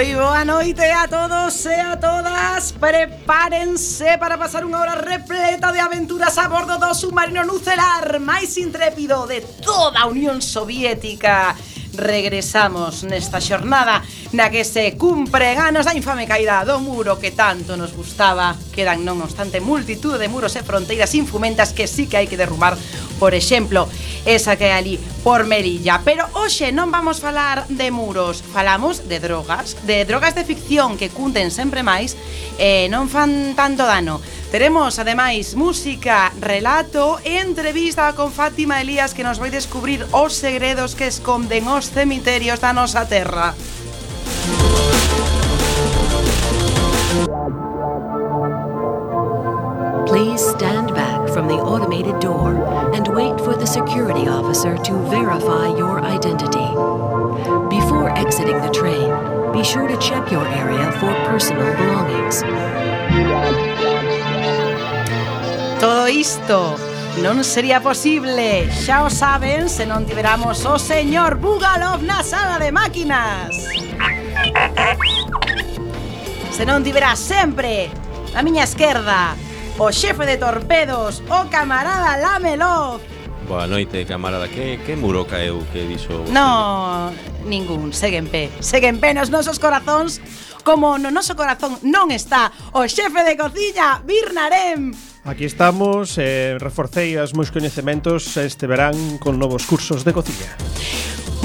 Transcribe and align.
Moi 0.00 0.16
boa 0.16 0.48
noite 0.48 0.88
a 0.96 1.04
todos 1.04 1.60
e 1.66 1.76
a 1.76 1.92
todas. 1.92 2.72
Prepárense 2.72 4.16
para 4.16 4.40
pasar 4.40 4.64
unha 4.64 4.80
hora 4.80 4.96
repleta 4.96 5.68
de 5.68 5.76
aventuras 5.76 6.40
a 6.40 6.48
bordo 6.48 6.80
do 6.80 6.88
submarino 6.96 7.44
nucelar 7.44 8.16
máis 8.16 8.56
intrépido 8.56 9.28
de 9.28 9.44
toda 9.60 10.00
a 10.00 10.08
Unión 10.08 10.40
Soviética. 10.40 11.52
Regresamos 11.92 13.04
nesta 13.04 13.44
xornada 13.44 14.00
na 14.32 14.50
que 14.50 14.62
se 14.62 14.94
cumpre 14.94 15.54
ganos 15.54 15.86
da 15.86 15.94
infame 15.94 16.26
caída 16.26 16.62
do 16.62 16.78
muro 16.78 17.18
que 17.18 17.34
tanto 17.34 17.74
nos 17.74 17.90
gustaba. 17.90 18.54
Quedan, 18.70 19.02
non 19.02 19.18
obstante, 19.18 19.58
multitud 19.58 20.22
de 20.22 20.30
muros 20.30 20.54
e 20.54 20.62
fronteiras 20.62 21.18
infumentas 21.18 21.74
que 21.74 21.90
sí 21.90 22.06
que 22.06 22.14
hai 22.14 22.30
que 22.30 22.38
derrubar, 22.38 22.78
por 23.18 23.34
exemplo, 23.34 23.90
esa 24.22 24.54
que 24.54 24.70
hai 24.70 24.78
ali 24.78 24.94
por 25.26 25.50
Melilla. 25.50 25.98
Pero 26.06 26.30
hoxe 26.38 26.70
non 26.70 26.94
vamos 26.94 27.18
falar 27.18 27.66
de 27.66 27.90
muros, 27.90 28.46
falamos 28.54 29.10
de 29.10 29.18
drogas, 29.18 29.74
de 29.82 30.06
drogas 30.06 30.38
de 30.38 30.46
ficción 30.46 30.94
que 30.94 31.10
cunden 31.10 31.50
sempre 31.50 31.82
máis 31.82 32.14
e 32.54 32.86
non 32.86 33.10
fan 33.10 33.58
tanto 33.58 33.82
dano. 33.82 34.22
Teremos, 34.50 34.98
ademais, 34.98 35.54
música, 35.54 36.30
relato 36.38 37.18
e 37.22 37.38
entrevista 37.38 38.14
con 38.18 38.34
Fátima 38.34 38.82
Elías 38.82 39.14
que 39.14 39.22
nos 39.22 39.38
vai 39.38 39.50
descubrir 39.50 40.06
os 40.10 40.34
segredos 40.34 40.94
que 40.94 41.06
esconden 41.06 41.66
os 41.66 41.90
cemiterios 41.90 42.58
da 42.58 42.74
nosa 42.74 43.06
terra. 43.06 43.54
Please 50.06 50.40
stand 50.40 50.92
back 50.94 51.28
from 51.28 51.46
the 51.46 51.54
automated 51.54 52.18
door 52.18 52.54
and 52.94 53.06
wait 53.14 53.38
for 53.40 53.54
the 53.54 53.66
security 53.66 54.26
officer 54.26 54.76
to 54.76 54.92
verify 55.08 55.68
your 55.76 56.00
identity. 56.02 56.68
Before 57.70 58.10
exiting 58.18 58.60
the 58.60 58.70
train, 58.74 59.08
be 59.52 59.62
sure 59.62 59.86
to 59.86 59.96
check 59.98 60.30
your 60.32 60.46
area 60.48 60.90
for 60.98 61.14
personal 61.30 61.70
belongings. 61.76 62.42
Todo 65.80 66.08
isto 66.08 66.76
non 67.22 67.44
sería 67.44 67.80
posible, 67.80 68.68
xa 68.68 69.04
o 69.04 69.10
saben, 69.10 69.68
se 69.68 69.86
non 69.86 70.04
tiveramos 70.04 70.66
o 70.66 70.74
oh, 70.74 70.78
señor 70.78 71.38
Bugalov 71.38 72.02
na 72.02 72.22
sala 72.22 72.58
de 72.58 72.70
máquinas. 72.74 73.79
Se 76.50 76.68
non 76.68 76.84
tiverá 76.84 77.16
sempre 77.16 77.88
na 78.36 78.44
miña 78.44 78.68
esquerda 78.68 79.32
o 79.80 79.88
xefe 79.88 80.28
de 80.28 80.36
torpedos, 80.36 81.24
o 81.32 81.48
camarada 81.48 82.20
Lamelov. 82.20 83.00
Boa 83.48 83.66
noite, 83.66 84.04
camarada. 84.04 84.46
Que, 84.46 84.78
que 84.84 84.94
muro 84.94 85.24
caeu 85.24 85.64
que 85.72 85.88
dixo? 85.88 86.22
No, 86.30 87.10
ningún. 87.48 87.90
Segue 87.90 88.20
en 88.20 88.28
pé. 88.28 88.52
Segue 88.60 88.86
en 88.86 89.00
pé 89.00 89.16
nos 89.16 89.32
nosos 89.32 89.58
corazóns 89.58 90.20
como 90.62 91.00
no 91.00 91.10
noso 91.10 91.34
corazón 91.34 91.80
non 91.82 92.12
está 92.12 92.52
o 92.76 92.84
xefe 92.86 93.24
de 93.24 93.34
cociña, 93.40 94.04
Birnarem. 94.04 94.92
Aquí 95.24 95.48
estamos, 95.48 96.14
eh, 96.20 96.60
reforcei 96.60 97.16
os 97.16 97.32
meus 97.32 97.50
coñecementos 97.50 98.36
este 98.36 98.68
verán 98.68 99.18
con 99.18 99.40
novos 99.40 99.64
cursos 99.64 100.04
de 100.04 100.12
cociña. 100.12 100.54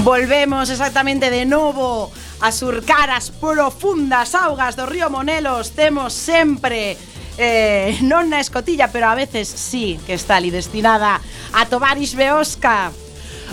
Volvemos 0.04 0.70
exactamente 0.70 1.32
de 1.32 1.48
novo 1.48 2.12
a 2.40 2.52
surcar 2.52 3.10
as 3.10 3.30
profundas 3.30 4.34
augas 4.34 4.76
do 4.76 4.84
río 4.84 5.08
Monelos 5.08 5.72
temos 5.72 6.12
sempre 6.12 6.96
eh, 7.38 7.96
non 8.04 8.28
na 8.32 8.40
escotilla, 8.40 8.88
pero 8.88 9.08
a 9.08 9.16
veces 9.16 9.48
sí 9.48 10.00
que 10.04 10.16
está 10.16 10.36
ali 10.36 10.50
destinada 10.50 11.20
a 11.52 11.62
Tovaris 11.68 12.16
Beosca. 12.16 12.92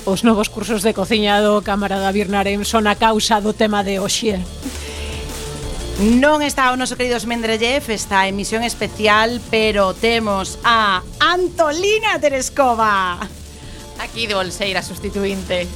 Os 0.05 0.23
novos 0.23 0.49
cursos 0.49 0.83
de 0.83 0.91
cociña 0.91 1.39
do 1.39 1.63
camarada 1.63 2.11
Birnarem 2.11 2.63
son 2.67 2.87
a 2.87 2.95
causa 2.95 3.39
do 3.39 3.55
tema 3.55 3.83
de 3.83 3.99
hoxe. 3.99 4.39
Non 6.01 6.41
está 6.41 6.73
o 6.73 6.79
noso 6.79 6.97
querido 6.97 7.21
Mendrellev 7.23 7.85
en 7.87 8.35
misión 8.35 8.65
especial, 8.65 9.39
pero 9.53 9.93
temos 9.93 10.57
a 10.65 11.05
Antolina 11.21 12.17
Terescova. 12.19 13.21
Aquí 14.01 14.25
de 14.27 14.33
bolseira 14.33 14.81
sustituinte. 14.81 15.69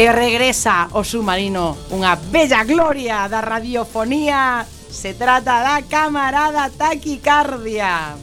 E 0.00 0.08
regresa 0.12 0.88
o 0.96 1.04
submarino 1.04 1.76
Unha 1.92 2.16
bella 2.16 2.64
gloria 2.64 3.28
da 3.28 3.44
radiofonía. 3.44 4.64
Se 4.88 5.12
trata 5.12 5.60
da 5.60 5.84
camarada 5.84 6.72
taquicardia. 6.72 8.16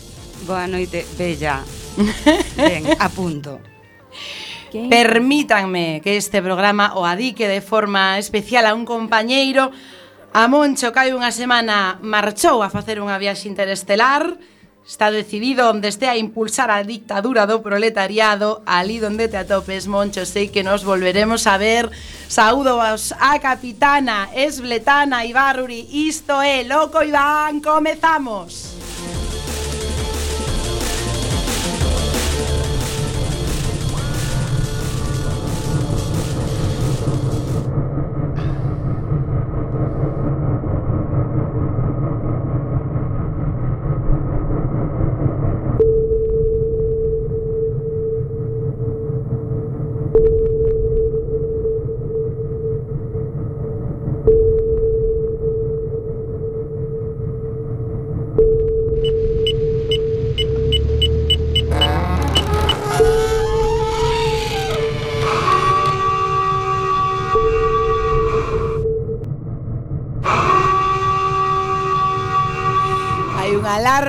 Boa 0.49 0.65
noite, 0.65 1.05
bella. 1.13 1.61
Ben, 2.57 2.97
a 2.97 3.13
punto. 3.13 3.61
Permítanme 4.73 6.01
que 6.01 6.17
este 6.17 6.41
programa 6.41 6.97
o 6.97 7.05
adique 7.05 7.45
de 7.45 7.61
forma 7.61 8.17
especial 8.17 8.65
a 8.65 8.73
un 8.73 8.81
compañeiro. 8.81 9.69
A 10.33 10.49
Moncho 10.49 10.89
que 10.89 10.97
hai 10.97 11.13
unha 11.13 11.29
semana 11.29 12.01
marchou 12.01 12.65
a 12.65 12.73
facer 12.73 12.97
unha 12.97 13.21
viaxe 13.21 13.45
interestelar. 13.45 14.25
Está 14.87 15.11
decidido 15.11 15.69
onde 15.69 15.89
estea 15.89 16.15
a 16.15 16.17
impulsar 16.17 16.71
a 16.71 16.79
dictadura 16.81 17.43
do 17.43 17.59
proletariado, 17.59 18.63
ali 18.65 19.03
onde 19.03 19.27
te 19.27 19.35
atopes, 19.35 19.83
Moncho, 19.83 20.23
sei 20.23 20.47
que 20.47 20.63
nos 20.63 20.87
volveremos 20.87 21.43
a 21.43 21.59
ver. 21.59 21.91
Saúdo 22.31 22.79
a 22.79 23.39
Capitana, 23.43 24.31
Esbletana, 24.31 25.27
Ibarruri, 25.27 25.91
isto 25.91 26.39
é 26.39 26.63
Loco 26.63 27.03
Iván, 27.03 27.59
comezamos! 27.59 28.76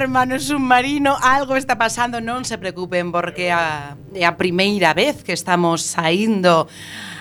hermano 0.08 0.40
submarino, 0.40 1.19
algo 1.20 1.55
está 1.55 1.76
pasando, 1.76 2.16
non 2.25 2.40
se 2.40 2.56
preocupen 2.56 3.12
porque 3.12 3.52
a, 3.52 3.93
é 4.16 4.25
a 4.25 4.40
primeira 4.40 4.96
vez 4.96 5.20
que 5.20 5.37
estamos 5.37 5.84
saindo 5.84 6.64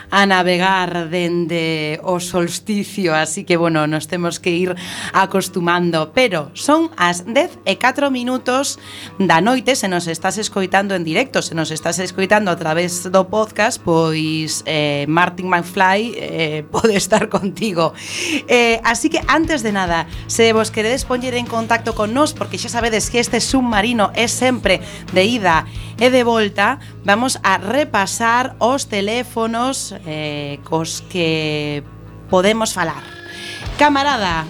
a 0.09 0.25
navegar 0.25 1.09
dende 1.09 2.00
o 2.04 2.19
solsticio, 2.19 3.15
así 3.15 3.44
que, 3.44 3.57
bueno, 3.57 3.88
nos 3.88 4.07
temos 4.07 4.39
que 4.39 4.51
ir 4.51 4.75
acostumando. 5.13 6.12
Pero 6.13 6.51
son 6.54 6.92
as 6.95 7.25
10 7.25 7.59
e 7.65 7.75
4 7.75 8.12
minutos 8.12 8.80
da 9.19 9.42
noite, 9.42 9.75
se 9.75 9.88
nos 9.88 10.07
estás 10.07 10.38
escoitando 10.38 10.95
en 10.95 11.04
directo, 11.04 11.42
se 11.42 11.56
nos 11.56 11.71
estás 11.71 12.00
escoitando 12.00 12.51
a 12.51 12.56
través 12.56 13.04
do 13.12 13.27
podcast, 13.27 13.81
pois 13.83 14.63
eh, 14.65 15.06
Martin 15.07 15.50
McFly 15.51 16.01
eh, 16.15 16.63
pode 16.71 16.95
estar 16.95 17.27
contigo. 17.27 17.94
Eh, 18.48 18.80
así 18.83 19.09
que, 19.09 19.19
antes 19.27 19.63
de 19.63 19.71
nada, 19.71 20.07
se 20.27 20.54
vos 20.54 20.71
queredes 20.71 21.04
poñer 21.04 21.36
en 21.36 21.45
contacto 21.45 21.95
con 21.95 22.13
nós, 22.13 22.31
porque 22.31 22.57
xa 22.57 22.71
sabedes 22.71 23.12
que 23.12 23.19
este 23.19 23.42
submarino 23.44 24.12
é 24.15 24.27
sempre 24.31 24.80
de 25.12 25.24
ida 25.25 25.68
e 25.98 26.13
de 26.13 26.24
volta, 26.24 26.77
vamos 27.04 27.42
a 27.42 27.57
repasar 27.57 28.56
os 28.62 28.86
teléfonos 28.86 29.96
eh, 30.05 30.59
cos 30.63 31.03
que 31.09 31.83
podemos 32.29 32.73
falar. 32.73 33.01
Camarada, 33.77 34.45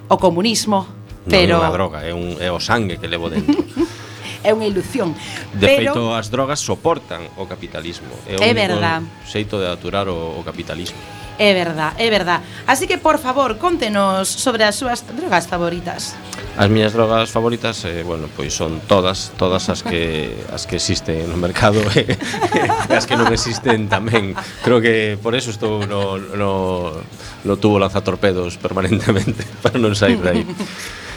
o 0.09 0.17
comunismo, 0.17 1.04
Pero... 1.29 1.59
Non 1.59 1.65
é 1.65 1.69
unha 1.69 1.73
droga, 1.73 1.99
é, 2.05 2.13
un, 2.13 2.37
é 2.41 2.51
o 2.53 2.61
sangue 2.61 3.01
que 3.01 3.09
levo 3.09 3.33
dentro. 3.33 3.57
é 4.47 4.51
unha 4.53 4.69
ilusión. 4.69 5.17
De 5.57 5.65
pero... 5.65 5.97
feito, 5.97 6.01
as 6.13 6.29
drogas 6.29 6.61
soportan 6.61 7.25
o 7.41 7.49
capitalismo. 7.49 8.13
É, 8.29 8.37
é 8.37 8.53
verdad. 8.53 9.01
xeito 9.25 9.57
de 9.57 9.67
aturar 9.67 10.07
o, 10.07 10.37
o 10.37 10.41
capitalismo. 10.45 11.01
É 11.39 11.53
verdad, 11.53 11.95
é 11.99 12.11
verdad. 12.11 12.41
Así 12.67 12.87
que, 12.87 12.97
por 12.97 13.19
favor, 13.19 13.59
contenos 13.59 14.29
sobre 14.29 14.63
as 14.63 14.77
súas 14.77 15.03
drogas 15.03 15.49
favoritas. 15.51 16.15
As 16.55 16.71
miñas 16.71 16.95
drogas 16.95 17.35
favoritas, 17.35 17.83
eh, 17.83 18.07
bueno, 18.07 18.31
pois 18.31 18.55
son 18.55 18.79
todas, 18.87 19.35
todas 19.35 19.67
as 19.67 19.83
que 19.83 20.31
as 20.55 20.71
que 20.71 20.77
existen 20.79 21.27
no 21.27 21.35
mercado 21.35 21.83
e 21.99 22.07
eh, 22.07 22.95
as 22.95 23.11
que 23.11 23.19
non 23.19 23.27
existen 23.35 23.91
tamén. 23.91 24.39
Creo 24.63 24.79
que 24.79 25.19
por 25.19 25.35
eso 25.35 25.51
estou 25.51 25.83
no, 25.83 26.23
no, 26.39 27.03
no 27.43 27.55
tubo 27.59 27.83
lanzatorpedos 27.83 28.55
permanentemente, 28.63 29.43
para 29.65 29.75
non 29.83 29.99
sair 29.99 30.23
de 30.23 30.31
aí. 30.31 30.43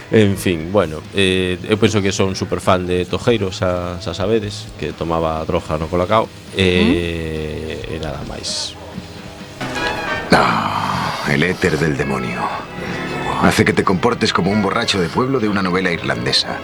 En 0.09 0.37
fin, 0.37 0.71
bueno, 0.71 1.01
eh, 1.13 1.59
eu 1.67 1.75
penso 1.75 1.99
que 1.99 2.15
son 2.15 2.31
super 2.31 2.63
fan 2.63 2.87
de 2.87 3.03
Tojeiro, 3.03 3.51
xa, 3.51 3.99
xa 3.99 4.15
sabedes, 4.15 4.71
que 4.79 4.95
tomaba 4.95 5.43
droga 5.43 5.75
no 5.75 5.91
Colacao 5.91 6.31
e, 6.55 7.83
e 7.91 7.99
nada 7.99 8.23
máis. 8.23 8.71
El 11.27 11.43
éter 11.43 11.77
del 11.77 11.97
demonio. 11.97 12.39
Hace 13.43 13.65
que 13.65 13.73
te 13.73 13.83
comportes 13.83 14.31
como 14.31 14.49
un 14.49 14.63
borracho 14.63 15.01
de 15.01 15.09
pueblo 15.09 15.41
de 15.41 15.49
una 15.49 15.61
novela 15.61 15.91
irlandesa. 15.91 16.57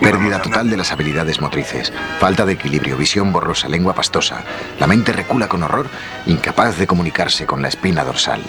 Pérdida 0.00 0.42
total 0.42 0.68
de 0.68 0.76
las 0.76 0.92
habilidades 0.92 1.40
motrices, 1.40 1.94
falta 2.20 2.44
de 2.44 2.52
equilibrio, 2.52 2.98
visión 2.98 3.32
borrosa, 3.32 3.68
lengua 3.68 3.94
pastosa. 3.94 4.44
La 4.78 4.86
mente 4.86 5.12
recula 5.12 5.48
con 5.48 5.62
horror, 5.62 5.86
incapaz 6.26 6.76
de 6.76 6.86
comunicarse 6.86 7.46
con 7.46 7.62
la 7.62 7.68
espina 7.68 8.04
dorsal. 8.04 8.42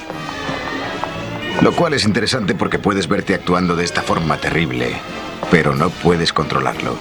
Lo 1.61 1.71
cual 1.73 1.93
es 1.93 2.05
interesante 2.05 2.53
porque 2.53 2.79
puedes 2.79 3.07
verte 3.07 3.33
actuando 3.33 3.75
de 3.75 3.83
esta 3.83 4.01
forma 4.01 4.37
terrible, 4.37 4.95
pero 5.49 5.75
no 5.75 5.89
puedes 5.89 6.31
controlarlo. 6.31 6.97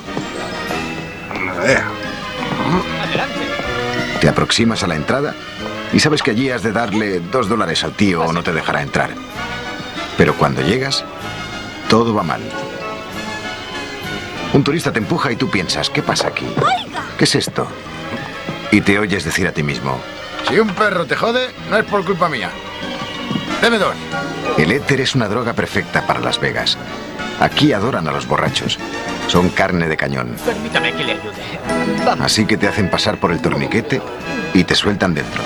Te 4.20 4.28
aproximas 4.28 4.82
a 4.82 4.86
la 4.86 4.96
entrada 4.96 5.34
y 5.92 6.00
sabes 6.00 6.22
que 6.22 6.30
allí 6.30 6.50
has 6.50 6.62
de 6.62 6.72
darle 6.72 7.20
dos 7.20 7.48
dólares 7.48 7.84
al 7.84 7.92
tío 7.92 8.22
o 8.22 8.32
no 8.32 8.42
te 8.42 8.52
dejará 8.52 8.82
entrar. 8.82 9.10
Pero 10.16 10.34
cuando 10.34 10.62
llegas, 10.62 11.04
todo 11.88 12.14
va 12.14 12.22
mal. 12.22 12.40
Un 14.54 14.64
turista 14.64 14.90
te 14.92 15.00
empuja 15.00 15.30
y 15.32 15.36
tú 15.36 15.50
piensas, 15.50 15.90
¿qué 15.90 16.02
pasa 16.02 16.28
aquí? 16.28 16.46
¿Qué 17.18 17.24
es 17.24 17.34
esto? 17.34 17.68
Y 18.72 18.80
te 18.80 18.98
oyes 18.98 19.24
decir 19.24 19.46
a 19.46 19.52
ti 19.52 19.62
mismo, 19.62 20.00
Si 20.48 20.58
un 20.58 20.68
perro 20.68 21.06
te 21.06 21.16
jode, 21.16 21.50
no 21.70 21.76
es 21.76 21.84
por 21.84 22.04
culpa 22.04 22.28
mía. 22.28 22.50
Deme 23.60 23.78
dos. 23.78 23.94
el 24.58 24.72
éter 24.72 25.00
es 25.00 25.14
una 25.14 25.28
droga 25.28 25.52
perfecta 25.52 26.06
para 26.06 26.20
Las 26.20 26.40
Vegas. 26.40 26.76
Aquí 27.40 27.72
adoran 27.72 28.06
a 28.08 28.12
los 28.12 28.26
borrachos. 28.26 28.78
Son 29.28 29.48
carne 29.50 29.88
de 29.88 29.96
cañón. 29.96 30.36
Permítame 30.44 30.92
que 30.92 31.04
le 31.04 31.12
ayude. 31.12 32.20
Así 32.20 32.46
que 32.46 32.56
te 32.56 32.68
hacen 32.68 32.90
pasar 32.90 33.18
por 33.18 33.32
el 33.32 33.40
torniquete 33.40 34.00
y 34.54 34.64
te 34.64 34.74
sueltan 34.74 35.14
dentro. 35.14 35.42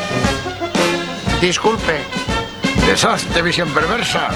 Disculpe. 1.41 2.01
Desastre, 2.87 3.43
visión 3.43 3.69
perversa. 3.71 4.29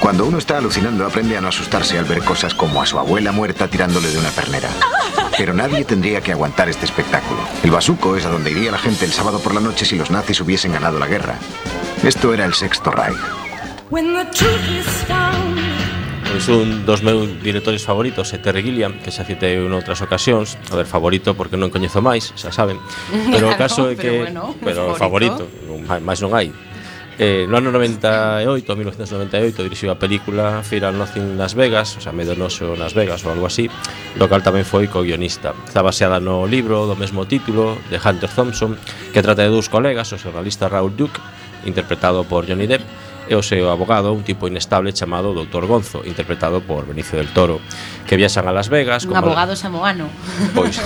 Cuando 0.00 0.24
uno 0.24 0.38
está 0.38 0.56
alucinando 0.58 1.04
aprende 1.06 1.36
a 1.36 1.40
no 1.40 1.48
asustarse 1.48 1.98
al 1.98 2.06
ver 2.06 2.24
cosas 2.24 2.54
como 2.54 2.80
a 2.80 2.86
su 2.86 2.98
abuela 2.98 3.32
muerta 3.32 3.68
tirándole 3.68 4.08
de 4.08 4.18
una 4.18 4.30
pernera. 4.30 4.70
Pero 5.36 5.52
nadie 5.52 5.84
tendría 5.84 6.22
que 6.22 6.32
aguantar 6.32 6.68
este 6.68 6.86
espectáculo. 6.86 7.40
El 7.62 7.70
basuco 7.70 8.16
es 8.16 8.24
a 8.24 8.30
donde 8.30 8.50
iría 8.50 8.70
la 8.70 8.78
gente 8.78 9.04
el 9.04 9.12
sábado 9.12 9.40
por 9.40 9.54
la 9.54 9.60
noche 9.60 9.84
si 9.84 9.96
los 9.96 10.10
nazis 10.10 10.40
hubiesen 10.40 10.72
ganado 10.72 10.98
la 10.98 11.06
guerra. 11.06 11.36
Esto 12.02 12.32
era 12.32 12.46
el 12.46 12.54
Sexto 12.54 12.90
Reich. 12.90 13.18
Pois 16.30 16.46
un 16.46 16.86
dos 16.86 17.02
meus 17.02 17.42
directores 17.42 17.82
favoritos 17.82 18.30
é 18.30 18.38
Terry 18.38 18.62
Gilliam, 18.62 18.94
que 19.02 19.10
xa 19.10 19.26
citei 19.26 19.58
en 19.58 19.74
outras 19.74 19.98
ocasións. 19.98 20.54
A 20.70 20.78
ver, 20.78 20.86
favorito 20.86 21.34
porque 21.34 21.58
non 21.58 21.74
coñezo 21.74 21.98
máis, 21.98 22.30
xa 22.38 22.54
saben. 22.54 22.78
Pero 23.34 23.50
o 23.50 23.58
caso 23.58 23.90
é 23.90 23.98
pero 23.98 24.00
que 24.00 24.10
bueno, 24.30 24.54
pero 24.62 24.94
favorito. 24.94 25.50
favorito, 25.50 26.00
máis 26.06 26.22
non 26.22 26.30
hai. 26.30 26.54
Eh, 27.22 27.44
no 27.46 27.60
ano 27.60 27.68
98, 27.68 28.48
1998, 28.48 29.60
dirixiu 29.60 29.92
a 29.92 30.00
película 30.00 30.64
Fear 30.64 30.88
and 30.88 30.96
Nothing 30.96 31.36
Las 31.36 31.52
Vegas, 31.52 31.92
o 31.98 32.00
sea, 32.00 32.16
Medo 32.16 32.32
Noxo 32.32 32.72
Las 32.80 32.96
Vegas 32.96 33.20
ou 33.28 33.36
algo 33.36 33.44
así, 33.44 33.68
do 34.16 34.24
cal 34.24 34.40
tamén 34.40 34.64
foi 34.64 34.88
co-guionista. 34.88 35.52
Está 35.68 35.84
baseada 35.84 36.16
no 36.16 36.48
libro 36.48 36.88
do 36.88 36.96
mesmo 36.96 37.28
título 37.28 37.76
de 37.92 38.00
Hunter 38.00 38.32
Thompson, 38.32 38.72
que 39.12 39.20
trata 39.20 39.44
de 39.44 39.52
dous 39.52 39.68
colegas, 39.68 40.08
o 40.08 40.16
xornalista 40.16 40.72
Raul 40.72 40.96
Duke, 40.96 41.20
interpretado 41.68 42.24
por 42.24 42.48
Johnny 42.48 42.64
Depp, 42.64 42.88
e 43.30 43.38
o 43.38 43.46
seu 43.46 43.70
abogado, 43.70 44.10
un 44.10 44.26
tipo 44.26 44.50
inestable 44.50 44.90
chamado 44.90 45.30
Dr. 45.30 45.70
Gonzo, 45.70 46.02
interpretado 46.02 46.66
por 46.66 46.82
Benicio 46.82 47.14
del 47.14 47.30
Toro, 47.30 47.62
que 48.02 48.18
viaxan 48.18 48.50
a 48.50 48.52
Las 48.52 48.66
Vegas... 48.66 49.06
Un 49.06 49.14
como 49.14 49.30
abogado 49.30 49.54
samoano. 49.54 50.10
Pois, 50.50 50.82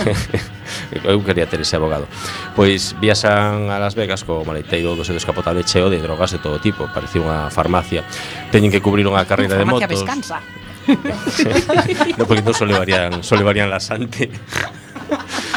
eu 1.09 1.25
quería 1.25 1.49
ter 1.49 1.65
ese 1.65 1.81
abogado. 1.81 2.05
Pois 2.53 2.93
viaxan 3.01 3.73
a 3.73 3.81
Las 3.81 3.97
Vegas 3.97 4.29
co 4.29 4.45
maleteiro 4.45 4.93
do 4.93 5.09
seu 5.09 5.17
descapotable 5.17 5.65
cheo 5.65 5.89
de 5.89 6.05
drogas 6.05 6.37
de 6.37 6.39
todo 6.45 6.61
tipo, 6.61 6.85
parecía 6.93 7.25
unha 7.25 7.49
farmacia. 7.49 8.05
Teñen 8.53 8.69
que 8.69 8.85
cubrir 8.85 9.09
unha 9.09 9.25
carreira 9.25 9.57
de 9.57 9.65
motos... 9.65 9.89
descansa. 9.89 10.45
no, 12.21 12.29
porque 12.29 12.45
non 12.45 12.53
só 12.53 12.69
levarían, 12.69 13.25
só 13.25 13.41
levarían 13.41 13.73
la 13.73 13.81
sante. 13.81 14.29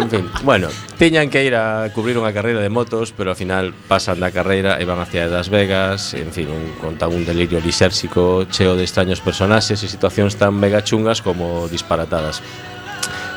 En 0.00 0.08
fin, 0.08 0.30
bueno, 0.44 0.68
tiñan 0.96 1.28
que 1.28 1.44
ir 1.44 1.54
a 1.54 1.92
cubrir 1.92 2.16
unha 2.16 2.32
carreira 2.32 2.64
de 2.64 2.72
motos, 2.72 3.12
pero 3.12 3.36
ao 3.36 3.36
final 3.36 3.76
pasan 3.84 4.16
da 4.16 4.32
carreira 4.32 4.80
e 4.80 4.88
van 4.88 4.96
hacia 4.96 5.28
Las 5.28 5.52
Vegas, 5.52 6.16
en 6.16 6.32
fin, 6.32 6.48
un, 6.48 6.72
conta 6.80 7.04
un 7.04 7.28
delirio 7.28 7.60
lisérxico 7.60 8.48
cheo 8.48 8.80
de 8.80 8.88
extraños 8.88 9.20
personaxes 9.20 9.84
e 9.84 9.92
situacións 9.92 10.40
tan 10.40 10.56
mega 10.56 10.80
chungas 10.80 11.20
como 11.20 11.68
disparatadas 11.68 12.40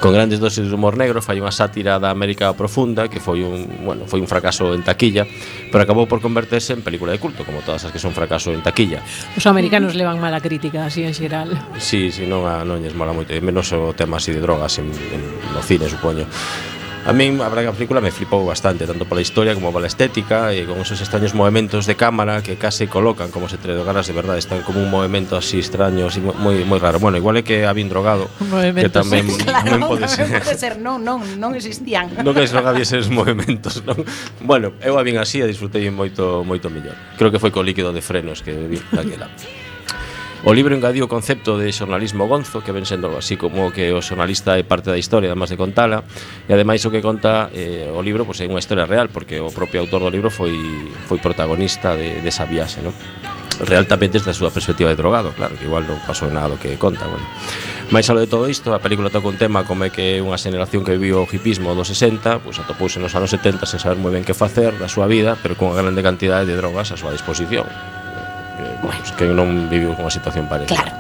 con 0.04 0.12
grandes 0.12 0.42
doses 0.42 0.68
de 0.68 0.76
humor 0.76 0.98
negro, 1.00 1.24
fai 1.24 1.40
unha 1.40 1.56
sátira 1.56 1.96
da 1.96 2.12
América 2.12 2.52
profunda 2.60 3.08
que 3.08 3.24
foi 3.24 3.40
un, 3.40 3.88
bueno, 3.88 4.04
foi 4.04 4.20
un 4.20 4.28
fracaso 4.28 4.76
en 4.76 4.84
taquilla, 4.84 5.24
pero 5.72 5.80
acabou 5.80 6.12
por 6.12 6.20
converterse 6.20 6.76
en 6.76 6.84
película 6.84 7.16
de 7.16 7.24
culto, 7.24 7.48
como 7.48 7.64
todas 7.64 7.88
as 7.88 7.92
que 7.96 8.04
son 8.04 8.12
fracaso 8.12 8.52
en 8.52 8.60
taquilla. 8.60 9.00
Os 9.40 9.48
americanos 9.48 9.96
levan 9.96 10.20
mala 10.20 10.44
crítica 10.44 10.84
así 10.84 11.08
en 11.08 11.16
xeral. 11.16 11.56
Sí, 11.80 12.12
si 12.12 12.20
sí, 12.20 12.24
non 12.28 12.44
a 12.44 12.68
non 12.68 12.84
lles 12.84 12.92
mola 13.00 13.16
moito, 13.16 13.32
menos 13.40 13.72
o 13.72 13.96
tema 13.96 14.20
así 14.20 14.36
de 14.36 14.44
drogas 14.44 14.76
en, 14.76 14.92
en 14.92 15.24
no 15.56 15.64
cine, 15.64 15.88
supoño. 15.88 16.28
A 17.04 17.12
min 17.12 17.44
a 17.44 17.52
verdade 17.52 17.68
a 17.68 17.76
película 17.76 18.00
me 18.00 18.16
flipou 18.16 18.48
bastante, 18.48 18.88
tanto 18.88 19.04
pola 19.04 19.20
historia 19.20 19.52
como 19.52 19.76
pola 19.76 19.92
estética 19.92 20.56
e 20.56 20.64
con 20.64 20.80
esos 20.80 21.04
extraños 21.04 21.36
movimentos 21.36 21.84
de 21.84 22.00
cámara 22.00 22.40
que 22.40 22.56
case 22.56 22.88
colocan 22.88 23.28
como 23.28 23.52
se 23.52 23.60
te 23.60 23.76
dogaras 23.76 24.08
de 24.08 24.16
verdade, 24.16 24.40
están 24.40 24.64
como 24.64 24.80
un 24.80 24.88
movimento 24.88 25.36
así 25.36 25.60
extraño, 25.60 26.08
así 26.08 26.24
moi 26.24 26.64
moi 26.64 26.80
raro. 26.80 27.04
Bueno, 27.04 27.20
igual 27.20 27.36
é 27.36 27.44
que 27.44 27.68
habín 27.68 27.92
drogado, 27.92 28.32
que 28.40 28.88
tamén 28.88 29.28
sí, 29.28 29.44
claro, 29.44 29.68
tamén 29.68 29.84
pode 29.84 30.08
ser. 30.08 30.32
Pode 30.32 30.56
ser, 30.56 30.80
non, 30.80 31.04
non, 31.04 31.20
non 31.36 31.52
existían. 31.60 32.08
Non 32.24 32.32
que 32.32 32.48
non 32.48 32.64
había 32.64 32.88
esos 32.88 33.12
movimentos, 33.12 33.84
non. 33.84 34.00
Bueno, 34.40 34.72
eu 34.80 34.96
a 34.96 35.04
vin 35.04 35.20
así 35.20 35.44
e 35.44 35.46
disfrutei 35.46 35.84
moito 35.92 36.48
moito 36.48 36.72
mellor. 36.72 36.96
Creo 37.20 37.36
que 37.36 37.40
foi 37.44 37.52
co 37.52 37.60
líquido 37.68 37.92
de 37.92 38.00
frenos 38.00 38.40
que 38.40 38.56
vi 38.56 38.80
daquela. 38.96 39.28
O 40.44 40.52
libro 40.52 40.76
engadiu 40.76 41.08
o 41.08 41.12
concepto 41.12 41.56
de 41.56 41.72
xornalismo 41.72 42.28
gonzo, 42.28 42.60
que 42.60 42.76
ven 42.76 42.84
sendo 42.84 43.08
así 43.16 43.40
como 43.40 43.72
que 43.72 43.96
o 43.96 44.04
xornalista 44.04 44.60
é 44.60 44.68
parte 44.68 44.92
da 44.92 45.00
historia, 45.00 45.32
además 45.32 45.48
de 45.48 45.56
contala, 45.56 46.04
e 46.44 46.52
ademais 46.52 46.84
o 46.84 46.92
que 46.92 47.00
conta 47.00 47.48
eh, 47.56 47.88
o 47.88 48.04
libro 48.04 48.28
pois, 48.28 48.44
pues, 48.44 48.44
é 48.44 48.52
unha 48.52 48.60
historia 48.60 48.84
real, 48.84 49.08
porque 49.08 49.40
o 49.40 49.48
propio 49.48 49.80
autor 49.80 50.04
do 50.04 50.12
libro 50.12 50.28
foi, 50.28 50.52
foi 51.08 51.16
protagonista 51.24 51.96
de, 51.96 52.20
de 52.20 52.28
esa 52.28 52.44
viaxe, 52.44 52.84
non? 52.84 52.92
real 53.64 53.88
tamén 53.88 54.12
desde 54.12 54.34
a 54.34 54.36
súa 54.36 54.52
perspectiva 54.52 54.92
de 54.92 55.00
drogado, 55.00 55.32
claro, 55.32 55.56
que 55.56 55.64
igual 55.64 55.88
non 55.88 55.96
pasou 56.04 56.28
nada 56.28 56.52
do 56.52 56.58
que 56.60 56.76
conta, 56.76 57.08
bueno. 57.08 57.24
Mais 57.96 58.04
alo 58.12 58.20
de 58.20 58.28
todo 58.28 58.52
isto, 58.52 58.76
a 58.76 58.84
película 58.84 59.08
toca 59.08 59.32
un 59.32 59.40
tema 59.40 59.64
como 59.64 59.88
é 59.88 59.96
que 59.96 60.20
unha 60.20 60.36
xeneración 60.36 60.84
que 60.84 61.00
viviu 61.00 61.24
o 61.24 61.30
hipismo 61.30 61.72
dos 61.72 61.88
60, 61.88 62.44
pois 62.44 62.60
atopouse 62.60 63.00
nos 63.00 63.16
anos 63.16 63.32
70 63.32 63.64
sen 63.64 63.80
saber 63.80 63.96
moi 63.96 64.12
ben 64.12 64.28
que 64.28 64.36
facer 64.36 64.76
da 64.76 64.92
súa 64.92 65.08
vida, 65.08 65.40
pero 65.40 65.56
con 65.56 65.72
unha 65.72 65.80
grande 65.80 66.04
cantidade 66.04 66.44
de 66.44 66.60
drogas 66.60 66.92
á 66.92 67.00
súa 67.00 67.16
disposición 67.16 68.03
que, 68.56 68.64
bueno. 68.82 69.00
pues, 69.02 69.12
que 69.14 69.26
non 69.30 69.68
viviu 69.70 69.94
unha 69.94 70.14
situación 70.14 70.46
parecida. 70.46 70.82
Claro. 70.82 70.94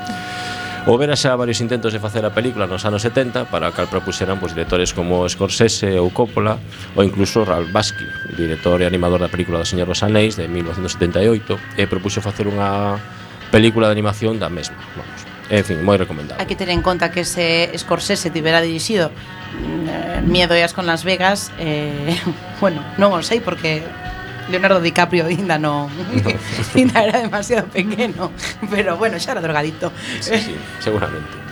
Houbera 0.85 1.15
xa 1.15 1.31
varios 1.39 1.63
intentos 1.63 1.95
de 1.95 1.99
facer 2.03 2.27
a 2.27 2.35
película 2.35 2.67
nos 2.67 2.83
anos 2.83 3.07
70 3.07 3.47
para 3.47 3.71
a 3.71 3.71
cal 3.71 3.87
propuseran 3.87 4.35
pois, 4.43 4.51
directores 4.51 4.91
como 4.91 5.23
Scorsese 5.31 5.95
ou 5.95 6.11
Coppola 6.11 6.59
ou 6.99 7.07
incluso 7.07 7.47
Ralph 7.47 7.71
Basky, 7.71 8.03
director 8.35 8.83
e 8.83 8.85
animador 8.85 9.23
da 9.23 9.31
película 9.31 9.63
do 9.63 9.67
Señor 9.67 9.87
dos 9.87 10.03
Anéis 10.03 10.35
de 10.35 10.51
1978 10.51 11.79
e 11.79 11.87
propuxo 11.87 12.19
facer 12.19 12.51
unha 12.51 12.99
película 13.47 13.87
de 13.87 13.95
animación 13.95 14.43
da 14.43 14.51
mesma. 14.51 14.75
Vamos, 14.99 15.23
en 15.47 15.63
fin, 15.63 15.79
moi 15.79 15.95
recomendable. 15.95 16.43
Hai 16.43 16.51
que 16.51 16.59
ter 16.59 16.67
en 16.67 16.83
conta 16.83 17.15
que 17.15 17.23
se 17.23 17.71
Scorsese 17.79 18.27
tivera 18.27 18.59
dirixido 18.59 19.07
mm, 19.07 19.87
eh, 19.87 20.19
Miedo 20.27 20.51
e 20.51 20.67
as 20.67 20.75
con 20.75 20.83
Las 20.83 21.07
Vegas, 21.07 21.47
eh, 21.63 22.11
bueno, 22.59 22.83
non 22.99 23.15
o 23.15 23.23
sei 23.23 23.39
porque 23.39 23.87
Leonardo 24.49 24.81
DiCaprio 24.81 25.25
ainda 25.25 25.57
non 25.57 25.87
Ainda 26.75 27.03
era 27.07 27.19
demasiado 27.19 27.67
pequeno 27.67 28.31
Pero 28.69 28.97
bueno, 28.97 29.19
xa 29.19 29.31
era 29.31 29.41
drogadito 29.41 29.91
Sí, 30.19 30.37
sí, 30.39 30.55
seguramente. 30.79 31.43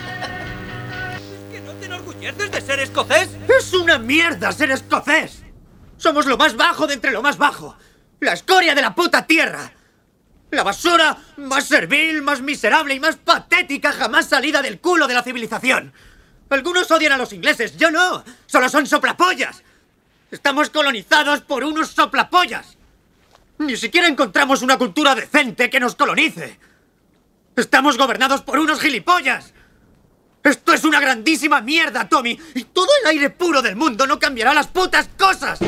¿Enorgulleces 1.82 2.52
de 2.52 2.62
ser 2.62 2.80
escocés? 2.80 3.30
¡Es 3.48 3.74
una 3.74 3.98
mierda 3.98 4.52
ser 4.52 4.72
escocés! 4.72 5.44
Somos 5.98 6.26
lo 6.26 6.38
más 6.38 6.56
bajo 6.56 6.88
de 6.88 6.96
entre 6.96 7.12
lo 7.12 7.22
más 7.22 7.38
bajo. 7.38 7.76
La 8.20 8.34
escoria 8.34 8.74
de 8.74 8.82
la 8.82 8.96
puta 8.96 9.28
tierra. 9.28 9.72
La 10.50 10.64
basura 10.64 11.16
más 11.38 11.66
servil, 11.66 12.22
más 12.22 12.42
miserable 12.42 12.94
y 12.96 13.00
más 13.00 13.18
patética 13.18 13.92
jamás 13.92 14.28
salida 14.28 14.62
del 14.62 14.80
culo 14.80 15.08
de 15.08 15.14
la 15.14 15.24
civilización. 15.24 15.94
Algunos 16.50 16.92
odian 16.92 17.14
a 17.14 17.18
los 17.18 17.34
ingleses, 17.34 17.78
yo 17.78 17.92
no. 17.92 18.24
Solo 18.46 18.68
son 18.68 18.86
soplapollas. 18.88 19.64
Estamos 20.32 20.70
colonizados 20.70 21.42
por 21.42 21.64
unos 21.64 21.90
soplapollas. 21.90 22.78
Ni 23.62 23.78
siquiera 23.78 24.08
encontramos 24.08 24.64
una 24.64 24.76
cultura 24.76 25.14
decente 25.14 25.70
que 25.70 25.80
nos 25.80 25.94
colonice. 25.96 26.58
Estamos 27.56 27.96
gobernados 27.96 28.42
por 28.42 28.58
unos 28.58 28.80
gilipollas. 28.80 29.54
Esto 30.44 30.74
es 30.74 30.84
una 30.84 31.00
grandísima 31.00 31.62
mierda, 31.62 32.10
Tommy. 32.10 32.40
Y 32.56 32.64
todo 32.64 32.88
el 33.02 33.10
aire 33.10 33.30
puro 33.30 33.62
del 33.62 33.76
mundo 33.76 34.08
no 34.08 34.18
cambiará 34.18 34.56
las 34.56 34.66
putas 34.66 35.10
cosas. 35.16 35.60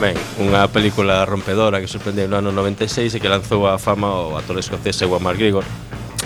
Ben, 0.00 0.16
unha 0.40 0.66
película 0.66 1.22
rompedora 1.28 1.78
que 1.78 1.86
sorprendeu 1.86 2.26
no 2.26 2.40
ano 2.40 2.50
96 2.50 3.14
e 3.14 3.18
que 3.22 3.30
lanzou 3.30 3.70
a 3.70 3.78
fama 3.78 4.10
o 4.10 4.34
actor 4.34 4.58
escocés 4.58 4.98
Ewan 4.98 5.22
McGregor 5.22 5.62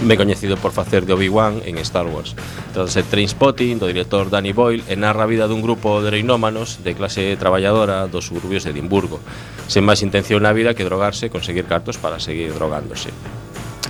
ben 0.03 0.21
coñecido 0.21 0.61
por 0.61 0.73
facer 0.73 1.07
de 1.07 1.17
Obi-Wan 1.17 1.65
en 1.65 1.79
Star 1.81 2.05
Wars. 2.05 2.37
Trátase 2.76 3.03
Trainspotting, 3.03 3.81
do 3.81 3.88
director 3.88 4.29
Danny 4.29 4.53
Boyle, 4.53 4.85
e 4.85 4.95
narra 4.97 5.25
a 5.25 5.31
vida 5.31 5.49
dun 5.49 5.65
grupo 5.65 6.05
de 6.05 6.12
reinómanos 6.12 6.85
de 6.85 6.93
clase 6.93 7.33
traballadora 7.41 8.05
dos 8.05 8.29
suburbios 8.29 8.69
de 8.69 8.76
Edimburgo, 8.76 9.25
sen 9.65 9.88
máis 9.88 10.05
intención 10.05 10.45
na 10.45 10.53
vida 10.53 10.76
que 10.76 10.85
drogarse 10.85 11.26
e 11.26 11.33
conseguir 11.33 11.65
cartos 11.65 11.97
para 11.97 12.21
seguir 12.21 12.53
drogándose. 12.53 13.09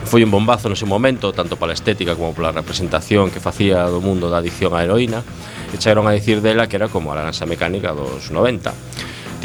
Foi 0.06 0.22
un 0.22 0.30
bombazo 0.30 0.70
no 0.70 0.78
seu 0.78 0.86
momento, 0.86 1.34
tanto 1.34 1.58
pola 1.58 1.74
estética 1.74 2.14
como 2.14 2.30
pola 2.30 2.54
representación 2.54 3.34
que 3.34 3.42
facía 3.42 3.82
do 3.90 3.98
mundo 3.98 4.30
da 4.30 4.38
adicción 4.38 4.78
á 4.78 4.86
heroína, 4.86 5.26
e 5.74 5.76
chegaron 5.82 6.06
a 6.06 6.14
dicir 6.14 6.38
dela 6.38 6.70
que 6.70 6.78
era 6.78 6.86
como 6.86 7.10
a 7.10 7.18
lanza 7.18 7.50
mecánica 7.50 7.90
dos 7.90 8.30
90 8.30 8.70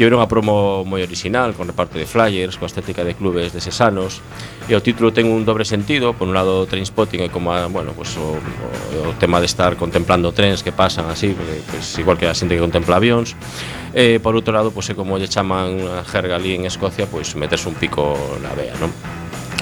tiveron 0.02 0.18
a 0.18 0.26
promo 0.26 0.82
moi 0.82 1.06
original 1.06 1.54
Con 1.54 1.70
reparto 1.70 1.94
de 1.94 2.10
flyers, 2.10 2.58
coa 2.58 2.66
estética 2.66 3.06
de 3.06 3.14
clubes 3.14 3.54
de 3.54 3.62
sesanos 3.62 4.18
E 4.66 4.74
o 4.74 4.82
título 4.82 5.14
ten 5.14 5.30
un 5.30 5.46
dobre 5.46 5.62
sentido 5.62 6.10
Por 6.10 6.26
un 6.26 6.34
lado 6.34 6.66
Trainspotting 6.66 7.22
é 7.22 7.30
como, 7.30 7.54
a, 7.54 7.70
bueno, 7.70 7.94
pues, 7.94 8.18
o, 8.18 8.34
o, 8.34 9.14
o 9.14 9.14
tema 9.22 9.38
de 9.38 9.46
estar 9.46 9.78
contemplando 9.78 10.34
trens 10.34 10.66
que 10.66 10.74
pasan 10.74 11.06
así 11.06 11.38
pues, 11.70 11.94
Igual 12.02 12.18
que 12.18 12.26
a 12.26 12.34
xente 12.34 12.58
que 12.58 12.64
contempla 12.66 12.98
avións. 12.98 13.38
E 13.94 14.18
por 14.18 14.34
outro 14.34 14.50
lado, 14.50 14.74
pues, 14.74 14.90
é 14.90 14.98
como 14.98 15.22
lle 15.22 15.30
chaman 15.30 15.78
a 15.86 16.02
jerga 16.02 16.34
ali 16.34 16.58
en 16.58 16.66
Escocia 16.66 17.06
Pois 17.06 17.30
pues, 17.30 17.38
meterse 17.38 17.70
un 17.70 17.78
pico 17.78 18.18
na 18.42 18.50
vea, 18.58 18.74
non? 18.82 18.90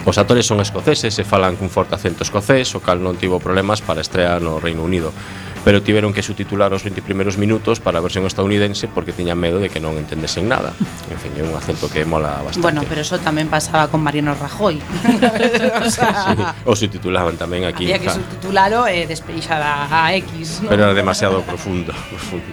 Os 0.08 0.16
actores 0.16 0.48
son 0.48 0.64
escoceses 0.64 1.12
e 1.20 1.24
falan 1.28 1.60
cun 1.60 1.68
forte 1.68 1.92
acento 1.92 2.24
escocés 2.24 2.72
O 2.72 2.80
cal 2.80 3.04
non 3.04 3.20
tivo 3.20 3.36
problemas 3.44 3.84
para 3.84 4.00
estrear 4.00 4.40
no 4.40 4.56
Reino 4.56 4.80
Unido 4.80 5.12
pero 5.64 5.82
tiveron 5.82 6.12
que 6.12 6.22
subtitular 6.22 6.72
os 6.72 6.82
20 6.82 7.02
primeiros 7.02 7.36
minutos 7.36 7.80
para 7.80 7.98
a 7.98 8.02
versión 8.02 8.24
estadounidense 8.24 8.88
porque 8.88 9.12
tiñan 9.12 9.36
medo 9.36 9.60
de 9.60 9.68
que 9.68 9.80
non 9.80 9.96
entendesen 10.00 10.48
nada. 10.48 10.72
En 11.12 11.18
fin, 11.20 11.32
é 11.36 11.44
un 11.44 11.52
acento 11.52 11.88
que 11.92 12.04
mola 12.08 12.40
bastante. 12.40 12.64
Bueno, 12.64 12.80
pero 12.88 13.04
eso 13.04 13.20
tamén 13.20 13.52
pasaba 13.52 13.92
con 13.92 14.00
Mariano 14.00 14.32
Rajoy. 14.32 14.80
o, 15.84 15.90
sea, 15.90 16.32
sí, 16.32 16.42
o 16.64 16.72
subtitulaban 16.72 17.36
tamén 17.36 17.68
aquí. 17.68 17.88
Había 17.88 18.00
que 18.00 18.08
subtitulalo 18.08 18.88
e 18.88 19.04
eh, 19.04 19.10
despeixada 19.10 19.88
a 19.88 20.12
X. 20.16 20.64
¿no? 20.64 20.72
Pero 20.72 20.88
era 20.88 20.96
demasiado 20.96 21.44
profundo. 21.44 21.92
profundo. 22.12 22.52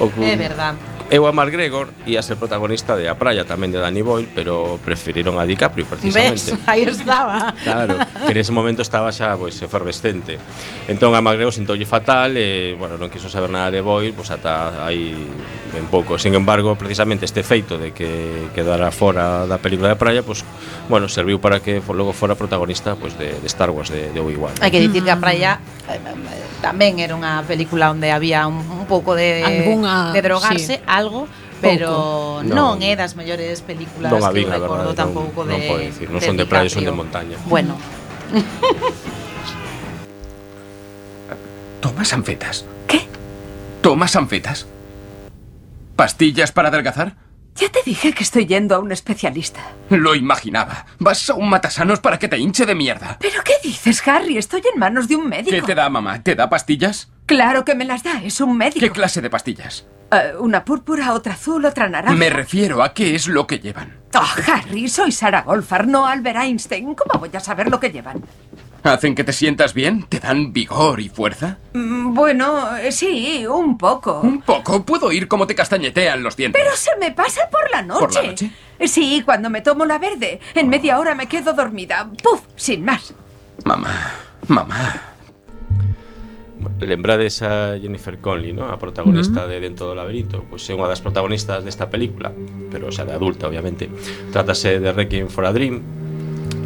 O, 0.00 0.08
é 0.24 0.36
verdad. 0.36 0.74
Eu 1.10 1.26
a 1.26 1.32
Mar 1.34 1.50
Gregor 1.50 1.90
ia 2.06 2.22
ser 2.22 2.38
protagonista 2.38 2.94
de 2.94 3.10
A 3.10 3.18
Praia 3.18 3.42
tamén 3.42 3.74
de 3.74 3.82
Danny 3.82 3.98
Boyle, 3.98 4.30
pero 4.30 4.78
preferiron 4.78 5.42
a 5.42 5.44
DiCaprio 5.44 5.82
precisamente. 5.82 6.54
Ves, 6.54 6.62
aí 6.70 6.86
estaba. 6.86 7.50
Claro, 7.66 7.98
que 7.98 8.30
nese 8.30 8.54
momento 8.54 8.78
estaba 8.78 9.10
xa 9.10 9.34
pois 9.34 9.58
efervescente. 9.58 10.38
Entón 10.86 11.18
a 11.18 11.20
Mar 11.20 11.34
Gregor 11.34 11.50
sentoulle 11.50 11.82
fatal 11.82 12.38
e, 12.38 12.78
bueno, 12.78 12.94
non 12.94 13.10
quiso 13.10 13.26
saber 13.26 13.50
nada 13.50 13.74
de 13.74 13.82
Boyle, 13.82 14.14
pois 14.14 14.30
ata 14.30 14.86
aí 14.86 15.18
ben 15.74 15.90
pouco. 15.90 16.14
Sin 16.14 16.30
embargo, 16.38 16.78
precisamente 16.78 17.26
este 17.26 17.42
feito 17.42 17.74
de 17.74 17.90
que 17.90 18.46
quedara 18.54 18.94
fora 18.94 19.50
da 19.50 19.58
película 19.58 19.90
de 19.90 19.98
Praia, 19.98 20.22
pois 20.22 20.46
bueno, 20.86 21.10
serviu 21.10 21.42
para 21.42 21.58
que 21.58 21.82
logo 21.90 22.14
fora 22.14 22.38
protagonista 22.38 22.94
pois 22.94 23.18
de, 23.18 23.34
de 23.34 23.48
Star 23.50 23.74
Wars 23.74 23.90
de, 23.90 24.14
de 24.14 24.18
Obi-Wan. 24.22 24.62
Hai 24.62 24.70
que 24.70 24.78
dicir 24.78 25.02
que 25.02 25.10
a 25.10 25.18
Praia 25.18 25.58
eh, 25.90 25.98
eh 25.98 26.50
tamén 26.60 27.00
era 27.00 27.16
unha 27.16 27.40
película 27.48 27.88
onde 27.88 28.12
había 28.12 28.44
un, 28.44 28.60
un 28.60 28.84
pouco 28.84 29.16
de 29.16 29.42
Alguna, 29.42 30.12
de 30.12 30.20
drogarse 30.20 30.76
sí. 30.76 30.84
a 30.84 30.99
algo, 31.00 31.24
pero 31.64 32.44
non 32.44 32.76
Non. 32.76 32.84
é 32.84 32.92
das 32.92 33.16
mellores 33.16 33.64
películas 33.64 34.12
Non 34.12 34.20
a 34.20 34.28
que 34.28 34.44
recordo 34.44 34.68
verdade, 34.68 34.92
non, 34.92 35.00
tampouco 35.00 35.48
non 35.48 35.56
de 35.56 35.64
podo 35.66 35.80
dicir, 35.80 36.06
non 36.12 36.20
son 36.20 36.36
de 36.36 36.44
praia, 36.44 36.68
son 36.68 36.84
de 36.84 36.92
montaña. 36.92 37.40
Bueno, 37.48 37.72
¿Tomas 41.80 42.12
anfetas? 42.12 42.64
¿Qué? 42.86 43.06
¿Tomas 43.82 44.16
anfetas? 44.16 44.66
¿Pastillas 45.96 46.52
para 46.52 46.68
adelgazar? 46.68 47.16
Ya 47.60 47.68
te 47.68 47.80
dije 47.84 48.14
que 48.14 48.22
estoy 48.22 48.46
yendo 48.46 48.74
a 48.74 48.78
un 48.78 48.90
especialista. 48.90 49.60
Lo 49.90 50.14
imaginaba. 50.14 50.86
Vas 50.98 51.28
a 51.28 51.34
un 51.34 51.50
matasanos 51.50 52.00
para 52.00 52.18
que 52.18 52.26
te 52.26 52.38
hinche 52.38 52.64
de 52.64 52.74
mierda. 52.74 53.18
¿Pero 53.20 53.42
qué 53.44 53.52
dices, 53.62 54.06
Harry? 54.08 54.38
Estoy 54.38 54.62
en 54.72 54.80
manos 54.80 55.08
de 55.08 55.16
un 55.16 55.28
médico. 55.28 55.50
¿Qué 55.50 55.60
te 55.60 55.74
da, 55.74 55.90
mamá? 55.90 56.22
¿Te 56.22 56.34
da 56.34 56.48
pastillas? 56.48 57.10
Claro 57.26 57.66
que 57.66 57.74
me 57.74 57.84
las 57.84 58.02
da, 58.02 58.22
es 58.22 58.40
un 58.40 58.56
médico. 58.56 58.80
¿Qué 58.80 58.90
clase 58.90 59.20
de 59.20 59.28
pastillas? 59.28 59.86
Eh, 60.10 60.32
una 60.38 60.64
púrpura, 60.64 61.12
otra 61.12 61.34
azul, 61.34 61.64
otra 61.66 61.88
naranja. 61.88 62.16
Me 62.16 62.30
refiero 62.30 62.82
a 62.82 62.94
qué 62.94 63.14
es 63.14 63.28
lo 63.28 63.46
que 63.46 63.58
llevan. 63.58 63.94
Oh, 64.14 64.50
Harry, 64.50 64.88
soy 64.88 65.12
Sarah 65.12 65.42
Golfar, 65.42 65.86
no 65.86 66.06
Albert 66.06 66.38
Einstein. 66.38 66.94
¿Cómo 66.94 67.20
voy 67.20 67.30
a 67.34 67.40
saber 67.40 67.70
lo 67.70 67.78
que 67.78 67.90
llevan? 67.90 68.24
¿Hacen 68.82 69.14
que 69.14 69.24
te 69.24 69.32
sientas 69.32 69.74
bien? 69.74 70.04
¿Te 70.08 70.20
dan 70.20 70.52
vigor 70.52 71.00
y 71.00 71.08
fuerza? 71.08 71.58
Mm, 71.74 72.14
Bueno, 72.14 72.76
eh, 72.76 72.90
sí, 72.92 73.44
un 73.46 73.76
poco. 73.78 74.20
Un 74.20 74.42
poco. 74.42 74.82
Puedo 74.84 75.06
oír 75.06 75.28
cómo 75.28 75.46
te 75.46 75.54
castañetean 75.54 76.22
los 76.22 76.36
dientes. 76.36 76.60
Pero 76.62 76.76
se 76.76 76.90
me 76.98 77.12
pasa 77.12 77.48
por 77.50 77.70
la 77.70 77.82
noche. 77.82 78.00
¿Por 78.00 78.14
la 78.14 78.22
noche? 78.30 78.50
Sí, 78.86 79.22
cuando 79.24 79.50
me 79.50 79.60
tomo 79.60 79.84
la 79.84 79.98
verde. 79.98 80.40
En 80.54 80.68
media 80.68 80.98
hora 80.98 81.14
me 81.14 81.26
quedo 81.26 81.52
dormida. 81.52 82.10
¡Puf! 82.22 82.40
Sin 82.56 82.84
más. 82.84 83.14
Mamá, 83.64 84.12
mamá. 84.48 85.02
Lembrades 86.80 87.42
a 87.42 87.78
Jennifer 87.80 88.18
Connelly, 88.18 88.52
¿no? 88.52 88.68
A 88.68 88.78
protagonista 88.78 89.46
de 89.46 89.60
Dentro 89.60 89.86
do 89.86 89.94
labirinto 89.96 90.44
Pois 90.48 90.60
é 90.68 90.76
unha 90.76 90.88
das 90.92 91.00
protagonistas 91.00 91.64
desta 91.64 91.88
película 91.88 92.32
Pero 92.68 92.92
xa 92.92 93.08
de 93.08 93.16
adulta, 93.16 93.48
obviamente 93.48 93.88
Trátase 94.28 94.76
de 94.76 94.92
Requiem 94.92 95.32
for 95.32 95.48
a 95.48 95.52
Dream 95.56 95.80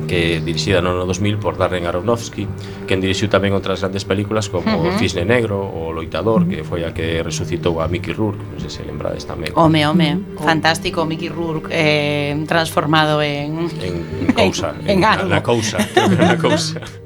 que 0.07 0.41
dirixida 0.41 0.81
no 0.81 0.95
ano 0.95 1.05
2000 1.07 1.39
por 1.41 1.57
Darren 1.57 1.87
Aronofsky, 1.87 2.47
quen 2.87 3.01
dirixiu 3.01 3.29
tamén 3.29 3.53
outras 3.53 3.83
grandes 3.83 4.05
películas 4.05 4.49
como 4.53 4.69
uh 4.69 4.93
-huh. 4.93 4.99
Cisne 5.01 5.25
Negro 5.25 5.61
ou 5.61 5.93
Loitador, 5.93 6.47
que 6.49 6.63
foi 6.63 6.85
a 6.85 6.93
que 6.93 7.21
resucitou 7.25 7.81
a 7.81 7.89
Mickey 7.89 8.13
Rourke, 8.13 8.41
non 8.41 8.59
sei 8.61 8.71
se 8.71 8.83
lembrades 8.85 9.25
tamén. 9.25 9.53
Home, 9.57 9.85
home, 9.85 10.39
fantástico 10.41 11.05
Mickey 11.05 11.29
Rourke 11.29 11.69
eh, 11.73 12.37
transformado 12.47 13.21
en 13.21 13.69
en, 13.81 13.95
en 14.29 14.33
cousa, 14.33 14.73
en, 14.87 14.99
en, 14.99 15.05
en, 15.05 15.33
en, 15.33 15.43
cousa, 15.43 15.79
creo 15.93 16.09
que 16.09 16.17
era 16.17 16.35
na 16.35 16.41
cousa. 16.41 16.81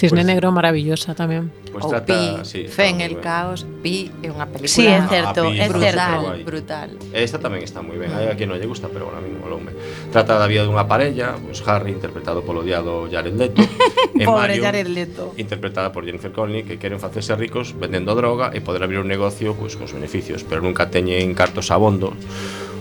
Cisne 0.00 0.24
pues, 0.24 0.32
Negro 0.32 0.48
maravillosa 0.48 1.12
tamén. 1.12 1.52
Pues 1.68 1.84
o 1.84 1.92
trata, 1.92 2.08
Pi, 2.08 2.40
sí, 2.48 2.64
Fen 2.64 3.04
el 3.04 3.20
caos, 3.20 3.68
Pi 3.84 4.08
é 4.24 4.32
unha 4.32 4.48
película. 4.48 4.72
Sí, 4.72 4.88
é 4.88 4.96
certo, 5.04 5.44
é 5.44 5.68
brutal, 5.68 6.40
brutal. 6.40 6.88
Esta 7.12 7.36
tamén 7.36 7.60
está 7.60 7.84
moi 7.84 8.00
ben. 8.00 8.08
Hai 8.08 8.32
a 8.32 8.34
quien 8.34 8.48
non 8.48 8.56
lle 8.56 8.64
gusta, 8.64 8.88
pero 8.88 9.12
bueno, 9.12 9.20
a 9.20 9.22
mí 9.22 9.28
moloume. 9.28 9.76
Trata 10.08 10.40
da 10.40 10.48
vida 10.48 10.64
dunha 10.64 10.88
parella, 10.88 11.36
pues 11.36 11.60
Harry 11.68 11.92
interpretado 11.92 12.40
polo 12.40 12.64
odiado 12.64 13.12
Jared 13.12 13.36
Leto, 13.36 13.60
e 14.16 14.24
Pobre 14.24 14.56
Mario, 14.56 14.64
Jared 14.64 14.88
Leto. 14.88 15.36
interpretada 15.36 15.92
por 15.92 16.08
Jennifer 16.08 16.32
Connelly, 16.32 16.64
que 16.64 16.80
queren 16.80 16.96
facerse 16.96 17.36
ricos 17.36 17.76
vendendo 17.76 18.16
droga 18.16 18.56
e 18.56 18.64
poder 18.64 18.80
abrir 18.80 19.04
un 19.04 19.08
negocio 19.12 19.52
pues, 19.52 19.76
cos 19.76 19.92
beneficios, 19.92 20.48
pero 20.48 20.64
nunca 20.64 20.88
teñen 20.88 21.36
cartos 21.36 21.68
abondo 21.68 22.16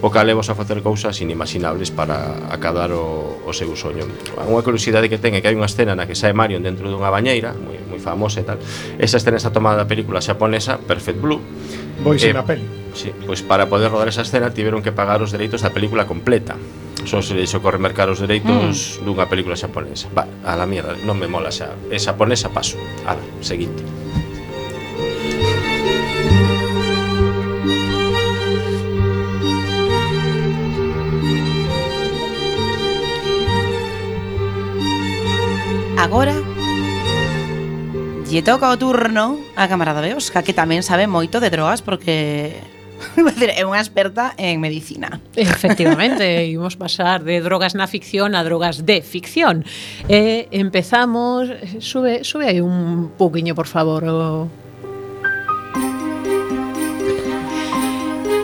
o 0.01 0.07
que 0.07 0.21
levos 0.23 0.47
a 0.47 0.55
facer 0.55 0.79
cousas 0.79 1.19
inimaginables 1.19 1.91
para 1.91 2.49
acadar 2.49 2.91
o, 2.91 3.43
o 3.43 3.51
seu 3.51 3.71
soño. 3.75 4.07
Unha 4.39 4.63
curiosidade 4.63 5.11
que 5.11 5.19
ten 5.19 5.35
é 5.35 5.43
que 5.43 5.51
hai 5.51 5.55
unha 5.55 5.67
escena 5.67 5.95
na 5.95 6.07
que 6.07 6.15
sae 6.15 6.31
Marion 6.31 6.63
dentro 6.63 6.87
dunha 6.87 7.11
bañeira, 7.11 7.51
moi, 7.51 7.77
moi 7.83 7.99
famosa 7.99 8.39
e 8.39 8.45
tal. 8.47 8.59
Esa 8.95 9.19
escena 9.19 9.35
está 9.35 9.51
tomada 9.51 9.83
da 9.83 9.87
película 9.87 10.23
xaponesa 10.23 10.79
Perfect 10.79 11.19
Blue. 11.19 11.43
Pois 11.99 12.23
eh, 12.23 12.31
na 12.31 12.47
peli. 12.47 12.63
Sí, 12.95 13.11
pois 13.27 13.43
para 13.43 13.67
poder 13.67 13.91
rodar 13.91 14.07
esa 14.07 14.23
escena 14.23 14.55
tiveron 14.55 14.79
que 14.79 14.95
pagar 14.95 15.19
os 15.19 15.35
dereitos 15.35 15.61
da 15.61 15.75
película 15.75 16.07
completa 16.07 16.55
só 17.05 17.21
se 17.21 17.33
deixou 17.33 17.61
correr 17.61 17.79
mercar 17.79 18.09
os 18.11 18.19
dereitos 18.19 18.99
mm. 18.99 19.05
dunha 19.07 19.25
película 19.25 19.55
xaponesa. 19.55 20.11
Va, 20.11 20.27
a 20.43 20.55
la 20.55 20.67
mierda, 20.67 20.99
non 21.07 21.15
me 21.15 21.31
mola 21.31 21.51
xa. 21.51 21.71
É 21.87 21.97
xaponesa, 21.97 22.51
paso. 22.51 22.75
Ala, 23.07 23.23
seguinte. 23.39 23.81
Agora 35.99 36.31
lle 38.31 38.41
toca 38.41 38.71
o 38.71 38.77
turno 38.79 39.35
a 39.59 39.67
camarada 39.67 39.99
Beosca, 39.99 40.47
que 40.47 40.55
tamén 40.55 40.79
sabe 40.79 41.11
moito 41.11 41.43
de 41.43 41.51
drogas 41.51 41.83
porque 41.83 42.55
é 43.59 43.63
unha 43.67 43.83
experta 43.83 44.31
en 44.39 44.63
medicina. 44.63 45.19
Efectivamente, 45.35 46.23
imos 46.55 46.79
pasar 46.79 47.27
de 47.27 47.43
drogas 47.43 47.75
na 47.75 47.83
ficción 47.83 48.31
a 48.31 48.47
drogas 48.47 48.87
de 48.87 49.03
ficción. 49.03 49.67
E 50.07 50.47
eh, 50.47 50.55
empezamos, 50.55 51.51
sube, 51.83 52.23
sube 52.23 52.47
aí 52.47 52.63
un 52.63 53.11
pouquiño, 53.19 53.51
por 53.51 53.67
favor, 53.67 54.07
o 54.07 54.47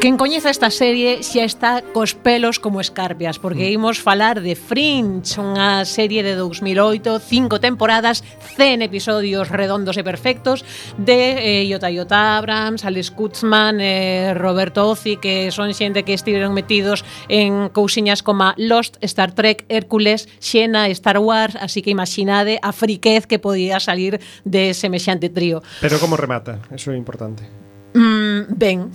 Quen 0.02 0.18
coñeza 0.18 0.52
esta 0.52 0.70
serie 0.70 1.24
xa 1.24 1.48
está 1.48 1.82
cos 1.82 2.14
pelos 2.14 2.60
como 2.60 2.78
escarpias, 2.78 3.40
porque 3.40 3.72
mm. 3.72 3.76
imos 3.80 3.98
falar 3.98 4.44
de 4.44 4.54
Fringe, 4.54 5.40
unha 5.42 5.82
serie 5.88 6.22
de 6.22 6.38
2008, 6.38 7.18
cinco 7.24 7.58
temporadas, 7.58 8.22
100 8.54 8.86
episodios 8.86 9.50
redondos 9.50 9.98
e 9.98 10.04
perfectos, 10.06 10.62
de 11.02 11.64
eh, 11.64 11.66
Iota 11.66 11.90
Iota 11.90 12.38
Abrams, 12.38 12.86
Alex 12.86 13.10
Kutzman, 13.10 13.82
eh, 13.82 14.38
Roberto 14.38 14.86
Ozzi, 14.86 15.18
que 15.18 15.50
son 15.50 15.74
xente 15.74 16.06
que 16.06 16.14
estiveron 16.14 16.54
metidos 16.54 17.02
en 17.26 17.74
cousiñas 17.74 18.22
como 18.22 18.54
Lost, 18.62 19.02
Star 19.02 19.34
Trek, 19.34 19.66
Hércules, 19.74 20.30
Xena, 20.38 20.86
Star 20.94 21.18
Wars, 21.18 21.58
así 21.58 21.82
que 21.82 21.90
imaginade 21.90 22.62
a 22.62 22.78
friquez 22.78 23.26
que 23.26 23.42
podía 23.42 23.82
salir 23.82 24.22
de 24.46 24.76
semexante 24.78 25.34
trío. 25.34 25.64
Pero 25.82 25.98
como 25.98 26.14
remata, 26.14 26.62
eso 26.70 26.94
é 26.94 26.98
importante. 27.00 27.65
Mm, 27.96 28.52
ben. 28.52 28.92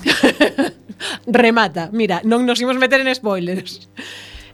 Remata. 1.26 1.88
Mira, 1.90 2.20
non 2.28 2.44
nos 2.44 2.60
imos 2.60 2.76
meter 2.76 3.00
en 3.00 3.08
spoilers. 3.16 3.88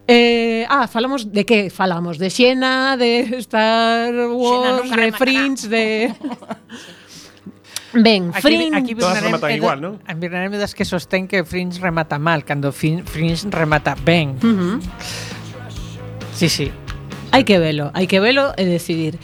Eh, 0.07 0.63
ah, 0.71 0.87
falamos 0.87 1.35
de 1.35 1.43
que? 1.43 1.67
Falamos 1.69 2.23
de 2.23 2.31
Xena, 2.31 2.95
de 2.95 3.43
Star 3.43 4.15
Wars, 4.31 4.87
Xena 4.87 5.03
de 5.03 5.13
Fringe, 5.13 5.67
de... 5.67 6.15
Ben, 7.97 8.29
aquí, 8.29 8.43
Fringe... 8.43 8.77
Aquí 8.77 8.95
Todas 8.95 9.23
rematan 9.23 9.51
igual, 9.57 9.81
non? 9.81 9.95
A 10.05 10.13
Birnarem 10.13 10.53
das 10.53 10.77
que 10.77 10.85
sostén 10.85 11.25
que 11.27 11.43
Fringe 11.49 11.81
remata 11.81 12.21
mal, 12.21 12.45
cando 12.45 12.71
Fringe 12.71 13.49
remata 13.51 13.97
ben. 13.97 14.37
Uh 14.45 14.53
-huh. 14.53 14.77
Sí, 16.37 16.53
sí. 16.53 16.69
Hai 17.33 17.43
que 17.49 17.59
velo, 17.59 17.91
hai 17.97 18.07
que 18.07 18.21
velo 18.21 18.53
e 18.55 18.69
decidir. 18.69 19.17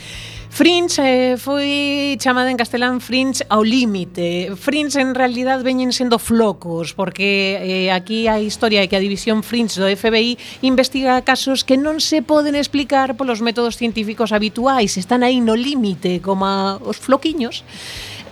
Fringe 0.53 1.01
eh, 1.01 1.37
foi 1.41 2.21
chamada 2.21 2.53
en 2.53 2.61
castelán 2.61 3.01
Fringe 3.01 3.41
ao 3.49 3.65
límite. 3.65 4.53
Fringe 4.61 5.01
en 5.01 5.17
realidad 5.17 5.65
veñen 5.65 5.97
sendo 5.97 6.21
flocos, 6.21 6.93
porque 6.93 7.57
eh, 7.57 7.89
aquí 7.89 8.29
a 8.29 8.37
historia 8.37 8.85
é 8.85 8.87
que 8.87 8.93
a 8.93 9.01
división 9.01 9.41
Fringe 9.41 9.81
do 9.81 9.89
FBI 9.89 10.37
investiga 10.61 11.25
casos 11.25 11.65
que 11.65 11.81
non 11.81 12.05
se 12.05 12.21
poden 12.21 12.53
explicar 12.53 13.17
polos 13.17 13.41
métodos 13.41 13.81
científicos 13.81 14.29
habituais, 14.29 15.01
están 15.01 15.25
aí 15.25 15.41
no 15.41 15.57
límite, 15.57 16.21
como 16.21 16.45
os 16.85 17.01
floquiños. 17.01 17.65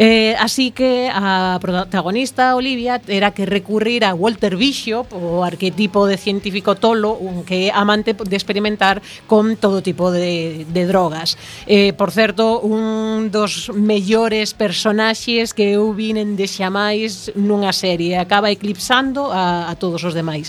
Eh, 0.03 0.35
así 0.41 0.71
que 0.71 1.13
a 1.13 1.59
protagonista 1.61 2.57
Olivia 2.57 3.03
era 3.07 3.37
que 3.37 3.45
recurrir 3.45 4.03
a 4.03 4.15
Walter 4.15 4.57
Bishop, 4.57 5.13
o 5.13 5.45
arquetipo 5.45 6.07
de 6.09 6.17
científico 6.17 6.73
tolo, 6.75 7.21
un 7.21 7.45
que 7.45 7.69
é 7.69 7.71
amante 7.71 8.17
de 8.17 8.33
experimentar 8.33 9.05
con 9.29 9.61
todo 9.61 9.85
tipo 9.85 10.09
de, 10.09 10.65
de 10.73 10.83
drogas. 10.89 11.37
Eh, 11.69 11.93
por 11.93 12.17
certo, 12.17 12.65
un 12.65 13.29
dos 13.29 13.69
mellores 13.77 14.57
personaxes 14.57 15.53
que 15.53 15.77
eu 15.77 15.93
vinen 15.93 16.33
de 16.33 16.49
xamais 16.49 17.29
nunha 17.37 17.77
serie. 17.77 18.17
Acaba 18.17 18.49
eclipsando 18.49 19.29
a, 19.29 19.69
a 19.69 19.77
todos 19.77 20.01
os 20.01 20.17
demais. 20.17 20.49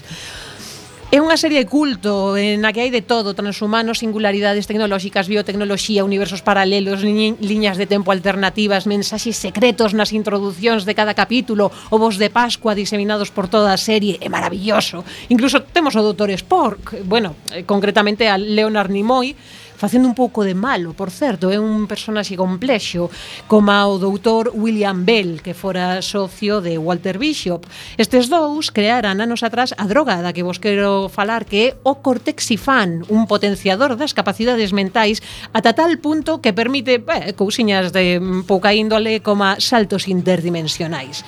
É 1.12 1.20
unha 1.20 1.36
serie 1.36 1.60
de 1.60 1.68
culto 1.68 2.40
a 2.40 2.72
que 2.72 2.88
hai 2.88 2.88
de 2.88 3.04
todo, 3.04 3.36
transhumanos, 3.36 4.00
singularidades 4.00 4.64
tecnolóxicas, 4.64 5.28
biotecnoloxía, 5.28 6.08
universos 6.08 6.40
paralelos, 6.40 7.04
liñas 7.04 7.76
de 7.76 7.84
tempo 7.84 8.16
alternativas, 8.16 8.88
mensaxes 8.88 9.36
secretos 9.36 9.92
nas 9.92 10.16
introducións 10.16 10.88
de 10.88 10.96
cada 10.96 11.12
capítulo, 11.12 11.68
ovos 11.92 12.16
de 12.16 12.32
Pascua 12.32 12.80
diseminados 12.80 13.28
por 13.28 13.52
toda 13.52 13.76
a 13.76 13.84
serie, 13.92 14.24
é 14.24 14.32
maravilloso. 14.32 15.04
Incluso 15.28 15.60
temos 15.68 16.00
o 16.00 16.02
Doutor 16.08 16.32
Spork, 16.32 17.04
bueno, 17.04 17.36
eh, 17.52 17.68
concretamente 17.68 18.32
a 18.32 18.40
Leonard 18.40 18.88
Nimoy, 18.88 19.36
facendo 19.82 20.08
un 20.08 20.14
pouco 20.14 20.44
de 20.44 20.54
malo, 20.54 20.94
por 20.94 21.10
certo, 21.10 21.50
é 21.50 21.58
un 21.58 21.90
personaxe 21.90 22.38
complexo, 22.38 23.10
como 23.50 23.74
o 23.90 23.98
doutor 23.98 24.54
William 24.54 25.02
Bell, 25.10 25.42
que 25.42 25.58
fora 25.58 26.06
socio 26.06 26.62
de 26.62 26.78
Walter 26.78 27.18
Bishop. 27.18 27.66
Estes 27.98 28.30
dous 28.30 28.70
crearan 28.70 29.18
anos 29.26 29.42
atrás 29.42 29.74
a 29.74 29.90
droga 29.90 30.22
da 30.22 30.38
que 30.38 30.46
vos 30.46 30.62
quero 30.62 31.10
falar, 31.10 31.50
que 31.50 31.74
é 31.74 31.76
o 31.82 31.98
cortexifan, 32.06 33.10
un 33.10 33.26
potenciador 33.26 33.98
das 33.98 34.14
capacidades 34.14 34.70
mentais 34.70 35.18
ata 35.50 35.74
tal 35.74 35.98
punto 35.98 36.46
que 36.46 36.54
permite 36.54 37.02
eh, 37.02 37.34
cousiñas 37.34 37.90
de 37.90 38.22
pouca 38.46 38.78
índole 38.78 39.26
como 39.26 39.58
saltos 39.58 40.06
interdimensionais. 40.06 41.26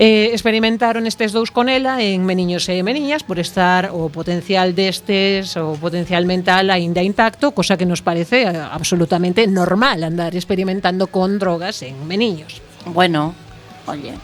Eh, 0.00 0.32
experimentaron 0.32 1.04
estes 1.04 1.28
dous 1.28 1.52
con 1.52 1.68
ela 1.68 2.00
en 2.00 2.24
meniños 2.24 2.64
e 2.72 2.80
meniñas 2.80 3.20
por 3.20 3.36
estar 3.36 3.92
o 3.92 4.08
potencial 4.08 4.72
destes, 4.72 5.60
o 5.60 5.76
potencial 5.76 6.24
mental 6.24 6.72
aínda 6.72 7.04
intacto, 7.04 7.52
cosa 7.52 7.76
que 7.76 7.84
nos 7.84 8.00
parece 8.00 8.48
eh, 8.48 8.56
absolutamente 8.56 9.44
normal 9.44 10.00
andar 10.00 10.32
experimentando 10.32 11.12
con 11.12 11.36
drogas 11.36 11.84
en 11.84 12.00
meniños. 12.08 12.64
Bueno, 12.88 13.36
oye, 13.84 14.16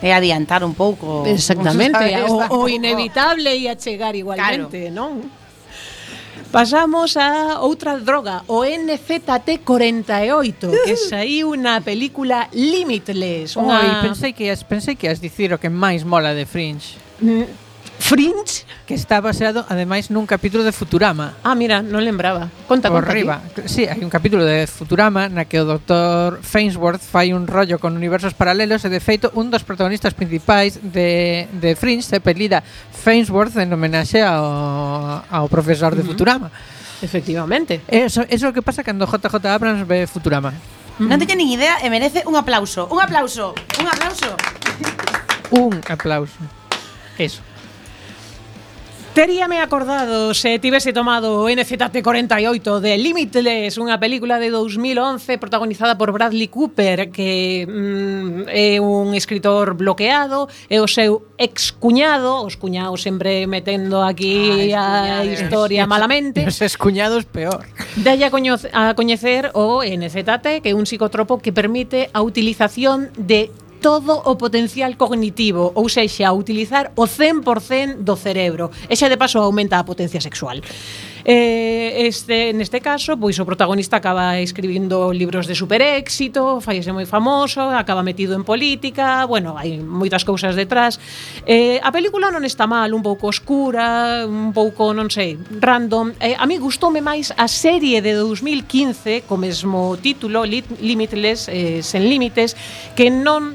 é 0.00 0.16
adiantar 0.16 0.64
un 0.64 0.72
pouco. 0.72 1.28
Exactamente, 1.28 2.00
o, 2.24 2.64
o 2.64 2.68
inevitable 2.72 3.52
e 3.52 3.68
a 3.68 3.76
chegar 3.76 4.16
igualmente, 4.16 4.88
claro. 4.88 4.96
non? 4.96 5.39
Pasamos 6.50 7.16
a 7.16 7.62
outra 7.62 7.96
droga, 7.96 8.42
o 8.48 8.66
NZT48, 8.66 10.82
que 10.82 10.96
saiu 10.96 11.54
na 11.54 11.80
película 11.80 12.48
Limitless. 12.50 13.54
Unha... 13.54 13.78
Oi, 13.78 14.02
pensei 14.02 14.32
que, 14.34 14.50
ias, 14.50 14.66
pensei 14.66 14.98
que 14.98 15.06
as 15.06 15.22
dicir 15.22 15.54
o 15.54 15.62
que 15.62 15.70
máis 15.70 16.02
mola 16.02 16.34
de 16.34 16.42
Fringe. 16.42 16.98
Mm. 17.22 17.69
Fringe, 18.00 18.64
que 18.88 18.94
está 18.96 19.20
baseado 19.20 19.68
ademais 19.68 20.08
nun 20.08 20.24
capítulo 20.24 20.64
de 20.64 20.72
Futurama. 20.72 21.36
Ah, 21.44 21.52
mira, 21.52 21.84
non 21.84 22.00
lembraba. 22.00 22.48
Conta, 22.64 22.88
Por 22.88 23.04
conta. 23.04 23.12
riba. 23.12 23.36
Sí, 23.68 23.84
hai 23.84 24.00
un 24.00 24.08
capítulo 24.08 24.42
de 24.42 24.64
Futurama 24.64 25.28
na 25.28 25.44
que 25.44 25.60
o 25.60 25.68
Dr. 25.68 26.40
Fainsworth 26.40 27.04
fai 27.04 27.36
un 27.36 27.44
rollo 27.44 27.76
con 27.76 27.92
universos 27.94 28.32
paralelos 28.32 28.82
e 28.82 28.90
de 28.90 29.04
feito 29.04 29.28
un 29.36 29.52
dos 29.52 29.62
protagonistas 29.68 30.16
principais 30.16 30.80
de, 30.80 31.44
de 31.60 31.76
Fringe 31.76 32.02
se 32.02 32.18
apelida 32.18 32.64
Fainsworth 32.64 33.60
en 33.60 33.68
homenaxe 33.68 34.24
ao, 34.24 35.20
ao 35.28 35.46
profesor 35.52 35.92
de 35.92 36.00
uh 36.00 36.08
-huh. 36.08 36.16
Futurama. 36.16 36.48
Efectivamente. 37.04 37.84
Eso, 37.86 38.24
eso 38.32 38.48
é 38.48 38.50
o 38.50 38.56
que 38.56 38.64
pasa 38.64 38.80
cando 38.80 39.04
JJ 39.04 39.44
Abrams 39.44 39.84
ve 39.84 40.08
Futurama. 40.08 40.56
Uh 40.96 41.04
-huh. 41.04 41.08
Non 41.12 41.20
teño 41.20 41.36
nin 41.36 41.52
idea 41.52 41.84
e 41.84 41.92
merece 41.92 42.24
un 42.24 42.32
aplauso. 42.34 42.88
Un 42.88 42.98
aplauso. 43.04 43.52
Un 43.76 43.86
aplauso. 43.92 44.32
Un 45.52 45.72
aplauso. 45.84 46.40
Eso. 47.20 47.44
Teríame 49.14 49.58
acordado 49.58 50.34
se 50.34 50.60
tivese 50.60 50.92
tomado 50.92 51.42
o 51.42 51.50
NZT48 51.50 52.78
de 52.78 52.94
Limitless, 52.94 53.74
unha 53.82 53.98
película 53.98 54.38
de 54.38 54.54
2011 54.54 55.34
protagonizada 55.34 55.98
por 55.98 56.14
Bradley 56.14 56.46
Cooper, 56.46 57.10
que 57.10 57.66
mm, 57.66 58.46
é 58.46 58.78
un 58.78 59.10
escritor 59.18 59.74
bloqueado, 59.74 60.46
é 60.70 60.78
o 60.78 60.86
seu 60.86 61.26
excuñado, 61.42 62.46
os 62.46 62.54
cuñados 62.54 63.02
sempre 63.02 63.50
metendo 63.50 63.98
aquí 63.98 64.70
ah, 64.78 65.20
a 65.20 65.26
historia 65.26 65.90
malamente. 65.90 66.46
Os 66.46 66.62
excuñados 66.62 67.26
peor. 67.26 67.66
Dalle 67.98 68.30
a, 68.30 68.94
coñecer 68.94 69.50
o 69.58 69.82
NZT, 69.82 70.62
que 70.62 70.70
é 70.70 70.74
un 70.78 70.86
psicotropo 70.86 71.42
que 71.42 71.50
permite 71.50 72.14
a 72.14 72.22
utilización 72.22 73.10
de 73.18 73.50
todo 73.80 74.22
o 74.30 74.36
potencial 74.36 74.94
cognitivo, 74.96 75.72
ou 75.74 75.88
sexa, 75.88 76.32
utilizar 76.32 76.92
o 76.94 77.04
100% 77.08 78.04
do 78.04 78.14
cerebro. 78.16 78.70
E 78.88 78.94
xa 78.94 79.08
de 79.08 79.16
paso 79.16 79.38
aumenta 79.38 79.78
a 79.78 79.84
potencia 79.84 80.20
sexual. 80.20 80.60
Eh, 81.32 82.08
este, 82.08 82.52
neste 82.52 82.80
caso, 82.82 83.14
pois 83.14 83.38
o 83.38 83.46
protagonista 83.46 84.02
acaba 84.02 84.42
escribindo 84.42 85.14
libros 85.14 85.46
de 85.46 85.54
superéxito, 85.54 86.58
faise 86.58 86.90
moi 86.90 87.06
famoso, 87.06 87.70
acaba 87.70 88.02
metido 88.02 88.34
en 88.34 88.42
política, 88.42 89.30
bueno, 89.30 89.54
hai 89.54 89.78
moitas 89.78 90.26
cousas 90.26 90.58
detrás. 90.58 90.98
Eh, 91.46 91.78
a 91.78 91.94
película 91.94 92.34
non 92.34 92.42
está 92.42 92.66
mal, 92.66 92.90
un 92.90 93.06
pouco 93.06 93.30
oscura, 93.30 94.26
un 94.26 94.50
pouco, 94.50 94.90
non 94.90 95.06
sei, 95.06 95.38
random. 95.38 96.18
Eh, 96.18 96.34
a 96.34 96.50
mí 96.50 96.58
gustoume 96.58 96.98
máis 96.98 97.30
a 97.38 97.46
serie 97.46 98.02
de 98.02 98.18
2015, 98.18 99.22
co 99.22 99.38
mesmo 99.38 99.94
título, 100.02 100.42
Limitless, 100.42 101.46
eh, 101.46 101.78
sen 101.78 102.10
límites, 102.10 102.58
que 102.98 103.06
non 103.06 103.54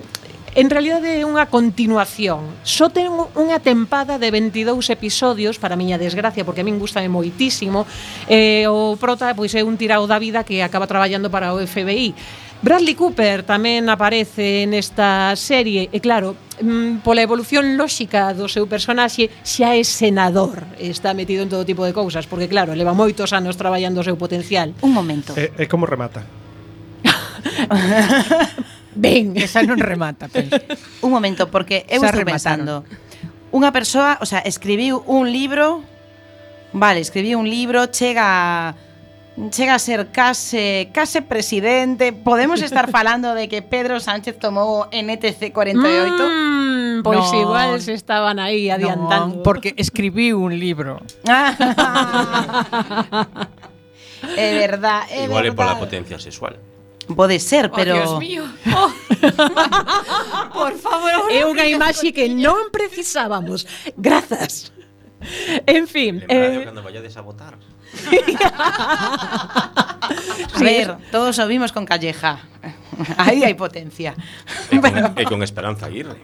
En 0.55 0.71
realidade 0.71 1.19
é 1.19 1.27
unha 1.27 1.51
continuación. 1.51 2.47
Só 2.63 2.87
ten 2.87 3.11
unha 3.11 3.59
tempada 3.59 4.15
de 4.15 4.31
22 4.31 4.87
episodios, 4.87 5.59
para 5.59 5.75
miña 5.75 5.99
desgracia, 5.99 6.47
porque 6.47 6.63
a 6.63 6.67
min 6.67 6.79
gustame 6.79 7.11
moitísimo. 7.11 7.83
Eh, 8.31 8.63
o 8.71 8.95
prota 8.95 9.35
pois 9.35 9.51
é 9.51 9.67
un 9.67 9.75
tirao 9.75 10.07
da 10.07 10.15
vida 10.15 10.47
que 10.47 10.63
acaba 10.63 10.87
traballando 10.87 11.27
para 11.27 11.51
o 11.51 11.59
FBI. 11.59 12.15
Bradley 12.63 12.95
Cooper 12.95 13.43
tamén 13.43 13.91
aparece 13.91 14.63
nesta 14.63 15.35
serie 15.35 15.91
e 15.91 15.99
claro, 15.99 16.39
mm, 16.63 17.03
pola 17.03 17.19
evolución 17.19 17.75
lóxica 17.75 18.31
do 18.31 18.47
seu 18.47 18.63
personaxe 18.63 19.27
xa 19.43 19.75
é 19.75 19.83
senador, 19.83 20.63
está 20.79 21.11
metido 21.11 21.43
en 21.43 21.51
todo 21.51 21.67
tipo 21.67 21.83
de 21.83 21.91
cousas, 21.91 22.31
porque 22.31 22.47
claro, 22.47 22.71
leva 22.71 22.95
moitos 22.95 23.35
anos 23.35 23.59
traballando 23.59 23.99
o 23.99 24.07
seu 24.07 24.15
potencial. 24.15 24.71
Un 24.87 24.95
momento. 24.95 25.35
É, 25.35 25.51
é 25.51 25.65
como 25.67 25.83
remata. 25.83 26.23
Ben, 28.95 29.35
esa 29.35 29.59
non 29.61 29.75
remata, 29.77 30.31
penso. 30.31 30.55
Un 31.03 31.11
momento, 31.11 31.51
porque 31.51 31.83
eu 31.91 31.99
Xa 31.99 32.15
estou 32.15 32.23
pensando. 32.23 32.73
Unha 33.51 33.71
persoa, 33.75 34.17
o 34.23 34.25
sea, 34.27 34.39
escribiu 34.47 35.03
un 35.07 35.27
libro, 35.31 35.83
vale, 36.71 36.99
escribiu 37.03 37.35
un 37.39 37.47
libro, 37.51 37.87
chega 37.91 38.23
a- 38.23 38.75
chega 39.51 39.75
a 39.75 39.79
ser 39.83 40.15
case 40.15 40.87
case 40.95 41.19
presidente. 41.19 42.15
Podemos 42.15 42.63
estar 42.63 42.87
falando 42.87 43.35
de 43.35 43.51
que 43.51 43.59
Pedro 43.59 43.99
Sánchez 43.99 44.39
tomou 44.39 44.87
NTC 44.95 45.51
48? 45.51 46.23
Mm, 46.23 47.03
pois 47.03 47.19
No. 47.31 47.41
igual 47.43 47.79
se 47.83 47.91
estaban 47.99 48.39
aí 48.39 48.71
adiantando. 48.71 49.43
Porque 49.43 49.75
escribiu 49.75 50.39
un 50.39 50.55
libro. 50.55 51.03
é 54.37 54.47
verdad, 54.57 55.03
é 55.11 55.25
Igual 55.27 55.45
é 55.45 55.51
pola 55.51 55.75
verdad. 55.75 55.83
potencia 55.83 56.17
sexual. 56.19 56.55
Pode 57.13 57.39
ser, 57.39 57.69
oh, 57.71 57.75
pero... 57.75 57.93
Oh, 57.93 57.99
Dios 57.99 58.19
mío. 58.19 58.43
Oh. 58.73 58.91
Por 60.53 60.73
favor. 60.79 61.29
É 61.29 61.45
unha 61.45 61.67
imaxe 61.69 62.09
que 62.09 62.25
non 62.31 62.73
precisábamos. 62.73 63.67
Grazas. 63.93 64.73
En 65.65 65.87
fin, 65.87 66.21
Lembrade 66.21 66.61
eh 66.61 66.65
cando 66.65 66.83
vayades 66.83 67.17
a 67.17 67.21
votar. 67.21 67.57
a 70.53 70.59
ver, 70.59 70.97
todos 71.11 71.39
o 71.39 71.47
vimos 71.47 71.71
con 71.71 71.85
Calleja. 71.85 72.39
Aí 73.17 73.43
hai 73.43 73.53
potencia. 73.53 74.15
E 74.71 74.79
con, 74.79 74.93
e 75.17 75.23
con 75.25 75.39
Esperanza 75.43 75.85
Aguirre. 75.85 76.17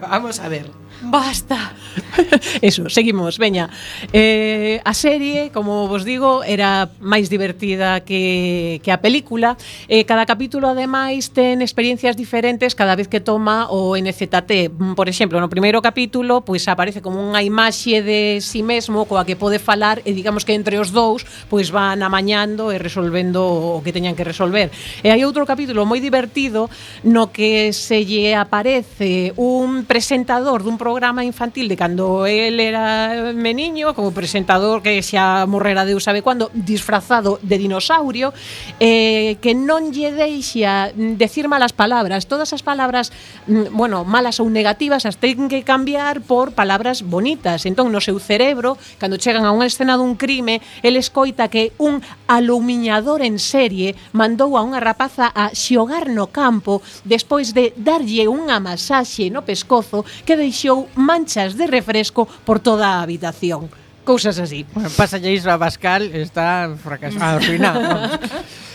Vamos 0.00 0.40
a 0.40 0.48
ver. 0.48 0.70
Basta. 1.02 1.72
Eso, 2.62 2.88
seguimos, 2.90 3.38
veña. 3.38 3.70
Eh, 4.12 4.80
a 4.84 4.94
serie, 4.94 5.50
como 5.54 5.86
vos 5.86 6.04
digo, 6.04 6.42
era 6.42 6.90
máis 6.98 7.30
divertida 7.30 8.02
que, 8.02 8.82
que 8.82 8.90
a 8.90 8.98
película. 8.98 9.56
Eh, 9.86 10.04
cada 10.04 10.26
capítulo, 10.26 10.68
ademais, 10.68 11.30
ten 11.30 11.62
experiencias 11.62 12.18
diferentes 12.18 12.74
cada 12.74 12.98
vez 12.98 13.06
que 13.06 13.22
toma 13.22 13.70
o 13.70 13.94
NZT. 13.94 14.74
Mm, 14.74 14.94
por 14.98 15.08
exemplo, 15.08 15.38
no 15.38 15.48
primeiro 15.48 15.78
capítulo, 15.80 16.42
pois 16.42 16.66
pues, 16.66 16.72
aparece 16.72 17.00
como 17.00 17.22
unha 17.22 17.40
imaxe 17.46 18.02
de 18.02 18.42
si 18.42 18.58
sí 18.58 18.60
mesmo 18.66 19.06
coa 19.06 19.22
que 19.22 19.38
pode 19.38 19.62
falar 19.62 20.02
e 20.02 20.10
digamos 20.10 20.42
que 20.42 20.52
entre 20.52 20.82
os 20.82 20.90
dous 20.90 21.22
pois 21.46 21.70
pues, 21.70 21.70
van 21.70 22.02
amañando 22.02 22.74
e 22.74 22.78
resolvendo 22.82 23.46
o 23.46 23.78
que 23.86 23.94
teñan 23.94 24.18
que 24.18 24.26
resolver. 24.26 24.74
E 25.02 25.14
hai 25.14 25.22
outro 25.22 25.46
capítulo 25.46 25.86
moi 25.86 26.02
divertido 26.08 26.72
no 27.04 27.28
que 27.28 27.76
se 27.76 28.08
lle 28.08 28.32
aparece 28.32 29.36
un 29.36 29.84
presentador 29.84 30.64
dun 30.64 30.80
programa 30.80 31.20
infantil 31.22 31.68
de 31.68 31.76
cando 31.76 32.24
él 32.24 32.56
era 32.60 33.32
meniño, 33.36 33.92
como 33.92 34.16
presentador 34.16 34.80
que 34.80 35.04
xa 35.04 35.44
morrera 35.44 35.84
Deus 35.84 36.08
sabe 36.08 36.24
cando, 36.24 36.48
disfrazado 36.54 37.38
de 37.42 37.58
dinosaurio, 37.58 38.32
eh, 38.80 39.36
que 39.42 39.52
non 39.52 39.90
lle 39.92 40.14
deixa 40.14 40.94
decir 40.94 41.50
malas 41.50 41.74
palabras. 41.74 42.30
Todas 42.30 42.54
as 42.54 42.62
palabras, 42.62 43.10
mm, 43.46 43.74
bueno, 43.74 44.06
malas 44.06 44.38
ou 44.38 44.48
negativas, 44.48 45.04
as 45.04 45.18
ten 45.18 45.50
que 45.50 45.66
cambiar 45.66 46.22
por 46.22 46.54
palabras 46.54 47.02
bonitas. 47.02 47.66
Entón, 47.66 47.90
no 47.90 48.00
seu 48.00 48.22
cerebro, 48.22 48.78
cando 49.02 49.18
chegan 49.18 49.42
a 49.44 49.50
unha 49.50 49.66
escena 49.66 49.98
dun 49.98 50.14
crime, 50.14 50.62
el 50.86 50.94
escoita 50.94 51.50
que 51.50 51.74
un 51.82 52.00
alumiñador 52.30 53.26
en 53.26 53.42
serie 53.42 53.98
mandou 54.14 54.54
a 54.54 54.62
unha 54.62 54.78
rapaza 54.78 55.26
a 55.34 55.50
xogar 55.50 55.97
no 56.06 56.30
campo 56.30 56.78
despois 57.02 57.50
de 57.50 57.74
darlle 57.74 58.30
unha 58.30 58.62
masaxe 58.62 59.26
no 59.34 59.42
pescozo 59.42 60.06
que 60.22 60.38
deixou 60.38 60.86
manchas 60.94 61.58
de 61.58 61.66
refresco 61.66 62.30
por 62.46 62.62
toda 62.62 62.86
a 62.86 63.02
habitación. 63.02 63.66
Cousas 64.06 64.38
así. 64.38 64.64
Bueno, 64.72 64.88
pasa 64.94 65.18
iso 65.18 65.50
a 65.50 65.58
Pascal, 65.58 66.14
está 66.14 66.70
fracasado. 66.78 67.42
Arruinado. 67.42 67.80
Ah, 67.82 68.18
final. 68.18 68.30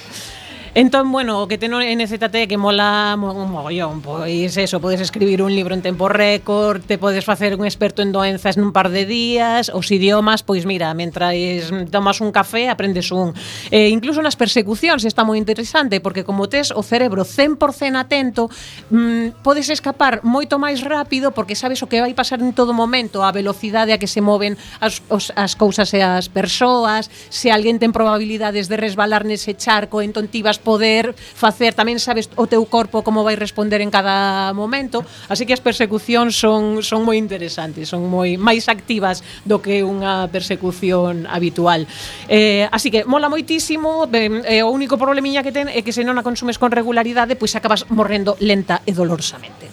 Entón, 0.75 1.11
bueno, 1.11 1.37
o 1.37 1.47
que 1.47 1.61
ten 1.61 1.69
NZT 1.69 2.49
que 2.49 2.57
mola 2.57 3.13
un 3.13 3.53
mogollón, 3.53 4.01
pois 4.01 4.57
eso, 4.57 4.81
podes 4.81 5.05
escribir 5.05 5.45
un 5.45 5.53
libro 5.53 5.77
en 5.77 5.85
tempo 5.85 6.09
récord, 6.09 6.81
te 6.81 6.97
podes 6.97 7.21
facer 7.21 7.53
un 7.53 7.69
experto 7.69 8.01
en 8.01 8.09
doenzas 8.09 8.57
nun 8.57 8.73
par 8.73 8.89
de 8.89 9.05
días, 9.05 9.69
os 9.69 9.93
idiomas, 9.93 10.41
pois 10.41 10.65
mira, 10.65 10.89
mentrais 10.97 11.69
tomas 11.93 12.25
un 12.25 12.33
café, 12.33 12.73
aprendes 12.73 13.13
un. 13.13 13.37
E 13.69 13.93
incluso 13.93 14.25
nas 14.25 14.33
persecucións 14.33 15.05
está 15.05 15.21
moi 15.21 15.37
interesante, 15.37 16.01
porque 16.01 16.25
como 16.25 16.49
tes 16.49 16.73
o 16.73 16.81
cerebro 16.81 17.21
100% 17.21 17.93
atento, 17.93 18.49
mmm, 18.89 19.45
podes 19.45 19.69
escapar 19.69 20.25
moito 20.25 20.57
máis 20.57 20.81
rápido 20.81 21.37
porque 21.37 21.53
sabes 21.53 21.85
o 21.85 21.89
que 21.89 22.01
vai 22.01 22.17
pasar 22.17 22.41
en 22.41 22.49
todo 22.49 22.73
momento, 22.73 23.21
a 23.21 23.29
velocidade 23.29 23.93
a 23.93 24.01
que 24.01 24.09
se 24.09 24.25
moven 24.25 24.57
as, 24.81 25.05
os, 25.13 25.29
as 25.37 25.53
cousas 25.53 25.93
e 25.93 26.01
as 26.01 26.33
persoas, 26.33 27.13
se 27.29 27.53
alguén 27.53 27.77
ten 27.77 27.93
probabilidades 27.93 28.65
de 28.73 28.81
resbalar 28.81 29.21
nese 29.21 29.53
charco, 29.53 30.01
entón 30.01 30.25
ti 30.33 30.41
vas 30.41 30.62
poder 30.63 31.13
facer, 31.13 31.75
tamén 31.75 31.99
sabes 31.99 32.31
o 32.39 32.47
teu 32.47 32.63
corpo 32.65 33.03
como 33.03 33.21
vai 33.21 33.35
responder 33.35 33.83
en 33.83 33.91
cada 33.91 34.55
momento, 34.55 35.03
así 35.27 35.43
que 35.43 35.53
as 35.53 35.61
persecucións 35.61 36.39
son 36.39 36.81
son 36.81 37.03
moi 37.03 37.19
interesantes, 37.19 37.91
son 37.91 38.07
moi 38.07 38.39
máis 38.39 38.71
activas 38.71 39.21
do 39.43 39.59
que 39.59 39.83
unha 39.83 40.31
persecución 40.31 41.27
habitual. 41.27 41.85
Eh, 42.31 42.65
así 42.71 42.87
que 42.87 43.03
mola 43.03 43.27
moitísimo, 43.27 44.07
ben, 44.07 44.41
eh, 44.47 44.63
o 44.63 44.71
único 44.71 44.95
problemiña 44.95 45.43
que 45.43 45.51
ten 45.51 45.67
é 45.67 45.83
que 45.83 45.91
se 45.91 46.07
non 46.07 46.15
a 46.15 46.23
consumes 46.23 46.55
con 46.55 46.71
regularidade, 46.71 47.35
pois 47.35 47.53
acabas 47.59 47.83
morrendo 47.91 48.39
lenta 48.39 48.79
e 48.87 48.95
dolorosamente. 48.95 49.67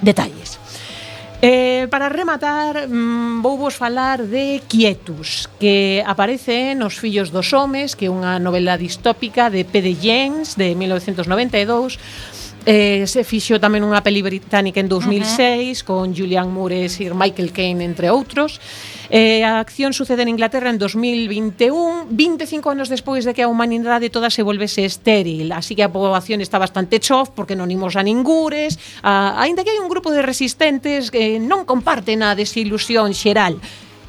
Detalles. 0.00 0.63
Eh, 1.46 1.88
para 1.90 2.08
rematar, 2.08 2.88
mm, 2.88 3.42
vou 3.42 3.58
vos 3.58 3.74
falar 3.76 4.24
de 4.24 4.62
Quietus, 4.66 5.46
que 5.60 6.02
aparece 6.06 6.74
nos 6.74 6.96
Fillos 6.96 7.28
dos 7.28 7.52
Homes, 7.52 7.92
que 7.92 8.08
é 8.08 8.10
unha 8.10 8.40
novela 8.40 8.80
distópica 8.80 9.52
de 9.52 9.60
P. 9.60 9.84
de 9.84 9.92
Jens, 9.92 10.56
de 10.56 10.72
1992, 10.72 12.00
Eh, 12.66 13.04
se 13.04 13.28
fixo 13.28 13.60
tamén 13.60 13.84
unha 13.84 14.00
peli 14.00 14.24
británica 14.24 14.80
en 14.80 14.88
2006 14.88 15.28
uh 15.28 15.36
-huh. 15.36 15.84
con 15.84 16.04
Julian 16.16 16.48
Moore 16.48 16.88
e 16.88 16.88
Sir 16.88 17.12
Michael 17.12 17.52
Caine 17.52 17.84
entre 17.84 18.08
outros. 18.08 18.56
Eh, 19.12 19.44
a 19.44 19.60
acción 19.60 19.92
sucede 19.92 20.24
en 20.24 20.32
Inglaterra 20.32 20.72
en 20.72 20.80
2021, 20.80 22.08
25 22.08 22.72
anos 22.72 22.88
despois 22.88 23.28
de 23.28 23.36
que 23.36 23.44
a 23.44 23.52
humanidade 23.52 24.08
toda 24.08 24.32
se 24.32 24.40
volvese 24.40 24.88
estéril, 24.88 25.52
así 25.52 25.76
que 25.76 25.84
a 25.84 25.92
poboación 25.92 26.40
está 26.40 26.56
bastante 26.56 26.96
chof 27.04 27.28
porque 27.36 27.52
non 27.52 27.68
imos 27.68 28.00
a 28.00 28.02
ningures, 28.02 28.80
a, 29.04 29.36
aínda 29.44 29.60
que 29.60 29.68
hai 29.68 29.80
un 29.84 29.92
grupo 29.92 30.08
de 30.08 30.24
resistentes 30.24 31.12
que 31.12 31.36
non 31.36 31.68
comparten 31.68 32.24
a 32.24 32.32
desilusión 32.32 33.12
xeral 33.12 33.60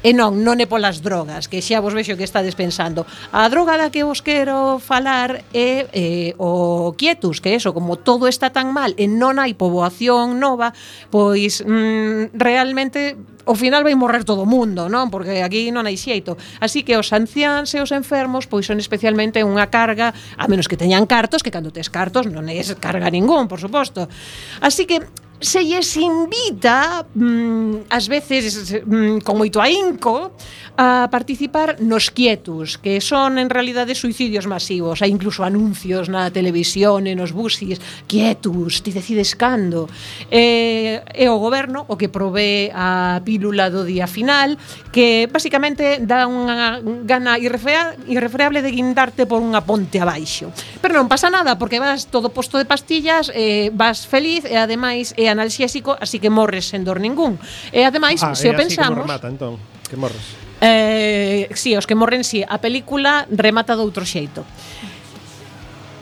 E 0.04 0.12
non, 0.12 0.44
non 0.44 0.60
é 0.60 0.66
polas 0.68 1.00
drogas, 1.00 1.48
que 1.48 1.64
xa 1.64 1.80
vos 1.80 1.96
vexo 1.96 2.18
que 2.18 2.26
estades 2.26 2.58
pensando. 2.58 3.08
A 3.32 3.48
droga 3.48 3.80
da 3.80 3.88
que 3.88 4.04
vos 4.04 4.20
quero 4.20 4.76
falar 4.82 5.44
é 5.56 5.88
eh, 5.92 6.34
o 6.36 6.92
quietus, 6.98 7.40
que 7.40 7.56
eso, 7.56 7.72
como 7.72 7.96
todo 7.96 8.28
está 8.28 8.52
tan 8.52 8.72
mal 8.72 8.92
e 9.00 9.08
non 9.08 9.40
hai 9.40 9.56
poboación 9.56 10.36
nova, 10.36 10.76
pois 11.08 11.64
mm, 11.64 12.36
realmente 12.36 13.16
ao 13.46 13.54
final 13.54 13.86
vai 13.86 13.94
morrer 13.94 14.26
todo 14.26 14.42
o 14.42 14.48
mundo, 14.48 14.90
non? 14.90 15.08
Porque 15.08 15.40
aquí 15.40 15.70
non 15.70 15.86
hai 15.86 15.94
xeito. 15.94 16.34
Así 16.58 16.82
que 16.82 16.98
os 16.98 17.08
anciáns 17.14 17.72
e 17.72 17.78
os 17.78 17.94
enfermos 17.94 18.50
pois 18.50 18.66
son 18.66 18.82
especialmente 18.82 19.46
unha 19.46 19.70
carga, 19.70 20.12
a 20.12 20.44
menos 20.50 20.66
que 20.66 20.76
teñan 20.76 21.06
cartos, 21.06 21.40
que 21.46 21.54
cando 21.54 21.70
tes 21.70 21.88
cartos 21.88 22.26
non 22.26 22.50
é 22.50 22.58
carga 22.76 23.06
ningún, 23.08 23.46
por 23.46 23.62
suposto. 23.62 24.10
Así 24.58 24.84
que 24.84 25.00
se 25.40 25.64
lles 25.64 25.96
invita 25.96 27.04
mm, 27.14 27.92
ás 27.92 28.08
veces 28.08 28.72
mm, 28.84 29.20
con 29.20 29.36
moito 29.36 29.60
ahínco 29.60 30.32
a 30.76 31.08
participar 31.08 31.80
nos 31.80 32.12
quietus 32.12 32.76
que 32.76 33.00
son 33.00 33.40
en 33.40 33.48
realidade 33.48 33.96
suicidios 33.96 34.44
masivos, 34.44 35.00
hai 35.00 35.08
incluso 35.08 35.40
anuncios 35.44 36.12
na 36.12 36.28
televisión 36.28 37.08
e 37.08 37.16
nos 37.16 37.32
busis 37.32 37.80
quietus, 38.04 38.84
ti 38.84 38.92
decides 38.92 39.32
cando. 39.36 39.88
E, 40.28 41.00
e 41.00 41.24
o 41.32 41.40
goberno 41.40 41.88
o 41.88 41.96
que 41.96 42.12
provee 42.12 42.68
a 42.76 43.20
pílula 43.24 43.72
do 43.72 43.88
día 43.88 44.04
final, 44.04 44.60
que 44.92 45.28
basicamente 45.32 46.00
dá 46.04 46.28
unha 46.28 46.80
gana 47.08 47.40
irrefreable 47.40 48.60
de 48.60 48.70
guindarte 48.72 49.24
por 49.24 49.40
unha 49.40 49.64
ponte 49.64 49.96
abaixo. 49.96 50.52
Pero 50.84 51.00
non 51.00 51.08
pasa 51.08 51.32
nada, 51.32 51.56
porque 51.56 51.80
vas 51.80 52.08
todo 52.12 52.28
posto 52.28 52.60
de 52.60 52.68
pastillas, 52.68 53.32
e 53.32 53.72
vas 53.72 54.04
feliz 54.04 54.44
e 54.44 54.60
ademais 54.60 55.16
é 55.16 55.25
analxésico, 55.28 55.96
así 56.00 56.18
que 56.18 56.30
morres 56.30 56.68
sen 56.70 56.82
dor 56.82 56.98
ningún. 56.98 57.38
E 57.72 57.84
ademais, 57.84 58.22
ah, 58.22 58.34
se 58.34 58.50
o 58.50 58.54
pensamos... 58.54 59.06
remata, 59.06 59.28
entón, 59.28 59.58
que 59.88 59.96
morres. 59.96 60.46
Eh, 60.60 61.48
si, 61.52 61.70
sí, 61.72 61.76
os 61.76 61.86
que 61.86 61.94
morren 61.94 62.24
si, 62.24 62.40
sí. 62.40 62.46
a 62.48 62.56
película 62.58 63.28
remata 63.28 63.76
de 63.76 63.82
outro 63.84 64.08
xeito. 64.08 64.46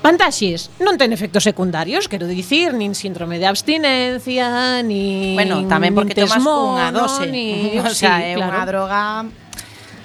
Vantaxes, 0.04 0.68
non 0.84 1.00
ten 1.00 1.16
efectos 1.16 1.48
secundarios, 1.48 2.12
quero 2.12 2.28
dicir, 2.28 2.76
nin 2.76 2.92
síndrome 2.92 3.40
de 3.40 3.48
abstinencia, 3.48 4.84
nin 4.84 5.32
Bueno, 5.32 5.64
tamén 5.64 5.96
porque 5.96 6.12
tomas 6.12 6.44
unha 6.44 6.92
dose, 6.92 7.24
ni, 7.32 7.72
o 7.80 7.88
sea, 7.88 8.20
sí, 8.20 8.30
é 8.30 8.32
claro. 8.36 8.52
unha 8.52 8.62
droga 8.68 9.00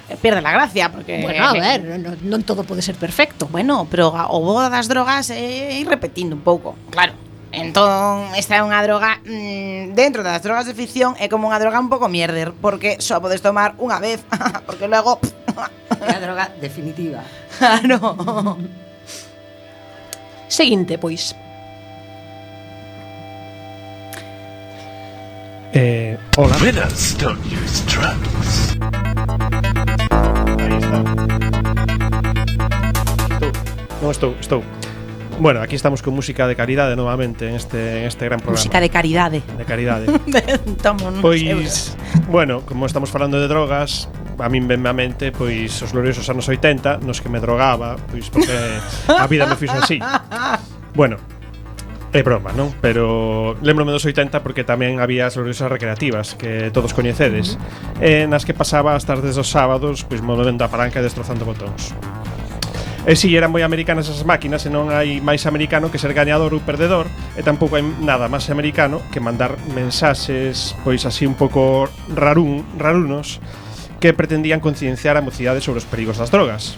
eh, 0.08 0.16
perde 0.16 0.40
la 0.40 0.56
gracia 0.56 0.88
porque 0.88 1.20
Bueno, 1.20 1.44
a 1.44 1.52
ver, 1.52 2.00
non, 2.00 2.16
non 2.24 2.40
todo 2.48 2.64
pode 2.64 2.80
ser 2.80 2.96
perfecto. 2.96 3.44
Bueno, 3.52 3.84
pero 3.92 4.08
o 4.08 4.38
bo 4.40 4.64
das 4.72 4.88
drogas 4.88 5.28
é 5.28 5.76
eh, 5.76 5.84
ir 5.84 5.86
repetindo 5.86 6.32
un 6.32 6.40
pouco, 6.40 6.80
claro. 6.88 7.29
Entón, 7.52 8.30
esta 8.38 8.56
é 8.56 8.62
unha 8.62 8.78
droga 8.86 9.18
mmm, 9.26 9.92
Dentro 9.98 10.22
das 10.22 10.38
drogas 10.42 10.70
de 10.70 10.74
ficción 10.78 11.18
É 11.18 11.26
como 11.26 11.50
unha 11.50 11.58
droga 11.58 11.82
un 11.82 11.90
pouco 11.90 12.06
mierder 12.06 12.54
Porque 12.54 13.02
só 13.02 13.18
podes 13.18 13.42
tomar 13.42 13.74
unha 13.82 13.98
vez 13.98 14.22
Porque 14.66 14.86
logo 14.86 15.18
É 15.98 16.14
a 16.14 16.22
droga 16.22 16.54
definitiva 16.62 17.26
Claro 17.58 17.98
ah, 18.22 18.56
Seguinte, 20.46 20.98
pois 20.98 21.34
Eh, 25.72 26.18
hola. 26.36 26.56
Winners 26.60 27.14
don't 27.14 27.38
use 27.46 27.86
drugs. 27.86 28.74
Non 34.02 34.10
estou, 34.10 34.34
estou. 34.40 34.79
Bueno, 35.40 35.62
aquí 35.62 35.74
estamos 35.74 36.02
con 36.02 36.12
música 36.12 36.46
de 36.46 36.54
caridade 36.54 36.94
novamente 36.96 37.48
en 37.48 37.54
este, 37.54 38.00
en 38.00 38.04
este 38.04 38.26
gran 38.26 38.40
programa. 38.40 38.58
Música 38.58 38.78
de 38.78 38.90
caridade. 38.90 39.42
De 39.56 39.64
caridade. 39.64 40.06
Toma 40.82 41.12
pois, 41.22 41.96
bueno, 42.28 42.60
como 42.60 42.84
estamos 42.84 43.08
falando 43.08 43.40
de 43.40 43.48
drogas, 43.48 44.10
a 44.38 44.50
min 44.52 44.68
venme 44.68 44.92
a 44.92 44.92
mente 44.92 45.32
pois 45.32 45.80
os 45.80 45.96
gloriosos 45.96 46.28
anos 46.28 46.44
80, 46.44 47.00
nos 47.00 47.24
que 47.24 47.32
me 47.32 47.40
drogaba, 47.40 47.96
pois 48.12 48.28
porque 48.28 48.52
a 49.08 49.26
vida 49.26 49.48
me 49.48 49.56
fixo 49.56 49.80
así. 49.80 49.98
Bueno, 50.92 51.16
É 52.10 52.26
broma, 52.26 52.50
non? 52.50 52.74
Pero 52.82 53.54
lembrome 53.62 53.94
dos 53.94 54.02
80 54.02 54.42
porque 54.42 54.66
tamén 54.66 54.98
había 54.98 55.30
as 55.30 55.38
gloriosas 55.38 55.70
recreativas 55.70 56.34
que 56.34 56.74
todos 56.74 56.90
coñecedes, 56.90 57.54
uh 57.54 58.02
-huh. 58.02 58.02
eh, 58.02 58.24
nas 58.26 58.42
que 58.42 58.50
pasaba 58.50 58.98
as 58.98 59.06
tardes 59.06 59.38
dos 59.38 59.46
sábados 59.46 60.02
pois 60.02 60.18
movendo 60.18 60.66
a 60.66 60.68
palanca 60.68 60.98
e 60.98 61.06
destrozando 61.06 61.46
botóns. 61.46 61.94
Eh, 63.06 63.12
e 63.12 63.16
si, 63.16 63.32
eran 63.36 63.48
moi 63.48 63.64
americanas 63.64 64.08
as 64.12 64.24
máquinas 64.28 64.64
e 64.66 64.70
non 64.70 64.92
hai 64.92 65.24
máis 65.24 65.48
americano 65.48 65.88
que 65.88 65.96
ser 65.96 66.12
gañador 66.12 66.52
ou 66.52 66.60
perdedor 66.60 67.08
e 67.36 67.40
tampouco 67.40 67.80
hai 67.80 67.84
nada 67.84 68.28
máis 68.28 68.48
americano 68.52 69.00
que 69.08 69.24
mandar 69.24 69.56
mensaxes 69.72 70.76
pois 70.84 71.04
así 71.08 71.24
un 71.24 71.36
pouco 71.38 71.88
rarún, 72.12 72.66
rarunos 72.76 73.40
que 74.00 74.12
pretendían 74.12 74.60
concienciar 74.60 75.16
a 75.16 75.24
mocidade 75.24 75.60
sobre 75.60 75.80
os 75.80 75.88
perigos 75.88 76.16
das 76.16 76.32
drogas. 76.32 76.76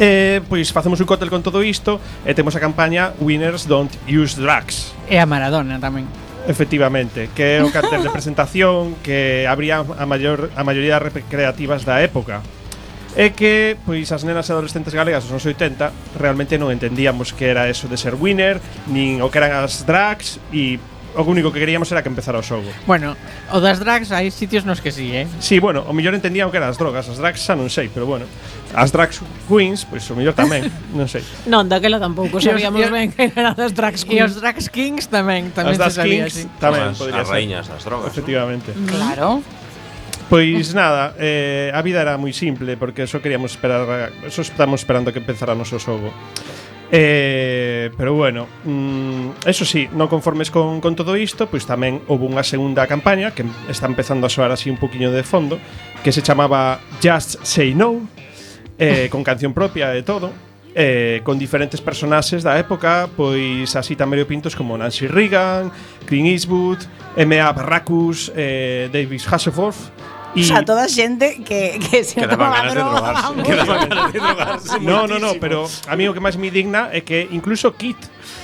E, 0.00 0.40
pois 0.48 0.72
facemos 0.72 0.98
un 1.02 1.06
cóctel 1.06 1.28
con 1.28 1.44
todo 1.44 1.60
isto 1.60 2.00
e 2.24 2.32
temos 2.32 2.56
a 2.56 2.60
campaña 2.62 3.12
Winners 3.20 3.68
Don't 3.68 3.92
Use 4.08 4.40
Drugs. 4.40 4.96
E 5.06 5.20
a 5.20 5.26
Maradona 5.28 5.76
tamén. 5.76 6.08
Efectivamente, 6.48 7.30
que 7.36 7.58
é 7.58 7.62
o 7.62 7.70
cartel 7.70 8.02
de 8.02 8.10
presentación 8.16 8.98
que 9.04 9.46
abría 9.46 9.84
a 9.84 10.06
maior 10.08 10.50
a 10.56 10.62
maioría 10.64 10.98
das 10.98 11.12
recreativas 11.12 11.84
da 11.84 12.00
época 12.00 12.40
é 13.16 13.30
que 13.30 13.76
pois 13.84 14.08
as 14.12 14.24
nenas 14.24 14.48
e 14.48 14.52
adolescentes 14.52 14.94
galegas 14.96 15.24
dos 15.28 15.32
anos 15.36 15.44
80 15.44 16.16
realmente 16.16 16.56
non 16.56 16.72
entendíamos 16.72 17.36
que 17.36 17.52
era 17.52 17.68
eso 17.68 17.88
de 17.88 18.00
ser 18.00 18.16
winner, 18.16 18.60
nin 18.88 19.20
o 19.20 19.28
que 19.28 19.38
eran 19.40 19.52
as 19.60 19.84
drags 19.84 20.40
e 20.48 20.80
o 21.14 21.22
único 21.22 21.52
que 21.52 21.60
queríamos 21.60 21.92
era 21.92 22.02
que 22.02 22.08
empezara 22.08 22.40
o 22.40 22.44
xogo. 22.44 22.68
Bueno, 22.88 23.16
o 23.52 23.60
das 23.60 23.76
drags 23.80 24.08
hai 24.16 24.32
sitios 24.32 24.64
nos 24.64 24.80
que 24.80 24.88
sí, 24.88 25.12
eh? 25.12 25.28
Sí, 25.44 25.60
bueno, 25.60 25.84
o 25.84 25.92
mellor 25.92 26.16
entendían 26.16 26.48
o 26.48 26.50
que 26.50 26.56
eran 26.56 26.72
as 26.72 26.80
drogas, 26.80 27.04
as 27.08 27.20
drags 27.20 27.44
xa 27.44 27.52
non 27.52 27.68
sei, 27.68 27.92
pero 27.92 28.08
bueno. 28.08 28.24
As 28.72 28.88
drags 28.88 29.20
queens, 29.44 29.84
pois 29.84 30.08
o 30.08 30.16
mellor 30.16 30.32
tamén, 30.32 30.72
non 30.96 31.04
sei. 31.04 31.20
non, 31.44 31.68
daquela 31.68 32.00
tampouco 32.00 32.40
sabíamos 32.40 32.80
os, 32.80 32.88
ben 32.88 33.12
que 33.12 33.28
eran 33.28 33.52
as 33.52 33.76
drags 33.76 34.08
queens. 34.08 34.24
E 34.24 34.24
os 34.24 34.34
drags 34.40 34.66
kings 34.72 35.04
tamén, 35.12 35.52
tamén 35.52 35.76
as 35.76 35.92
se 35.92 36.00
sabía, 36.00 36.24
kings, 36.24 36.32
sí. 36.32 36.44
Tamén, 36.56 36.96
as, 36.96 37.00
as 37.04 37.28
reiñas 37.28 37.68
das 37.68 37.84
drogas. 37.84 38.08
Efectivamente. 38.08 38.72
¿no? 38.72 38.88
Claro. 38.88 39.28
Pois 40.32 40.72
nada, 40.72 41.14
eh, 41.20 41.70
a 41.74 41.84
vida 41.84 42.00
era 42.00 42.16
moi 42.16 42.32
simple 42.32 42.80
porque 42.80 43.04
só 43.04 43.20
queríamos 43.20 43.52
esperar, 43.52 44.08
só 44.32 44.40
estamos 44.40 44.80
esperando 44.80 45.12
que 45.12 45.20
empezáramos 45.20 45.68
o 45.76 45.76
xogo. 45.76 46.08
Eh, 46.88 47.92
pero 48.00 48.16
bueno, 48.16 48.48
mm, 48.64 49.44
eso 49.44 49.68
sí, 49.68 49.92
non 49.92 50.08
conformes 50.08 50.48
con, 50.48 50.80
con 50.80 50.96
todo 50.96 51.20
isto, 51.20 51.52
pois 51.52 51.68
tamén 51.68 52.00
houve 52.08 52.24
unha 52.24 52.40
segunda 52.40 52.88
campaña 52.88 53.36
que 53.36 53.44
está 53.68 53.84
empezando 53.84 54.24
a 54.24 54.32
soar 54.32 54.48
así 54.56 54.72
un 54.72 54.80
poquinho 54.80 55.12
de 55.12 55.20
fondo, 55.20 55.60
que 56.00 56.16
se 56.16 56.24
chamaba 56.24 56.80
Just 57.04 57.44
Say 57.44 57.76
No, 57.76 58.00
eh, 58.80 59.12
con 59.12 59.20
canción 59.20 59.52
propia 59.52 59.92
e 59.92 60.00
todo, 60.00 60.32
eh, 60.72 61.20
con 61.28 61.36
diferentes 61.36 61.84
personaxes 61.84 62.40
da 62.40 62.56
época, 62.56 63.04
pois 63.20 63.68
así 63.76 64.00
tan 64.00 64.08
medio 64.08 64.24
pintos 64.24 64.56
como 64.56 64.80
Nancy 64.80 65.12
Reagan, 65.12 65.68
Clint 66.08 66.32
Eastwood, 66.32 66.80
M.A. 67.20 67.52
Barracus, 67.52 68.32
eh, 68.32 68.88
Davis 68.88 69.28
Hasselhoff, 69.28 69.92
O 70.32 70.40
sea, 70.40 70.64
toda 70.64 70.88
xente 70.88 71.44
que, 71.44 71.76
que 71.76 72.04
se 72.04 72.16
Que 72.16 72.28
tomaba 72.28 72.64
ganas 72.64 72.72
de 72.72 72.80
droga. 72.80 73.00
drogarse. 73.00 73.22
vamos. 73.22 73.44
Que 73.44 73.54
ganas 73.56 74.12
de 74.12 74.18
drogarse 74.18 74.80
No, 74.84 75.06
no, 75.06 75.18
no, 75.20 75.36
pero 75.36 75.68
a 75.88 75.94
mí 75.96 76.08
o 76.08 76.16
que 76.16 76.24
máis 76.24 76.40
me 76.40 76.48
digna 76.48 76.88
é 76.88 77.04
que 77.04 77.28
incluso 77.28 77.76
Kit 77.76 78.00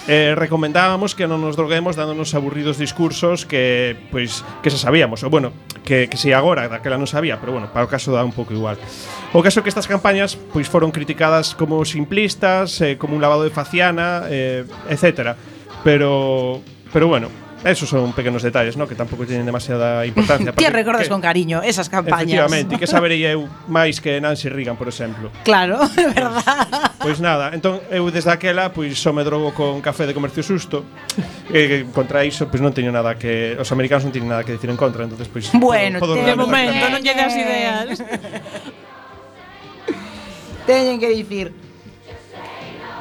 eh, 0.09 0.37
recomendábamos 0.37 1.17
que 1.17 1.25
non 1.25 1.41
nos 1.41 1.57
droguemos 1.57 1.97
dándonos 1.97 2.37
aburridos 2.37 2.77
discursos 2.77 3.49
que 3.49 3.97
pois 4.13 4.45
que 4.61 4.69
se 4.69 4.77
sabíamos, 4.77 5.25
ou 5.25 5.33
bueno, 5.33 5.53
que, 5.85 6.13
que 6.13 6.21
si 6.21 6.37
agora 6.37 6.69
daquela 6.69 7.01
non 7.01 7.09
sabía, 7.09 7.41
pero 7.41 7.57
bueno, 7.57 7.73
para 7.73 7.85
o 7.85 7.91
caso 7.91 8.13
dá 8.13 8.21
un 8.21 8.37
pouco 8.37 8.53
igual. 8.53 8.77
O 9.33 9.41
caso 9.41 9.65
que 9.65 9.73
estas 9.73 9.89
campañas 9.89 10.37
pois 10.37 10.69
foron 10.69 10.93
criticadas 10.93 11.57
como 11.57 11.81
simplistas, 11.89 12.81
eh, 12.85 13.01
como 13.01 13.17
un 13.17 13.25
lavado 13.25 13.49
de 13.49 13.53
faciana, 13.53 14.29
eh, 14.29 14.69
etcétera. 14.93 15.41
Pero 15.85 16.61
pero 16.93 17.09
bueno, 17.09 17.29
Esos 17.65 17.89
son 17.89 18.13
pequenos 18.13 18.43
detalles, 18.43 18.77
¿no? 18.77 18.87
Que 18.87 18.95
tampouco 18.95 19.27
teñen 19.27 19.43
demasiada 19.43 20.07
importancia. 20.07 20.53
Ti 20.57 20.67
recordas 20.71 21.03
que, 21.03 21.09
con 21.11 21.21
cariño 21.21 21.63
esas 21.63 21.89
campañas. 21.89 22.23
Efectivamente, 22.23 22.79
que 22.79 22.87
saberei 22.87 23.27
eu 23.27 23.51
máis 23.67 23.99
que 23.99 24.23
Nancy 24.23 24.47
Reagan, 24.47 24.79
por 24.79 24.87
exemplo. 24.87 25.35
Claro, 25.43 25.83
é 25.99 26.07
verdad. 26.15 26.95
Pois, 27.03 27.19
nada, 27.19 27.51
entón 27.51 27.83
eu 27.91 28.07
desde 28.15 28.31
aquela 28.31 28.71
pois 28.71 28.95
só 28.95 29.11
me 29.11 29.27
drogo 29.27 29.51
con 29.51 29.83
café 29.83 30.07
de 30.07 30.15
comercio 30.15 30.47
susto. 30.47 30.87
E 31.51 31.83
eh, 31.83 31.91
contra 31.91 32.23
iso 32.23 32.47
pois 32.47 32.63
non 32.63 32.71
teño 32.71 32.95
nada 32.95 33.19
que 33.19 33.59
os 33.59 33.69
americanos 33.75 34.07
non 34.07 34.15
teñen 34.15 34.31
nada 34.31 34.47
que 34.47 34.55
dicir 34.55 34.71
en 34.71 34.79
contra, 34.79 35.03
entonces 35.03 35.27
pois 35.27 35.51
Bueno, 35.59 35.99
podo, 35.99 36.15
podo 36.15 36.31
de 36.31 36.39
momento 36.39 36.85
non 36.95 37.03
lle 37.03 37.15
das 37.19 37.35
ideas. 37.35 37.99
teñen 40.63 41.03
que 41.03 41.11
dicir 41.11 41.68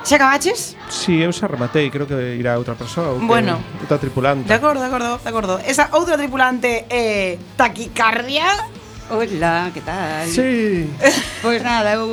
Xa 0.07 0.15
acabaches? 0.15 0.71
Si, 0.87 1.03
sí, 1.03 1.13
eu 1.19 1.35
xa 1.35 1.51
rematei, 1.51 1.91
creo 1.91 2.07
que 2.07 2.39
irá 2.39 2.55
outra 2.55 2.79
persoa 2.79 3.11
ou 3.11 3.19
Bueno. 3.19 3.59
Que, 3.75 3.83
outra 3.83 3.99
tripulante. 3.99 4.47
De 4.47 4.55
acordo, 4.55 4.79
de 4.79 4.87
acordo, 4.87 5.19
de 5.19 5.27
acordo. 5.27 5.53
Esa 5.67 5.91
outra 5.91 6.15
tripulante 6.15 6.87
é 6.87 7.35
eh, 7.35 7.39
taquicardia. 7.59 8.47
Hola, 9.11 9.67
que 9.75 9.83
tal? 9.83 10.23
Sí. 10.31 10.87
Pois 11.43 11.59
nada, 11.59 11.99
eu 11.99 12.07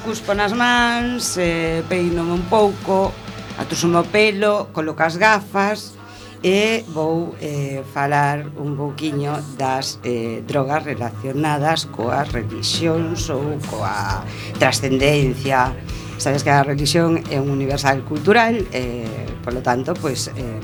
cuspo 0.00 0.32
nas 0.32 0.56
mans, 0.56 1.36
eh, 1.36 1.84
Peino 1.84 2.24
un 2.24 2.48
pouco, 2.48 3.12
atusumo 3.60 4.00
o 4.00 4.08
pelo, 4.08 4.72
coloco 4.72 5.04
as 5.04 5.20
gafas, 5.20 5.92
e 6.40 6.88
vou 6.88 7.36
eh, 7.44 7.84
falar 7.92 8.48
un 8.56 8.80
pouquiño 8.80 9.36
das 9.60 10.00
eh, 10.08 10.40
drogas 10.40 10.88
relacionadas 10.88 11.84
coas 11.92 12.32
religións 12.32 13.28
ou 13.28 13.60
coa 13.68 14.24
trascendencia 14.56 15.76
Sabes 16.18 16.42
que 16.42 16.50
a 16.50 16.64
religión 16.64 17.20
é 17.28 17.36
un 17.40 17.52
universal 17.52 18.00
cultural, 18.02 18.64
eh, 18.72 19.04
polo 19.44 19.60
tanto, 19.60 19.92
pois, 19.92 20.32
eh, 20.32 20.60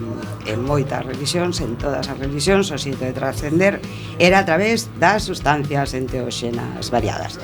en 0.49 0.59
moitas 0.65 1.05
religións, 1.05 1.61
en 1.61 1.77
todas 1.77 2.09
as 2.09 2.17
religións, 2.19 2.73
o 2.73 2.77
xeito 2.81 3.05
de 3.05 3.13
trascender 3.13 3.79
era 4.19 4.41
a 4.41 4.45
través 4.49 4.89
das 4.97 5.23
sustancias 5.29 5.95
enteóxenas 5.95 6.89
variadas. 6.91 7.37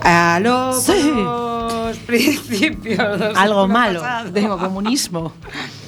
Aló, 0.00 0.72
sí. 0.72 1.10
os 1.10 1.98
principios 2.06 3.18
dos 3.18 3.34
Algo 3.36 3.66
malo, 3.66 4.00
pasado. 4.00 4.30
do 4.30 4.56
comunismo. 4.56 5.34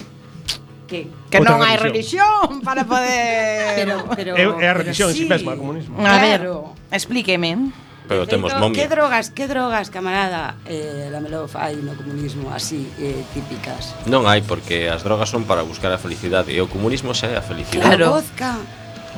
que, 0.88 1.06
que 1.30 1.38
non 1.38 1.62
hai 1.62 1.76
religión 1.78 2.64
para 2.64 2.82
poder... 2.82 3.76
pero, 3.78 3.94
pero, 4.16 4.30
é, 4.34 4.42
é 4.42 4.66
a 4.66 4.74
religión 4.74 5.12
pero, 5.12 5.16
sí. 5.16 5.24
si 5.24 5.30
mesma, 5.30 5.54
o 5.54 5.60
comunismo. 5.60 5.94
A 6.02 6.18
ver, 6.18 6.42
claro. 6.42 6.74
explíqueme. 6.90 7.70
Pero 8.08 8.26
temos 8.26 8.56
momia. 8.56 8.80
Que 8.80 8.88
drogas, 8.88 9.28
que 9.28 9.46
drogas, 9.46 9.90
camarada, 9.90 10.56
eh, 10.64 11.12
Lamelov, 11.12 11.52
hai 11.60 11.76
no 11.76 11.92
comunismo 11.92 12.48
así 12.48 12.88
eh, 12.96 13.20
típicas? 13.36 13.92
Non 14.08 14.24
hai, 14.24 14.40
porque 14.40 14.88
as 14.88 15.04
drogas 15.04 15.28
son 15.28 15.44
para 15.44 15.60
buscar 15.60 15.92
a 15.92 16.00
felicidade 16.00 16.56
e 16.56 16.58
o 16.64 16.72
comunismo 16.72 17.12
xa 17.12 17.28
é 17.28 17.36
a 17.36 17.44
felicidade. 17.44 18.00
Claro. 18.00 18.16
O 18.16 18.24
vodka. 18.24 18.56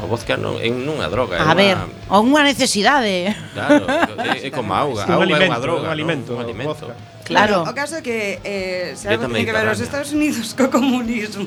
O 0.03 0.07
vodka 0.11 0.35
non 0.35 0.59
é 0.59 0.66
unha 0.74 1.07
droga, 1.07 1.38
é 1.38 1.46
A 1.46 1.55
ver, 1.55 1.79
unha... 1.79 2.18
unha 2.18 2.42
necesidade. 2.42 3.31
Claro, 3.55 3.87
é, 4.26 4.48
é 4.48 4.50
como 4.50 4.74
a 4.74 4.83
auga, 4.83 5.07
sí, 5.07 5.14
auga 5.14 5.38
é 5.38 5.46
unha 5.46 5.62
droga, 5.62 5.87
un 5.87 5.92
alimento, 5.94 6.35
¿no? 6.35 6.42
un 6.42 6.50
alimento. 6.50 6.90
Claro. 7.31 7.62
O 7.62 7.70
caso 7.70 7.94
é 7.94 8.03
que 8.03 8.42
eh, 8.42 8.98
se 8.98 9.07
algo 9.07 9.31
tiene 9.31 9.46
que 9.46 9.55
ver 9.55 9.70
os 9.70 9.79
Estados 9.79 10.11
Unidos 10.11 10.50
co 10.59 10.66
comunismo, 10.66 11.46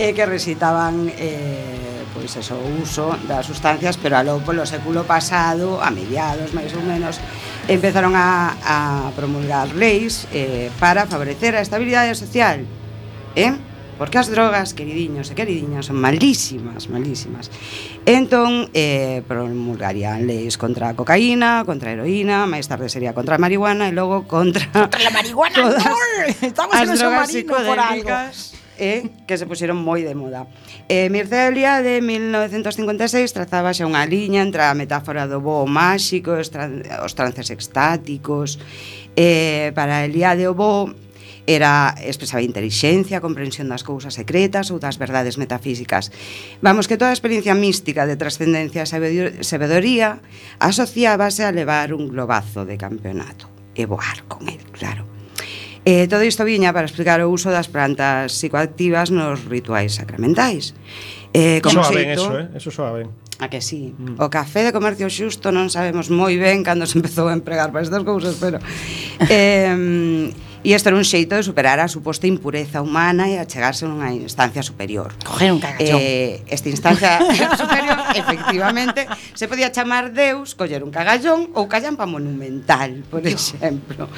é 0.00 0.08
eh, 0.08 0.10
que 0.16 0.24
recitaban 0.24 1.12
eh, 1.12 1.99
pois 2.20 2.36
eso, 2.36 2.52
o 2.52 2.68
uso 2.84 3.16
das 3.24 3.48
sustancias, 3.48 3.96
pero 3.96 4.20
aló 4.20 4.44
polo 4.44 4.68
século 4.68 5.08
pasado, 5.08 5.80
a 5.80 5.88
mediados 5.88 6.52
máis 6.52 6.68
ou 6.76 6.84
menos, 6.84 7.16
empezaron 7.64 8.12
a, 8.12 8.52
a 8.60 8.76
promulgar 9.16 9.72
leis 9.72 10.28
eh, 10.36 10.68
para 10.76 11.08
favorecer 11.08 11.56
a 11.56 11.64
estabilidade 11.64 12.12
social. 12.12 12.68
Eh? 13.32 13.56
Porque 13.96 14.16
as 14.16 14.32
drogas, 14.32 14.72
queridiños 14.76 15.28
e 15.28 15.36
queridiñas, 15.36 15.88
son 15.88 15.96
malísimas, 15.96 16.92
malísimas. 16.92 17.48
Entón, 18.04 18.68
eh, 18.76 19.24
promulgarían 19.24 20.24
leis 20.28 20.60
contra 20.60 20.92
a 20.92 20.96
cocaína, 20.96 21.64
contra 21.64 21.92
a 21.92 21.96
heroína, 21.96 22.44
máis 22.44 22.68
tarde 22.68 22.92
sería 22.92 23.16
contra 23.16 23.36
a 23.36 23.40
marihuana 23.40 23.88
e 23.88 23.96
logo 23.96 24.28
contra... 24.28 24.68
Contra 24.72 25.08
a 25.08 25.12
marihuana, 25.12 25.56
todas 25.56 25.84
no! 25.84 25.96
Estamos 26.44 26.72
as 26.76 26.84
en 26.84 26.96
drogas 27.00 27.28
psicodélicas 27.32 28.60
eh, 28.80 29.10
que 29.26 29.36
se 29.36 29.44
pusieron 29.44 29.76
moi 29.76 30.00
de 30.00 30.16
moda. 30.16 30.48
E 30.90 31.06
Mircelia 31.08 31.86
de 31.86 32.02
1956 32.02 33.30
trazaba 33.30 33.70
xa 33.70 33.86
unha 33.86 34.02
liña 34.10 34.42
entre 34.42 34.66
a 34.66 34.74
metáfora 34.74 35.30
do 35.30 35.38
voo 35.38 35.62
máxico, 35.62 36.34
os, 36.34 36.50
tran 36.50 36.82
os 36.82 37.14
trances 37.14 37.54
extáticos. 37.54 38.58
E 39.14 39.70
para 39.70 40.02
Eliade 40.02 40.50
o 40.50 40.54
voo 40.58 40.90
era 41.46 41.94
expresaba 42.02 42.42
intelixencia, 42.42 43.22
comprensión 43.22 43.70
das 43.70 43.86
cousas 43.86 44.18
secretas 44.18 44.74
ou 44.74 44.82
das 44.82 44.98
verdades 44.98 45.38
metafísicas. 45.38 46.10
Vamos 46.58 46.90
que 46.90 46.98
toda 46.98 47.14
a 47.14 47.18
experiencia 47.18 47.54
mística 47.54 48.02
de 48.02 48.18
trascendencia 48.18 48.82
e 48.82 48.90
sabedoría 49.46 50.18
asociábase 50.58 51.46
a 51.46 51.54
levar 51.54 51.94
un 51.94 52.10
globazo 52.10 52.66
de 52.66 52.74
campeonato 52.74 53.46
e 53.78 53.86
voar 53.86 54.26
con 54.26 54.50
el, 54.50 54.58
claro. 54.74 55.09
E 55.84 56.04
todo 56.12 56.20
isto 56.22 56.44
viña 56.44 56.76
para 56.76 56.84
explicar 56.84 57.24
o 57.24 57.32
uso 57.32 57.48
das 57.48 57.72
plantas 57.72 58.36
psicoactivas 58.36 59.08
nos 59.08 59.40
rituais 59.48 59.96
sacramentais. 59.96 60.76
Eh, 61.32 61.64
como 61.64 61.80
soa 61.80 61.96
ben 61.96 62.12
eso, 62.12 62.32
eh? 62.36 62.46
Eso 62.52 62.68
soa 62.68 62.92
ben. 62.92 63.08
A 63.40 63.48
que 63.48 63.64
sí. 63.64 63.96
Mm. 63.96 64.20
O 64.20 64.28
café 64.28 64.60
de 64.60 64.76
comercio 64.76 65.08
xusto 65.08 65.48
non 65.48 65.72
sabemos 65.72 66.12
moi 66.12 66.36
ben 66.36 66.60
cando 66.60 66.84
se 66.84 67.00
empezou 67.00 67.32
a 67.32 67.34
empregar 67.34 67.72
para 67.72 67.80
estas 67.80 68.04
cousas, 68.04 68.36
pero... 68.36 68.60
eh, 69.32 70.28
E 70.60 70.76
isto 70.76 70.92
era 70.92 70.96
un 71.00 71.08
xeito 71.08 71.32
de 71.36 71.42
superar 71.42 71.80
a 71.80 71.88
suposta 71.88 72.28
impureza 72.28 72.84
humana 72.84 73.32
e 73.32 73.40
achegarse 73.40 73.88
a 73.88 73.92
unha 73.92 74.12
instancia 74.12 74.60
superior. 74.60 75.16
Coger 75.24 75.56
un 75.56 75.60
cagallón. 75.60 75.96
Eh, 75.96 76.44
esta 76.52 76.68
instancia 76.68 77.16
superior, 77.60 77.96
efectivamente, 78.12 79.08
se 79.32 79.48
podía 79.48 79.72
chamar 79.72 80.12
Deus, 80.12 80.52
coller 80.52 80.84
un 80.84 80.92
cagallón 80.92 81.48
ou 81.56 81.64
callampa 81.64 82.04
monumental, 82.04 83.00
por 83.08 83.24
exemplo. 83.24 84.12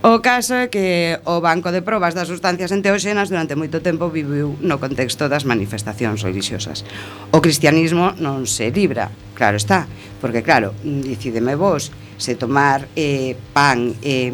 O 0.00 0.24
caso 0.24 0.56
é 0.56 0.72
que 0.72 1.20
o 1.28 1.44
Banco 1.44 1.68
de 1.68 1.84
Probas 1.84 2.16
das 2.16 2.32
Sustancias 2.32 2.72
Enteóxenas 2.72 3.28
durante 3.28 3.52
moito 3.52 3.84
tempo 3.84 4.08
viviu 4.08 4.56
no 4.64 4.80
contexto 4.80 5.28
das 5.28 5.44
manifestacións 5.44 6.24
religiosas. 6.24 6.88
O 7.36 7.44
cristianismo 7.44 8.16
non 8.16 8.48
se 8.48 8.72
libra, 8.72 9.12
claro 9.36 9.60
está, 9.60 9.84
porque 10.22 10.42
claro, 10.44 10.72
decideme 10.84 11.56
vos 11.58 11.90
se 12.16 12.36
tomar 12.36 12.86
eh, 12.94 13.34
pan 13.52 13.92
eh, 14.00 14.30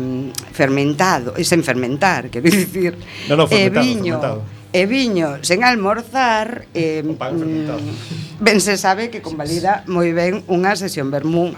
fermentado, 0.53 1.33
eh, 1.33 1.49
sen 1.49 1.65
fermentar, 1.65 2.29
quero 2.33 2.45
dicir, 2.45 2.93
no, 3.27 3.41
no, 3.41 3.45
eh, 3.49 3.73
viño, 3.73 4.21
fermentado. 4.21 4.45
e 4.69 4.85
viño 4.85 5.41
sen 5.41 5.65
almorzar, 5.65 6.69
eh, 6.77 7.01
pan 7.17 7.33
mm, 7.33 7.39
fermentado. 7.41 7.81
ben 8.45 8.61
se 8.61 8.77
sabe 8.77 9.09
que 9.09 9.25
convalida 9.25 9.83
moi 9.89 10.13
ben 10.13 10.45
unha 10.53 10.77
sesión 10.77 11.09
vermú 11.09 11.57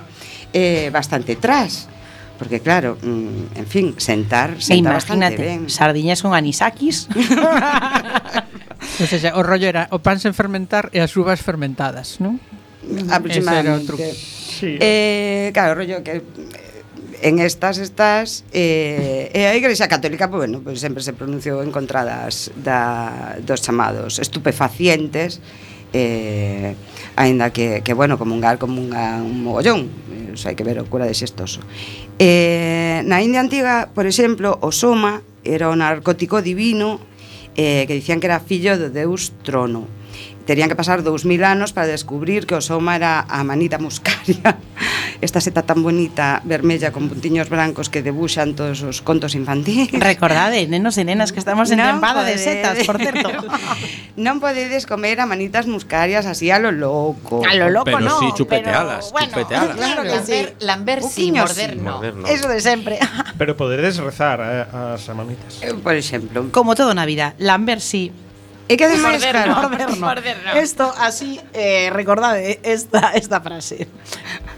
eh, 0.54 0.94
bastante 0.94 1.34
tras 1.34 1.90
porque 2.38 2.62
claro, 2.62 2.96
mm, 3.02 3.58
en 3.58 3.66
fin, 3.66 3.86
sentar, 3.98 4.62
sentar 4.62 4.94
e 4.94 4.96
bastante 4.96 5.36
ben. 5.36 5.68
Sardiñas 5.68 6.24
con 6.24 6.32
anisakis. 6.32 7.04
o 9.02 9.04
sea, 9.04 9.36
o 9.36 9.44
rollo 9.44 9.68
era 9.68 9.92
o 9.92 10.00
pan 10.00 10.16
sen 10.16 10.32
fermentar 10.32 10.88
e 10.94 11.04
as 11.04 11.12
uvas 11.20 11.44
fermentadas, 11.44 12.16
non? 12.16 12.40
aproximadamente. 13.08 13.94
Ese 13.94 14.04
era 14.04 14.40
Sí. 14.60 14.76
Eh, 14.78 15.50
claro, 15.54 15.74
rollo 15.74 16.02
que 16.04 16.16
eh, 16.16 16.22
en 17.22 17.38
estas 17.38 17.78
estás 17.78 18.44
eh, 18.52 19.32
e 19.32 19.48
a 19.48 19.56
Igrexa 19.56 19.88
Católica 19.88 20.28
pues, 20.28 20.44
bueno, 20.44 20.60
pues, 20.60 20.80
sempre 20.84 21.00
se 21.00 21.16
pronunciou 21.16 21.64
en 21.64 21.72
contra 21.72 22.04
das, 22.04 22.52
da, 22.60 23.40
dos 23.40 23.64
chamados 23.64 24.20
estupefacientes 24.20 25.40
eh, 25.92 26.76
aínda 27.16 27.52
que, 27.52 27.80
que 27.80 27.92
bueno, 27.94 28.20
comungar 28.20 28.60
como 28.60 28.84
unha, 28.84 29.20
un 29.24 29.40
mogollón 29.40 29.88
eh, 30.12 30.36
os 30.36 30.44
hai 30.44 30.52
que 30.52 30.64
ver 30.64 30.76
o 30.76 30.84
cura 30.84 31.08
de 31.08 31.16
xestoso 31.16 31.64
eh, 32.20 33.00
na 33.08 33.24
India 33.24 33.40
Antiga, 33.40 33.88
por 33.92 34.04
exemplo 34.04 34.60
o 34.60 34.72
soma 34.72 35.24
era 35.40 35.72
o 35.72 35.76
narcótico 35.76 36.44
divino 36.44 37.00
eh, 37.56 37.88
que 37.88 37.96
dicían 37.96 38.20
que 38.20 38.28
era 38.28 38.44
fillo 38.44 38.76
do 38.76 38.92
deus 38.92 39.32
trono 39.40 39.99
terían 40.46 40.68
que 40.68 40.76
pasar 40.76 41.02
2000 41.02 41.44
anos 41.44 41.72
para 41.72 41.86
descubrir 41.86 42.46
que 42.46 42.54
o 42.54 42.60
soma 42.60 42.96
era 42.96 43.26
a 43.28 43.44
manita 43.44 43.78
muscaria 43.78 44.56
esta 45.20 45.40
seta 45.40 45.62
tan 45.62 45.82
bonita, 45.82 46.40
vermella 46.44 46.92
con 46.92 47.08
puntiños 47.08 47.48
brancos 47.48 47.92
que 47.92 48.02
debuxan 48.02 48.56
todos 48.56 48.82
os 48.82 49.04
contos 49.04 49.34
infantiles 49.36 49.92
Recordade, 50.00 50.64
nenos 50.66 50.96
e 50.96 51.04
nenas 51.04 51.32
que 51.32 51.40
estamos 51.40 51.68
en 51.70 51.80
Non 51.80 52.00
tempada 52.00 52.24
de 52.24 52.40
setas, 52.40 52.80
por 52.88 52.96
certo. 52.96 53.28
non 54.16 54.40
podedes 54.40 54.88
comer 54.88 55.20
a 55.20 55.28
manitas 55.28 55.68
muscarias 55.68 56.24
así 56.24 56.48
a 56.48 56.58
lo 56.58 56.72
loco 56.72 57.44
A 57.44 57.54
lo 57.54 57.68
loco 57.68 57.92
Pero 57.92 58.00
no, 58.00 58.18
sí, 58.20 58.32
chupetealas, 58.36 59.12
pero, 59.12 59.12
bueno, 59.12 59.30
chupetealas. 59.32 59.76
Claro 59.76 60.02
que 60.04 60.18
sí. 60.24 60.38
Lamber 60.60 61.00
sí, 61.02 61.30
Poquiño 61.30 61.42
morder 61.42 61.70
sí. 61.70 61.76
no. 61.76 61.92
Morder, 61.92 62.14
no. 62.16 62.26
Eso 62.28 62.48
de 62.48 62.60
sempre. 62.60 62.98
Pero 63.36 63.56
podedes 63.56 63.96
rezar 63.98 64.40
eh, 64.40 64.94
as 64.94 65.04
amanitas. 65.08 65.60
Eh, 65.62 65.74
por 65.74 65.94
exemplo 65.94 66.48
Como 66.50 66.74
todo 66.74 66.92
na 66.96 67.04
vida, 67.04 67.36
lamber 67.38 67.80
sí. 67.80 68.12
E 68.70 68.78
que 68.78 68.86
máis 68.86 69.18
claro. 69.18 69.58
Morderno. 69.66 69.98
Morderno. 69.98 70.50
Esto, 70.54 70.94
así, 70.94 71.42
eh, 71.50 71.90
recordade 71.90 72.54
eh, 72.54 72.60
esta, 72.62 73.10
esta 73.18 73.42
frase. 73.42 73.90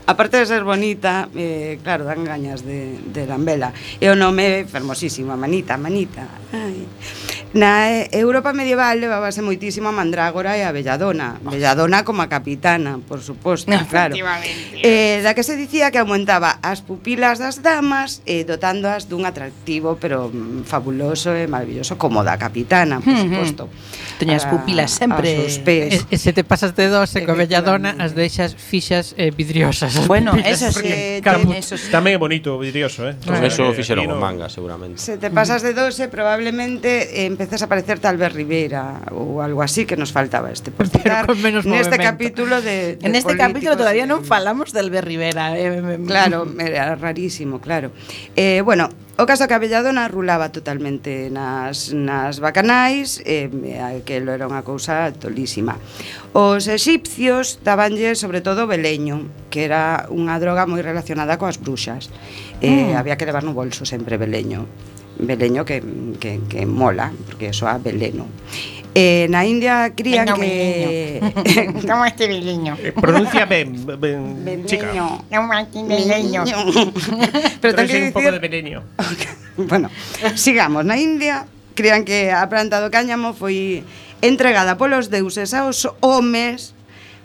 Aparte 0.05 0.37
de 0.37 0.45
ser 0.45 0.69
bonita, 0.69 1.33
eh, 1.33 1.81
claro, 1.81 2.05
dan 2.05 2.21
gañas 2.21 2.61
de, 2.61 3.01
de 3.09 3.25
lambela. 3.25 3.73
E 3.97 4.13
o 4.13 4.15
nome 4.19 4.45
é 4.45 4.69
fermosísimo, 4.69 5.33
Manita, 5.33 5.81
Manita. 5.81 6.29
Ai. 6.53 6.85
Na 7.53 8.09
Europa 8.09 8.57
medieval 8.57 8.97
levábase 8.97 9.45
moitísimo 9.45 9.93
a 9.93 9.95
Mandrágora 9.95 10.57
e 10.57 10.65
a 10.65 10.73
Belladona. 10.73 11.37
Oh. 11.45 11.53
Belladona 11.53 12.01
como 12.01 12.25
a 12.25 12.29
capitana, 12.33 12.97
por 13.05 13.21
suposto, 13.21 13.69
no, 13.69 13.85
claro. 13.93 14.17
Eh, 14.81 15.21
da 15.21 15.37
que 15.37 15.45
se 15.45 15.61
dicía 15.61 15.93
que 15.93 16.01
aumentaba 16.01 16.57
as 16.65 16.81
pupilas 16.81 17.37
das 17.37 17.61
damas 17.61 18.25
eh, 18.25 18.49
dotándoas 18.49 19.13
dun 19.13 19.29
atractivo 19.29 20.01
pero 20.01 20.33
mm, 20.33 20.65
fabuloso 20.65 21.37
e 21.37 21.45
maravilloso 21.45 22.01
como 22.01 22.25
da 22.25 22.41
capitana, 22.41 23.05
por 23.05 23.21
suposto. 23.21 23.69
Mm 23.69 23.73
-hmm. 23.77 24.03
Teñas 24.23 24.47
pupilas 24.49 24.97
sempre. 24.97 25.45
Aos 25.45 25.61
pés. 25.61 26.09
E, 26.09 26.15
e 26.15 26.17
se 26.17 26.33
te 26.33 26.49
pasas 26.49 26.73
de 26.73 26.89
dose 26.89 27.21
co 27.27 27.37
Belladona 27.37 28.01
as 28.01 28.17
deixas 28.17 28.57
fixas 28.57 29.13
e 29.21 29.29
eh, 29.29 29.31
vidriosas. 29.35 30.09
Bueno, 30.09 30.33
eso 30.41 30.73
sí. 30.73 30.89
Eh, 30.89 31.21
ten, 31.21 31.53
eso 31.53 31.77
sí. 31.77 31.93
Tamén 31.93 32.17
é 32.17 32.21
bonito 32.23 32.57
vidrioso, 32.57 33.05
eh? 33.05 33.13
Pues 33.21 33.45
claro. 33.45 33.53
eso 33.53 33.63
fixeron 33.77 34.09
no. 34.09 34.17
manga, 34.17 34.49
seguramente. 34.49 34.97
Se 34.97 35.21
te 35.21 35.29
pasas 35.29 35.61
de 35.61 35.77
dose, 35.77 36.09
probablemente 36.09 37.13
eh, 37.13 37.27
empezase 37.43 37.67
a 37.67 37.71
parecer 37.71 37.99
Talbert 37.99 38.35
Rivera 38.35 39.03
ou 39.11 39.43
algo 39.43 39.61
así 39.61 39.85
que 39.85 39.99
nos 39.99 40.15
faltaba 40.15 40.49
este 40.55 40.71
por 40.71 40.87
citar 40.87 41.27
menos 41.37 41.67
neste 41.67 41.99
movimento. 41.99 42.07
capítulo 42.07 42.55
de, 42.63 42.97
de 42.97 43.05
En 43.05 43.19
este 43.19 43.35
capítulo 43.35 43.75
todavía 43.77 44.07
non 44.07 44.23
falamos 44.23 44.71
de 44.71 44.79
Albert 44.81 45.07
Rivera. 45.11 45.59
Eh, 45.59 45.99
claro, 46.07 46.47
era 46.57 46.95
rarísimo, 46.95 47.59
claro. 47.61 47.91
Eh, 48.39 48.63
bueno, 48.65 48.89
O 49.21 49.27
caso 49.29 49.45
que 49.45 49.53
a 49.53 49.61
Belladona 49.61 50.09
rulaba 50.09 50.57
totalmente 50.57 51.29
nas, 51.29 51.93
nas 51.93 52.41
bacanais 52.41 53.21
e 53.21 53.45
eh, 53.45 53.77
aquilo 53.77 54.33
era 54.33 54.49
unha 54.49 54.65
cousa 54.65 55.13
tolísima. 55.13 55.77
Os 56.33 56.65
egipcios 56.65 57.61
dabanlle 57.61 58.17
sobre 58.17 58.41
todo 58.41 58.65
beleño, 58.65 59.29
que 59.53 59.69
era 59.69 60.09
unha 60.09 60.41
droga 60.41 60.65
moi 60.65 60.81
relacionada 60.81 61.37
coas 61.37 61.61
bruxas. 61.61 62.09
Eh, 62.65 62.97
mm. 62.97 62.97
Había 62.97 63.21
que 63.21 63.29
levar 63.29 63.45
no 63.45 63.53
bolso 63.53 63.85
sempre 63.85 64.17
beleño 64.17 64.65
beleño 65.19 65.65
que, 65.65 65.83
que, 66.21 66.41
que 66.49 66.67
mola, 66.67 67.13
porque 67.27 67.53
soa 67.53 67.79
beleno. 67.79 68.27
Eh, 68.95 69.27
na 69.33 69.49
India 69.49 69.89
crían 69.97 70.29
que... 70.37 71.17
Como 71.89 72.05
este 72.05 72.29
beleño. 72.29 72.77
Eh, 72.77 72.93
pronuncia 72.93 73.47
ben, 73.47 73.73
ben, 73.99 74.45
ben 74.45 74.67
chica. 74.67 74.93
Beleño. 74.93 75.25
beleño. 75.89 76.45
Pero 77.61 77.73
ten 77.75 77.87
que 77.89 77.93
decir... 77.93 78.03
un 78.09 78.13
pouco 78.13 78.33
de 78.33 78.39
beleño. 78.39 78.85
Okay. 79.01 79.33
Bueno, 79.65 79.89
sigamos. 80.37 80.85
Na 80.85 81.01
India 81.01 81.49
crían 81.73 82.05
que 82.05 82.33
a 82.33 82.45
planta 82.53 82.85
do 82.85 82.93
cáñamo 82.93 83.33
foi 83.33 83.81
entregada 84.21 84.77
polos 84.77 85.09
deuses 85.09 85.57
aos 85.57 85.89
homes 86.05 86.77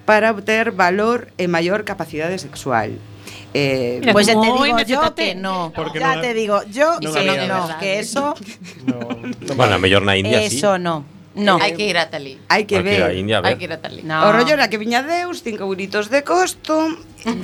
para 0.07 0.31
obter 0.31 0.71
valor 0.71 1.27
e 1.35 1.51
maior 1.51 1.83
capacidade 1.83 2.39
sexual. 2.39 2.95
Eh, 3.53 3.97
Mira, 4.01 4.13
pues 4.13 4.27
ya 4.27 4.33
te 4.39 4.45
digo 4.45 4.65
yo 4.85 5.15
que 5.15 5.35
no. 5.35 5.71
Porque 5.75 5.99
ya 5.99 6.15
no 6.15 6.21
te 6.21 6.33
digo 6.33 6.61
yo 6.71 6.99
no 6.99 7.13
que 7.13 7.47
no, 7.47 7.67
no, 7.67 7.79
que 7.79 7.99
eso. 7.99 8.35
bueno, 9.55 9.75
a 9.75 9.77
mellor 9.79 10.03
na 10.03 10.17
India 10.17 10.41
Eso 10.41 10.75
sí. 10.75 10.83
no. 10.83 11.17
No. 11.37 11.61
Hai 11.61 11.77
que 11.77 11.85
ir 11.85 11.97
a 12.01 12.09
Talí. 12.09 12.41
Hai 12.49 12.65
que 12.65 12.81
ver. 12.81 12.97
Hai 13.03 13.13
que, 13.13 13.19
India, 13.21 13.37
ver. 13.45 13.53
Hai 13.53 13.57
que 13.61 13.69
ir 13.69 13.73
a 13.73 13.77
Talí. 13.77 14.01
No. 14.01 14.25
O 14.25 14.33
rollo 14.33 14.57
era 14.57 14.73
que 14.73 14.81
viña 14.81 15.05
Deus, 15.05 15.45
cinco 15.45 15.69
euritos 15.69 16.09
de 16.09 16.25
costo, 16.25 16.89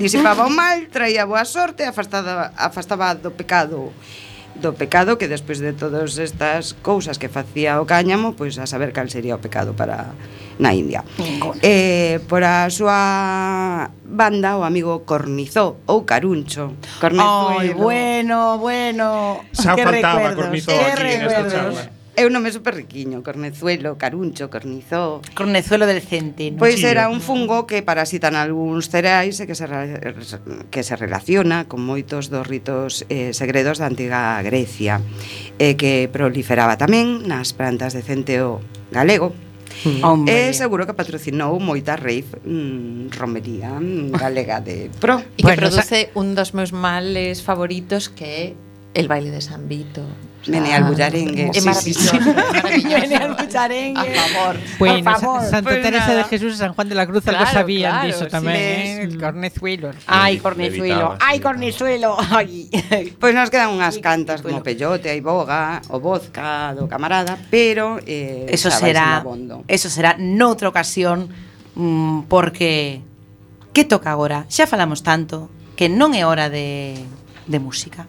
disipaba 0.02 0.50
o 0.50 0.52
mal, 0.52 0.90
traía 0.90 1.30
boa 1.30 1.46
sorte, 1.46 1.86
afastaba, 1.86 2.50
afastaba 2.58 3.14
do 3.14 3.30
pecado 3.38 3.94
do 4.60 4.74
pecado 4.78 5.18
que 5.18 5.28
despois 5.28 5.58
de 5.58 5.74
todas 5.74 6.18
estas 6.18 6.78
cousas 6.86 7.18
que 7.18 7.30
facía 7.30 7.82
o 7.82 7.86
cáñamo, 7.90 8.38
pois 8.38 8.58
a 8.62 8.70
saber 8.70 8.94
cal 8.94 9.10
sería 9.10 9.34
o 9.34 9.42
pecado 9.42 9.74
para 9.74 10.14
na 10.62 10.74
India. 10.74 11.02
Eh, 11.66 12.22
por 12.30 12.46
a 12.46 12.70
súa 12.70 13.90
banda 14.06 14.58
o 14.58 14.62
amigo 14.62 15.02
Cornizó 15.10 15.82
ou 15.90 16.06
Caruncho. 16.06 16.78
Cornizó. 17.02 17.58
Oh, 17.58 17.62
bueno, 17.78 18.62
bueno. 18.62 19.42
Xa 19.54 19.74
faltaba 19.74 20.38
Cornizó 20.38 20.74
aquí 20.74 21.18
nesta 21.18 21.44
charla. 21.50 22.03
É 22.14 22.30
un 22.30 22.34
nome 22.38 22.54
super 22.54 22.78
riquiño, 22.78 23.26
cornezuelo, 23.26 23.98
caruncho, 23.98 24.54
cornizó... 24.54 25.22
Cornezuelo 25.34 25.90
del 25.90 26.02
centeno. 26.02 26.62
Pois 26.62 26.78
sí. 26.78 26.86
era 26.86 27.10
un 27.10 27.26
fungo 27.26 27.66
que 27.66 27.82
parasitan 27.82 28.38
algúns 28.38 28.94
cereais 28.94 29.42
e 29.42 29.50
que 29.50 29.58
se, 29.58 29.66
que 30.70 30.82
se 30.86 30.94
relaciona 30.94 31.66
con 31.66 31.82
moitos 31.82 32.30
dos 32.30 32.46
ritos 32.46 33.02
eh, 33.10 33.34
segredos 33.34 33.82
da 33.82 33.90
antiga 33.90 34.38
Grecia, 34.46 35.02
e 35.58 35.74
que 35.74 36.06
proliferaba 36.06 36.78
tamén 36.78 37.26
nas 37.26 37.50
plantas 37.58 37.98
de 37.98 38.06
centeo 38.06 38.62
galego, 38.94 39.34
mm. 39.82 40.06
Hombre. 40.06 40.54
E 40.54 40.54
seguro 40.54 40.86
que 40.86 40.94
patrocinou 40.94 41.58
moita 41.58 41.98
rave 41.98 42.30
mm, 42.46 43.10
romería 43.10 43.74
mm, 43.82 44.14
galega 44.14 44.62
de 44.62 44.94
pro. 45.02 45.18
E 45.34 45.42
que 45.42 45.50
bueno, 45.50 45.66
produce 45.66 46.14
un 46.14 46.38
dos 46.38 46.54
meus 46.54 46.78
males 46.78 47.42
favoritos 47.42 48.14
que 48.14 48.54
é 48.54 48.73
El 48.94 49.08
baile 49.08 49.32
de 49.32 49.42
San 49.42 49.68
Vito. 49.68 50.04
bullarengue, 50.46 51.52
sea, 51.54 51.74
Sí, 51.74 51.94
sí, 51.94 52.08
sí. 52.08 52.20
maravilloso. 52.20 53.00
Menear 53.00 53.38
Bullarengue. 53.38 54.00
A 54.00 54.28
favor. 54.28 54.56
Bueno, 54.78 55.04
por 55.12 55.22
favor. 55.22 55.42
Santa 55.50 55.70
pues 55.70 55.82
Teresa 55.82 56.08
nada. 56.08 56.18
de 56.18 56.24
Jesús 56.26 56.54
e 56.54 56.58
San 56.58 56.74
Juan 56.74 56.90
de 56.90 56.96
la 56.96 57.08
Cruz 57.08 57.24
claro, 57.24 57.40
algo 57.40 57.52
sabían 57.52 57.92
claro, 57.92 58.08
diso 58.08 58.28
tamén, 58.28 58.56
eh? 58.56 58.84
sí. 58.84 58.90
eh? 58.92 59.04
El 59.08 59.18
cornezuelo. 59.18 59.88
Ai, 60.06 60.38
cornezuelo. 60.38 61.16
Ai, 61.20 61.40
cornezuelo. 61.40 62.18
Ai. 62.20 62.70
Pois 62.70 63.16
pues 63.18 63.34
nos 63.34 63.50
quedan 63.50 63.72
unhas 63.72 63.98
cantas 64.04 64.44
como 64.44 64.62
Peyote, 64.62 65.10
aí 65.10 65.24
Boga, 65.24 65.82
o 65.90 65.98
Vodka 66.04 66.76
do 66.76 66.86
camarada, 66.92 67.40
pero 67.50 67.98
eh, 68.06 68.46
eso 68.52 68.70
será 68.70 69.24
eso 69.68 69.88
será 69.90 70.20
noutra 70.20 70.68
ocasión 70.70 71.32
mmm, 71.74 72.28
porque 72.28 73.00
que 73.72 73.88
toca 73.88 74.12
agora? 74.12 74.46
Xa 74.52 74.68
falamos 74.68 75.02
tanto 75.02 75.50
que 75.80 75.90
non 75.90 76.14
é 76.14 76.28
hora 76.28 76.52
de 76.52 77.00
de 77.48 77.58
música. 77.64 78.06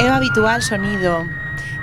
É 0.00 0.10
o 0.10 0.14
habitual 0.14 0.60
sonido 0.62 1.22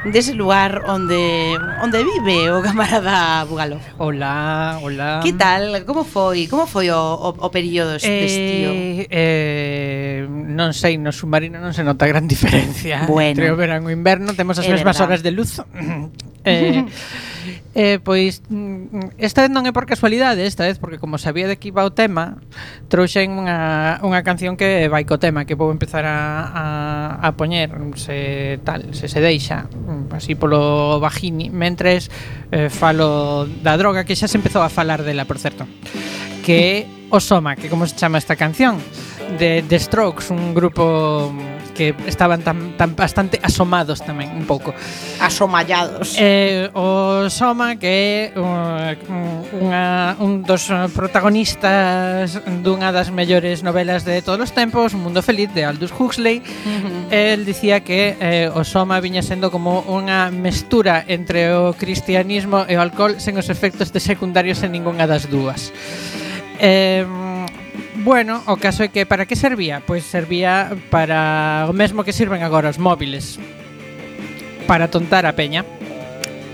dese 0.08 0.32
lugar 0.32 0.88
onde 0.88 1.56
onde 1.84 2.00
vive 2.04 2.50
o 2.52 2.64
camarada 2.68 3.44
Bugalov. 3.46 3.84
Hola, 3.98 4.80
hola. 4.82 5.20
Que 5.24 5.34
tal? 5.34 5.84
Como 5.86 6.04
foi? 6.04 6.48
Como 6.48 6.68
foi 6.68 6.90
o, 6.90 6.96
o, 6.96 7.30
o 7.36 7.50
período 7.52 8.00
eh, 8.00 8.26
estío? 8.26 8.72
Eh, 9.12 10.28
non 10.30 10.72
sei, 10.72 10.96
no 10.96 11.12
submarino 11.12 11.60
non 11.60 11.76
se 11.76 11.84
nota 11.84 12.08
gran 12.08 12.28
diferencia 12.32 13.08
bueno. 13.08 13.40
entre 13.40 13.52
o 13.52 13.56
verano 13.60 13.92
e 13.92 13.94
o 13.94 13.98
inverno, 14.00 14.36
temos 14.36 14.56
as 14.60 14.68
é 14.68 14.72
mesmas 14.72 14.96
verdad. 14.96 15.20
horas 15.20 15.22
de 15.24 15.32
luz. 15.32 15.60
eh, 16.48 16.84
Eh, 17.76 18.00
pois 18.04 18.42
mm, 18.50 19.16
esta 19.18 19.46
vez 19.46 19.52
non 19.52 19.64
é 19.66 19.72
por 19.72 19.86
casualidade, 19.86 20.44
esta 20.44 20.66
vez 20.66 20.82
porque 20.82 20.98
como 20.98 21.22
sabía 21.22 21.48
de 21.48 21.56
que 21.56 21.70
iba 21.72 21.86
o 21.86 21.94
tema, 21.94 22.42
trouxen 22.92 23.38
unha, 23.38 24.02
unha 24.04 24.22
canción 24.26 24.58
que 24.58 24.90
vai 24.92 25.06
co 25.06 25.22
tema 25.22 25.46
que 25.46 25.56
vou 25.56 25.72
empezar 25.72 26.04
a, 26.04 26.20
a, 26.50 26.66
a 27.24 27.28
poñer 27.38 27.72
se 27.96 28.60
tal, 28.66 28.92
se 28.92 29.08
se 29.08 29.20
deixa 29.22 29.70
mm, 29.70 30.14
así 30.16 30.36
polo 30.36 31.00
bajini 31.00 31.48
mentres 31.54 32.12
eh, 32.52 32.68
falo 32.68 33.48
da 33.64 33.78
droga 33.78 34.04
que 34.04 34.18
xa 34.18 34.28
se 34.28 34.38
empezou 34.38 34.66
a 34.66 34.70
falar 34.70 35.06
dela, 35.06 35.24
por 35.24 35.38
certo 35.38 35.64
que 36.44 36.56
é 36.58 37.00
Osoma, 37.12 37.56
que 37.56 37.70
como 37.70 37.88
se 37.88 37.96
chama 37.96 38.18
esta 38.18 38.36
canción? 38.36 38.78
De 39.38 39.64
The 39.68 39.80
Strokes, 39.80 40.30
un 40.32 40.54
grupo 40.54 41.34
que 41.80 41.96
estaban 42.08 42.42
tan, 42.44 42.76
tan 42.76 42.92
bastante 42.92 43.40
asomados 43.40 44.04
tamén 44.04 44.36
un 44.36 44.44
pouco. 44.44 44.76
Asomallados. 45.24 46.20
Eh, 46.20 46.68
o 46.76 47.32
Soma 47.32 47.80
que 47.80 48.36
é 48.36 48.36
uh, 48.36 48.92
unha, 49.64 50.20
un 50.20 50.44
dos 50.44 50.68
protagonistas 50.92 52.36
dunha 52.60 52.92
das 52.92 53.16
mellores 53.16 53.64
novelas 53.64 54.04
de 54.04 54.20
todos 54.20 54.44
os 54.44 54.52
tempos, 54.52 54.92
Un 54.92 55.08
mundo 55.08 55.24
feliz 55.24 55.48
de 55.56 55.64
Aldous 55.64 55.96
Huxley. 55.96 56.44
Uh 56.44 56.44
-huh. 56.44 57.16
El 57.16 57.48
dicía 57.48 57.80
que 57.80 58.20
eh, 58.20 58.52
o 58.52 58.68
Soma 58.68 59.00
viña 59.00 59.24
sendo 59.24 59.48
como 59.48 59.80
unha 59.88 60.28
mestura 60.36 61.08
entre 61.08 61.56
o 61.56 61.72
cristianismo 61.80 62.68
e 62.68 62.76
o 62.76 62.84
alcohol 62.84 63.24
sen 63.24 63.40
os 63.40 63.48
efectos 63.48 63.96
de 63.96 64.04
secundarios 64.04 64.60
en 64.68 64.76
ningunha 64.76 65.08
das 65.08 65.32
dúas. 65.32 65.72
Eh, 66.60 67.08
Bueno, 68.00 68.40
o 68.48 68.56
caso 68.56 68.80
é 68.80 68.88
que 68.88 69.04
para 69.04 69.28
que 69.28 69.36
servía? 69.36 69.84
Pois 69.84 70.08
servía 70.08 70.72
para 70.88 71.68
o 71.68 71.76
mesmo 71.76 72.08
que 72.08 72.16
sirven 72.16 72.48
agora 72.48 72.72
os 72.72 72.80
móviles 72.80 73.36
Para 74.64 74.88
tontar 74.88 75.28
a 75.28 75.36
peña 75.36 75.68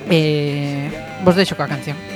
eh, 0.10 0.90
Vos 1.22 1.38
deixo 1.38 1.54
coa 1.54 1.70
canción 1.70 2.15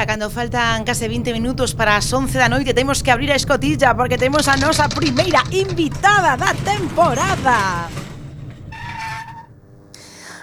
agora, 0.00 0.06
cando 0.06 0.30
faltan 0.30 0.84
case 0.84 1.08
20 1.08 1.32
minutos 1.32 1.76
para 1.76 1.96
as 2.00 2.08
11 2.08 2.32
da 2.38 2.48
noite, 2.48 2.72
temos 2.72 3.02
que 3.04 3.10
abrir 3.10 3.28
a 3.32 3.36
escotilla 3.36 3.92
porque 3.92 4.16
temos 4.16 4.48
a 4.48 4.56
nosa 4.56 4.88
primeira 4.88 5.44
invitada 5.52 6.40
da 6.40 6.54
temporada. 6.56 7.88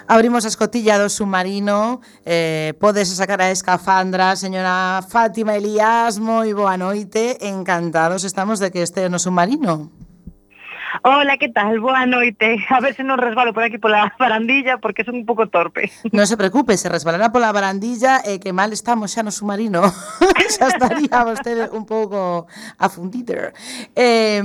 Abrimos 0.07 0.45
a 0.45 0.47
escotilla 0.47 1.01
do 1.01 1.09
submarino 1.09 1.99
eh, 2.23 2.77
Podes 2.79 3.09
sacar 3.11 3.41
a 3.41 3.51
escafandra 3.51 4.39
Señora 4.39 5.03
Fátima 5.03 5.57
Elías 5.59 6.15
Moi 6.15 6.55
boa 6.55 6.79
noite 6.79 7.35
Encantados 7.43 8.23
estamos 8.23 8.63
de 8.63 8.71
que 8.71 8.87
este 8.87 9.11
no 9.11 9.19
submarino 9.19 9.96
Hola, 11.03 11.37
que 11.37 11.49
tal? 11.49 11.79
Boa 11.79 12.05
noite. 12.05 12.57
A 12.69 12.79
ver 12.79 12.95
se 12.95 13.03
non 13.03 13.19
resbalo 13.19 13.53
por 13.53 13.63
aquí 13.63 13.77
pola 13.77 14.15
barandilla 14.17 14.79
porque 14.79 15.03
son 15.03 15.21
un 15.21 15.25
pouco 15.27 15.51
torpe. 15.51 15.91
Non 16.15 16.25
se 16.25 16.39
preocupe, 16.39 16.79
se 16.79 16.89
resbalará 16.89 17.29
pola 17.29 17.51
barandilla 17.53 18.23
e 18.23 18.35
eh, 18.35 18.39
que 18.39 18.55
mal 18.55 18.73
estamos 18.73 19.13
xa 19.13 19.21
no 19.21 19.33
submarino. 19.33 19.83
xa 20.53 20.71
estaría 20.71 21.27
vostede 21.27 21.69
un 21.75 21.85
pouco 21.85 22.47
afundido. 22.79 23.53
Eh, 23.93 24.41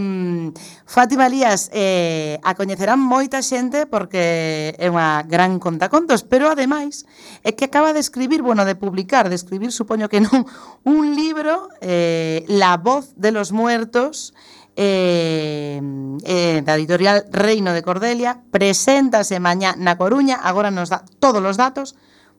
Fátima 0.84 1.30
Lías, 1.30 1.70
eh, 1.72 2.36
a 2.42 2.52
coñecerán 2.58 3.00
moita 3.00 3.40
xente 3.40 3.86
porque 3.86 4.74
é 4.76 4.86
unha 4.90 5.24
gran 5.24 5.56
contacontos, 5.62 6.26
pero 6.26 6.50
ademais 6.52 7.06
é 7.46 7.56
que 7.56 7.64
acaba 7.70 7.94
de 7.96 8.02
escribir, 8.02 8.42
bueno, 8.42 8.66
de 8.66 8.76
publicar, 8.76 9.30
de 9.30 9.38
escribir, 9.38 9.72
supoño 9.72 10.10
que 10.10 10.20
non, 10.20 10.44
un 10.84 11.16
libro, 11.16 11.70
eh, 11.80 12.44
La 12.50 12.76
voz 12.76 13.14
de 13.16 13.30
los 13.32 13.52
muertos, 13.52 14.34
eh, 14.76 15.80
eh, 16.24 16.62
da 16.64 16.76
editorial 16.76 17.24
Reino 17.30 17.72
de 17.72 17.82
Cordelia, 17.82 18.40
preséntase 18.50 19.40
mañá 19.40 19.76
na 19.76 19.98
Coruña, 20.00 20.40
agora 20.40 20.72
nos 20.72 20.88
dá 20.88 21.04
todos 21.20 21.44
os 21.44 21.60
datos, 21.60 21.94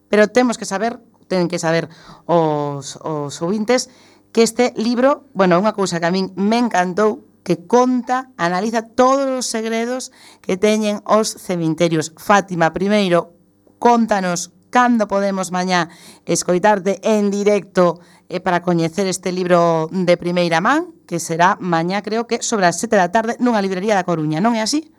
pero 0.10 0.30
temos 0.30 0.58
que 0.58 0.66
saber, 0.66 1.02
ten 1.30 1.50
que 1.50 1.62
saber 1.62 1.90
os, 2.26 2.98
os 3.02 3.38
ouvintes, 3.42 3.90
que 4.34 4.42
este 4.42 4.74
libro, 4.76 5.30
bueno, 5.38 5.62
unha 5.62 5.78
cousa 5.78 6.02
que 6.02 6.10
a 6.10 6.14
min 6.14 6.34
me 6.34 6.58
encantou, 6.58 7.22
que 7.46 7.68
conta, 7.68 8.32
analiza 8.40 8.88
todos 8.88 9.28
os 9.30 9.46
segredos 9.46 10.10
que 10.42 10.58
teñen 10.58 11.04
os 11.06 11.28
cemiterios. 11.30 12.16
Fátima, 12.18 12.72
primeiro, 12.74 13.36
contanos 13.78 14.56
cando 14.74 15.06
podemos 15.06 15.54
mañá 15.54 15.94
escoitarte 16.26 16.98
en 17.06 17.30
directo 17.30 18.02
eh, 18.28 18.42
para 18.42 18.66
coñecer 18.66 19.06
este 19.06 19.30
libro 19.30 19.88
de 19.94 20.18
primeira 20.18 20.66
man, 20.66 20.90
que 21.06 21.22
será 21.22 21.56
mañá, 21.62 22.02
creo 22.02 22.26
que, 22.26 22.42
sobre 22.42 22.66
as 22.66 22.82
sete 22.82 22.98
da 22.98 23.14
tarde 23.14 23.38
nunha 23.38 23.62
librería 23.62 23.94
da 23.94 24.02
Coruña, 24.02 24.42
non 24.42 24.58
é 24.58 24.66
así? 24.66 24.90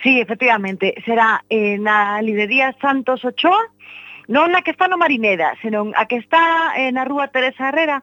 Sí, 0.00 0.16
efectivamente, 0.24 0.96
será 1.04 1.44
eh, 1.52 1.76
na 1.76 2.24
librería 2.24 2.72
Santos 2.80 3.20
Ochoa, 3.28 3.60
non 4.32 4.48
na 4.56 4.64
que 4.64 4.72
está 4.72 4.88
no 4.88 4.96
Marineda, 4.96 5.52
senón 5.60 5.92
a 5.92 6.08
que 6.08 6.16
está 6.16 6.72
eh, 6.80 6.88
na 6.88 7.04
rúa 7.04 7.28
Teresa 7.28 7.68
Herrera, 7.68 8.00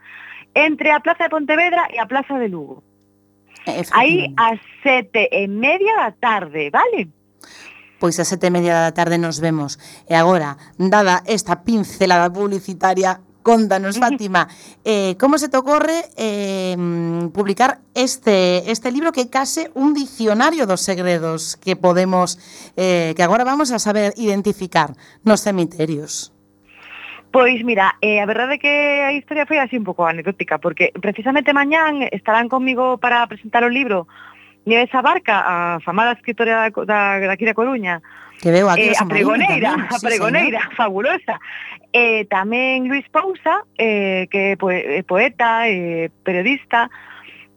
entre 0.54 0.94
a 0.94 1.02
Plaza 1.02 1.26
de 1.26 1.34
Pontevedra 1.34 1.90
e 1.90 1.98
a 1.98 2.06
Plaza 2.06 2.38
de 2.38 2.54
Lugo. 2.54 2.86
Aí 3.98 4.30
ás 4.38 4.62
sete 4.86 5.26
e 5.34 5.50
media 5.50 5.98
da 5.98 6.12
tarde, 6.14 6.70
vale? 6.70 7.10
Pois 8.00 8.20
a 8.20 8.26
sete 8.28 8.48
e 8.48 8.54
media 8.54 8.84
da 8.84 8.92
tarde 8.92 9.18
nos 9.18 9.40
vemos. 9.40 9.80
E 10.10 10.14
agora, 10.14 10.60
dada 10.76 11.24
esta 11.26 11.64
pincelada 11.64 12.28
publicitaria, 12.28 13.24
contanos, 13.46 14.02
Fátima, 14.02 14.50
eh, 14.84 15.16
como 15.22 15.38
se 15.38 15.48
te 15.48 15.58
ocorre 15.58 16.10
eh, 16.18 16.76
publicar 17.32 17.80
este, 17.94 18.70
este 18.72 18.92
libro 18.92 19.14
que 19.14 19.30
é 19.30 19.30
case 19.30 19.70
un 19.78 19.94
dicionario 19.94 20.66
dos 20.66 20.82
segredos 20.82 21.56
que 21.56 21.78
podemos, 21.78 22.42
eh, 22.76 23.14
que 23.16 23.24
agora 23.24 23.46
vamos 23.46 23.72
a 23.72 23.80
saber 23.80 24.12
identificar 24.18 24.98
nos 25.24 25.46
cemiterios? 25.46 26.36
Pois 27.36 27.64
mira, 27.68 28.00
eh, 28.00 28.24
a 28.24 28.26
verdade 28.26 28.56
é 28.56 28.62
que 28.64 28.74
a 29.04 29.12
historia 29.12 29.44
foi 29.44 29.60
así 29.60 29.76
un 29.76 29.84
pouco 29.84 30.08
anecdótica, 30.08 30.56
porque 30.58 30.96
precisamente 31.04 31.52
mañán 31.52 32.08
estarán 32.16 32.48
comigo 32.48 32.98
para 32.98 33.28
presentar 33.28 33.68
o 33.68 33.70
libro 33.70 34.08
Nieves 34.66 34.94
Abarca, 34.94 35.46
a 35.46 35.80
famada 35.80 36.14
escritora 36.14 36.70
da, 36.70 36.70
da, 36.86 37.00
daqui 37.20 37.46
da 37.46 37.54
Coruña, 37.54 38.02
Que 38.42 38.52
veo 38.52 38.70
aquí 38.70 38.90
eh, 38.90 38.94
a 39.00 39.06
pregoneira, 39.06 39.72
tamén, 39.72 39.88
sí, 39.90 39.96
a 39.96 40.00
pregoneira, 40.00 40.60
señor. 40.60 40.76
fabulosa. 40.76 41.36
Eh, 41.96 42.28
tamén 42.28 42.92
Luis 42.92 43.08
Pousa, 43.08 43.64
eh, 43.80 44.28
que 44.28 44.60
é 44.60 45.04
poeta, 45.08 45.64
eh, 45.72 46.12
periodista, 46.28 46.92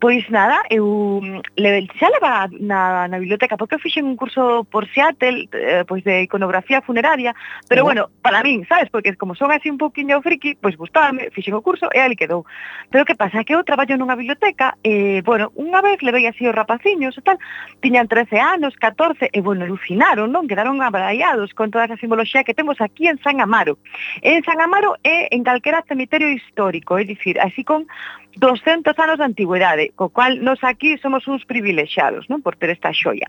Pois 0.01 0.31
nada, 0.31 0.63
eu 0.71 1.21
mm, 1.21 1.41
le, 1.57 1.87
xa 1.99 2.09
leva 2.09 2.47
na, 2.61 3.09
na 3.09 3.19
biblioteca 3.19 3.57
porque 3.57 3.75
eu 3.75 3.83
fixen 3.83 4.07
un 4.07 4.15
curso 4.15 4.63
por 4.71 4.87
Seattle 4.95 5.49
eh, 5.51 5.83
pois 5.89 6.05
de 6.05 6.23
iconografía 6.23 6.83
funeraria 6.83 7.35
pero 7.69 7.83
bueno, 7.83 8.09
para 8.23 8.43
min, 8.43 8.65
sabes, 8.69 8.89
porque 8.91 9.17
como 9.17 9.35
son 9.35 9.51
así 9.51 9.69
un 9.69 9.79
poquinho 9.79 10.23
friki, 10.23 10.55
pois 10.55 10.77
gustábame, 10.77 11.31
fixen 11.31 11.55
o 11.55 11.63
curso 11.63 11.91
e 11.93 11.99
ali 11.99 12.15
quedou. 12.15 12.47
Pero 12.91 13.05
que 13.05 13.17
pasa? 13.17 13.43
Que 13.43 13.55
eu 13.55 13.65
traballo 13.65 13.99
nunha 13.99 14.15
biblioteca 14.15 14.79
e, 14.87 15.19
eh, 15.19 15.23
bueno, 15.27 15.51
unha 15.59 15.83
vez 15.83 15.99
levei 15.99 16.31
así 16.31 16.47
os 16.47 16.55
rapaciños 16.55 17.19
e 17.19 17.23
tal, 17.27 17.39
tiñan 17.83 18.07
13 18.07 18.39
anos, 18.39 18.79
14 18.79 19.35
e, 19.35 19.41
bueno, 19.43 19.67
alucinaron, 19.67 20.31
non? 20.31 20.47
Quedaron 20.47 20.79
abraiados 20.79 21.51
con 21.59 21.75
toda 21.75 21.91
esa 21.91 21.99
simboloxía 21.99 22.47
que 22.47 22.55
temos 22.55 22.79
aquí 22.79 23.11
en 23.11 23.19
San 23.19 23.43
Amaro. 23.43 23.83
En 24.23 24.47
San 24.47 24.63
Amaro 24.63 24.95
é 25.03 25.27
en 25.35 25.43
calquera 25.43 25.83
cemiterio 25.91 26.31
histórico, 26.31 26.95
é 26.95 27.03
dicir, 27.03 27.35
así 27.43 27.67
con 27.67 27.91
200 28.37 28.99
anos 28.99 29.19
de 29.19 29.25
antigüedade, 29.25 29.93
co 29.97 30.11
cual 30.11 30.43
nos 30.45 30.63
aquí 30.63 30.99
somos 30.99 31.27
uns 31.27 31.45
privilexiados, 31.45 32.29
non? 32.29 32.45
Por 32.45 32.55
ter 32.61 32.71
esta 32.71 32.93
xoia. 32.93 33.27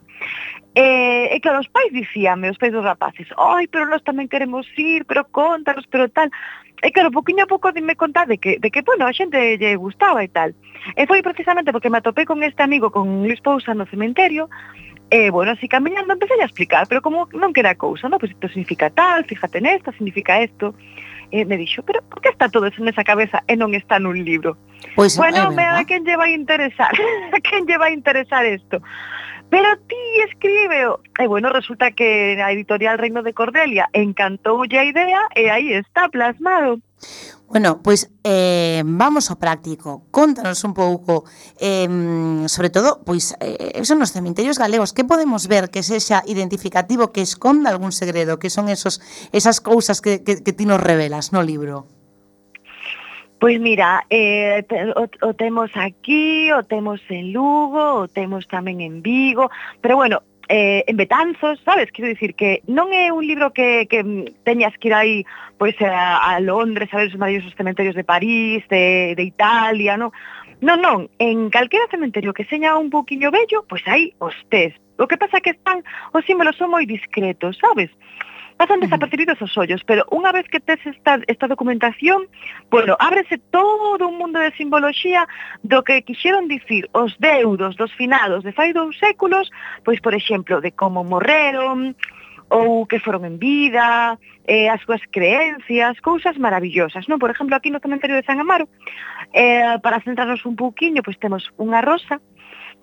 E, 0.76 1.32
e 1.34 1.38
claro, 1.39 1.64
os 1.64 1.70
pais 1.72 1.89
dicíame, 1.89 2.52
os 2.52 2.60
pais 2.60 2.74
dos 2.74 2.86
rapaces, 2.86 3.26
"Ai, 3.38 3.66
pero 3.72 3.88
nós 3.89 4.04
tamén 4.06 4.30
queremos 4.30 4.68
ir, 4.78 5.06
pero 5.10 5.26
contanos, 5.32 5.88
pero 5.89 6.12
tal. 6.12 6.30
E 6.84 6.91
claro, 6.91 7.12
poquinho 7.12 7.43
a 7.43 7.52
pouco 7.52 7.72
dime 7.72 7.95
contar 7.95 8.28
de 8.28 8.38
que, 8.38 8.60
de 8.60 8.70
que 8.70 8.86
bueno, 8.86 9.08
a 9.08 9.14
xente 9.16 9.58
lle 9.58 9.76
gustaba 9.76 10.24
e 10.24 10.30
tal. 10.30 10.54
E 10.95 11.08
foi 11.10 11.24
precisamente 11.26 11.74
porque 11.74 11.89
me 11.89 12.00
atopei 12.00 12.24
con 12.28 12.43
este 12.43 12.62
amigo, 12.62 12.91
con 12.93 13.26
Luis 13.26 13.41
Pousa 13.41 13.74
no 13.74 13.89
cementerio, 13.89 14.47
E, 15.12 15.32
bueno, 15.32 15.54
así 15.54 15.68
camiñando 15.68 16.14
empecé 16.14 16.34
a 16.39 16.45
explicar, 16.45 16.86
pero 16.88 17.02
como 17.02 17.26
non 17.34 17.50
queda 17.50 17.74
era 17.74 17.82
cousa, 17.82 18.06
non? 18.06 18.22
Pois 18.22 18.30
pues 18.30 18.38
isto 18.38 18.47
significa 18.54 18.93
tal, 18.93 19.26
fíjate 19.26 19.58
nesta, 19.58 19.89
significa 19.97 20.38
esto 20.38 20.78
eh, 21.32 21.45
me 21.45 21.57
dixo, 21.57 21.84
pero 21.84 22.01
por 22.03 22.21
que 22.21 22.30
está 22.30 22.49
todo 22.49 22.67
eso 22.67 22.84
nesa 22.84 23.03
cabeza 23.03 23.43
eh, 23.47 23.53
e 23.53 23.59
non 23.59 23.73
está 23.77 23.97
nun 23.97 24.17
libro? 24.21 24.57
Pois 24.95 25.15
bueno, 25.15 25.51
me, 25.51 25.65
a 25.65 25.84
quen 25.86 26.03
lle 26.03 26.17
vai 26.17 26.34
interesar? 26.34 26.91
a 27.36 27.39
quen 27.39 27.65
lle 27.65 27.77
vai 27.77 27.93
interesar 27.93 28.45
isto? 28.45 28.82
pero 29.49 29.65
ti 29.88 29.95
escríbeo. 30.30 31.01
E 31.17 31.23
eh, 31.23 31.27
bueno, 31.27 31.49
resulta 31.49 31.91
que 31.91 32.38
a 32.41 32.51
editorial 32.51 32.97
Reino 32.97 33.23
de 33.23 33.34
Cordelia 33.34 33.89
encantoulle 33.93 34.77
a 34.77 34.86
idea 34.86 35.21
e 35.36 35.49
aí 35.49 35.73
está 35.73 36.07
plasmado. 36.09 36.80
Bueno, 37.50 37.82
pois 37.82 38.14
eh, 38.24 38.84
vamos 38.86 39.34
ao 39.34 39.41
práctico. 39.41 40.06
Contanos 40.14 40.62
un 40.62 40.78
pouco, 40.78 41.26
eh, 41.58 41.89
sobre 42.45 42.70
todo, 42.70 43.02
pois, 43.02 43.34
eh, 43.41 43.82
son 43.82 44.06
os 44.06 44.14
cementerios 44.14 44.62
galegos. 44.62 44.93
Que 44.93 45.02
podemos 45.02 45.50
ver 45.50 45.74
que 45.74 45.82
sexa 45.82 46.22
identificativo 46.30 47.10
que 47.10 47.26
esconda 47.26 47.74
algún 47.74 47.89
segredo? 47.89 48.38
Que 48.38 48.54
son 48.54 48.70
esos, 48.70 49.02
esas 49.34 49.66
cousas 49.66 49.97
que, 49.97 50.22
que, 50.22 50.45
que 50.45 50.54
ti 50.54 50.70
nos 50.70 50.78
revelas 50.78 51.34
no 51.34 51.41
libro? 51.41 51.89
Pois 53.41 53.58
mira, 53.58 54.06
eh, 54.14 54.62
o, 54.93 55.10
o 55.26 55.34
temos 55.34 55.72
aquí, 55.74 56.52
o 56.52 56.62
temos 56.70 57.02
en 57.10 57.34
Lugo, 57.34 58.06
o 58.06 58.08
temos 58.12 58.45
tamén 58.45 58.78
en 58.84 59.02
Vigo, 59.02 59.50
pero 59.82 59.97
bueno, 59.97 60.22
eh, 60.50 60.84
en 60.88 60.97
Betanzos, 60.97 61.62
sabes? 61.64 61.91
Quero 61.91 62.10
dicir 62.10 62.34
que 62.34 62.66
non 62.66 62.89
é 62.89 63.14
un 63.14 63.22
libro 63.22 63.54
que, 63.54 63.86
que 63.86 64.02
teñas 64.41 64.74
que 64.82 64.89
ir 64.89 64.95
aí 64.97 65.16
pois, 65.62 65.78
a, 65.86 66.18
a 66.18 66.41
Londres 66.41 66.89
a 66.91 66.97
ver 66.97 67.14
os 67.14 67.16
maravillosos 67.16 67.54
cementerios 67.54 67.93
de 67.93 68.04
París, 68.04 68.66
de, 68.68 69.14
de 69.14 69.24
Italia, 69.24 69.95
non? 69.95 70.10
Non, 70.60 70.82
non, 70.84 71.08
en 71.24 71.47
calquera 71.47 71.88
cementerio 71.88 72.36
que 72.36 72.50
seña 72.50 72.76
un 72.76 72.89
poquinho 72.91 73.32
bello, 73.32 73.64
pois 73.64 73.86
aí 73.88 74.12
os 74.20 74.36
tes. 74.52 74.76
O 75.00 75.08
que 75.08 75.16
pasa 75.16 75.39
que 75.39 75.56
están, 75.56 75.86
os 76.12 76.26
símbolos 76.28 76.60
son 76.60 76.74
moi 76.76 76.84
discretos, 76.84 77.56
sabes? 77.64 77.88
pasan 78.60 78.82
desapercibidos 78.82 79.41
os 79.41 79.55
ollos, 79.55 79.88
pero 79.88 80.03
unha 80.12 80.36
vez 80.36 80.43
que 80.51 80.60
tes 80.60 80.84
esta, 80.84 81.24
esta 81.32 81.47
documentación, 81.47 82.28
bueno, 82.68 82.99
ábrese 82.99 83.39
todo 83.55 84.12
un 84.12 84.20
mundo 84.20 84.43
de 84.43 84.51
simboloxía 84.60 85.24
do 85.64 85.80
que 85.88 86.03
quixeron 86.03 86.51
dicir 86.51 86.91
os 86.91 87.16
deudos 87.24 87.80
dos 87.80 87.95
finados 87.95 88.43
de 88.43 88.51
fai 88.51 88.76
dous 88.76 88.99
séculos, 88.99 89.47
pois, 89.88 90.03
por 90.03 90.12
exemplo, 90.12 90.60
de 90.60 90.76
como 90.76 91.07
morreron, 91.07 91.95
ou 92.51 92.84
que 92.84 92.99
foron 92.99 93.24
en 93.24 93.39
vida, 93.39 94.20
eh, 94.43 94.68
as 94.68 94.84
súas 94.84 94.99
creencias, 95.07 95.95
cousas 96.03 96.36
maravillosas, 96.36 97.07
non? 97.07 97.16
Por 97.16 97.32
exemplo, 97.32 97.55
aquí 97.55 97.72
no 97.72 97.80
cementerio 97.80 98.20
de 98.20 98.28
San 98.28 98.43
Amaro, 98.43 98.68
eh, 99.32 99.80
para 99.80 100.03
centrarnos 100.03 100.43
un 100.43 100.60
pouquiño, 100.60 100.99
pois 100.99 101.16
temos 101.16 101.47
unha 101.55 101.80
rosa 101.80 102.20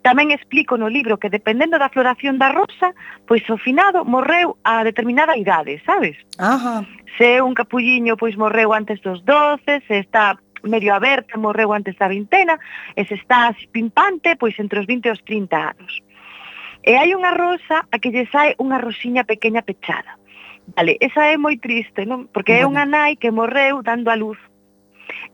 Tamén 0.07 0.31
explico 0.31 0.79
no 0.79 0.87
libro 0.87 1.19
que 1.19 1.35
dependendo 1.35 1.83
da 1.83 1.91
floración 1.91 2.39
da 2.39 2.55
rosa, 2.55 2.95
pois 3.27 3.43
o 3.51 3.59
finado 3.59 4.07
morreu 4.07 4.55
a 4.63 4.87
determinada 4.87 5.35
idade, 5.35 5.83
sabes? 5.83 6.15
Ajá. 6.39 6.87
Se 7.19 7.43
un 7.43 7.59
capulliño 7.59 8.15
pois 8.15 8.39
morreu 8.39 8.71
antes 8.71 9.03
dos 9.03 9.27
12, 9.27 9.83
se 9.91 9.99
está 9.99 10.39
medio 10.63 10.95
aberta 10.95 11.35
morreu 11.35 11.75
antes 11.75 11.99
da 11.99 12.07
vintena, 12.07 12.55
e 12.95 13.03
se 13.03 13.19
está 13.19 13.51
pimpante 13.75 14.39
pois 14.39 14.55
entre 14.63 14.79
os 14.79 14.87
20 14.87 15.11
e 15.11 15.11
os 15.11 15.23
30 15.27 15.75
anos. 15.75 15.93
E 16.87 16.95
hai 16.95 17.11
unha 17.11 17.35
rosa 17.35 17.83
a 17.91 17.99
que 17.99 18.15
lle 18.15 18.31
sai 18.31 18.55
unha 18.63 18.79
rosiña 18.79 19.27
pequeña 19.27 19.67
pechada. 19.67 20.23
Vale, 20.79 21.03
esa 21.03 21.35
é 21.35 21.35
moi 21.35 21.59
triste, 21.59 22.07
non? 22.07 22.31
Porque 22.31 22.55
é 22.55 22.63
unha 22.63 22.87
nai 22.87 23.19
que 23.19 23.35
morreu 23.35 23.83
dando 23.83 24.07
a 24.15 24.15
luz. 24.15 24.39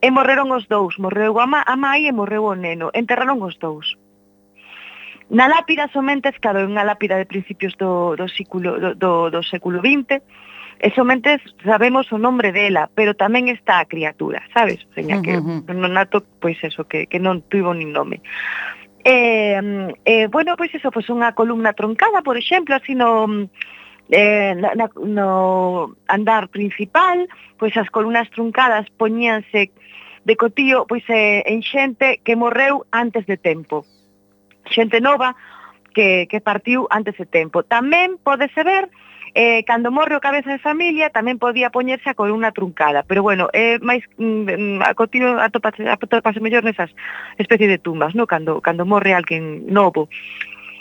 E 0.01 0.09
morreron 0.09 0.49
os 0.49 0.65
dous, 0.65 0.97
morreu 0.97 1.37
a, 1.37 1.45
ma 1.45 1.61
a 1.61 1.77
mai 1.77 2.09
e 2.09 2.11
morreu 2.11 2.49
o 2.49 2.57
neno, 2.57 2.89
enterraron 2.97 3.37
os 3.45 3.61
dous. 3.61 4.01
Na 5.29 5.47
lápida 5.47 5.89
somente, 5.93 6.31
claro, 6.39 6.59
é 6.59 6.67
unha 6.67 6.83
lápida 6.83 7.15
de 7.15 7.29
principios 7.29 7.75
do, 7.79 8.15
do, 8.15 8.27
século, 8.27 8.79
do, 8.79 8.89
do, 8.95 9.11
do 9.31 9.41
século 9.43 9.79
XX, 9.79 10.19
e 10.83 10.91
somente 10.91 11.39
sabemos 11.63 12.11
o 12.11 12.19
nombre 12.19 12.51
dela, 12.51 12.91
pero 12.91 13.15
tamén 13.15 13.47
está 13.47 13.79
a 13.79 13.87
criatura, 13.87 14.43
sabes? 14.51 14.83
Seña 14.91 15.23
que 15.23 15.39
uh 15.39 15.63
non 15.71 15.95
nato, 15.95 16.27
pois 16.43 16.59
eso, 16.59 16.83
que, 16.83 17.07
que 17.07 17.23
non 17.23 17.47
tuvo 17.47 17.71
nin 17.71 17.95
nome. 17.95 18.19
Eh, 19.03 19.59
eh, 20.03 20.27
bueno, 20.27 20.59
pois 20.59 20.75
eso, 20.75 20.91
pois 20.91 21.07
unha 21.07 21.31
columna 21.31 21.71
troncada, 21.71 22.19
por 22.19 22.35
exemplo, 22.35 22.75
así 22.75 22.95
no, 22.95 23.27
eh, 24.11 24.55
na, 24.59 24.75
na, 24.75 24.87
no 24.99 25.95
andar 26.07 26.51
principal, 26.51 27.31
pois 27.55 27.71
as 27.79 27.87
columnas 27.87 28.27
truncadas 28.31 28.87
poñíanse 28.99 29.71
de 30.23 30.35
cotío 30.35 30.85
pois 30.87 31.03
eh, 31.09 31.43
en 31.45 31.61
xente 31.61 32.19
que 32.23 32.35
morreu 32.35 32.85
antes 32.91 33.25
de 33.25 33.37
tempo 33.37 33.85
xente 34.69 35.01
nova 35.01 35.35
que, 35.93 36.27
que 36.27 36.41
partiu 36.41 36.87
antes 36.89 37.15
de 37.17 37.25
tempo. 37.25 37.63
Tamén 37.63 38.17
podese 38.19 38.63
ver 38.63 38.89
eh, 39.33 39.63
cando 39.65 39.91
morre 39.91 40.15
o 40.15 40.21
cabeza 40.21 40.53
de 40.53 40.61
familia 40.61 41.09
tamén 41.09 41.41
podía 41.41 41.73
poñerse 41.73 42.09
a 42.09 42.17
columna 42.17 42.53
truncada, 42.53 43.01
pero 43.01 43.25
bueno, 43.25 43.49
é 43.49 43.75
eh, 43.75 43.77
máis 43.81 44.05
mm, 44.21 44.77
mm 44.77 44.79
a 44.85 44.93
continuo 44.93 45.41
atopase, 45.41 45.89
atopase 45.89 46.37
mellor 46.37 46.61
nesas 46.61 46.93
especie 47.41 47.65
de 47.65 47.81
tumbas, 47.81 48.13
no? 48.13 48.29
cando, 48.29 48.61
cando 48.61 48.85
morre 48.85 49.17
alguén 49.17 49.65
novo 49.73 50.05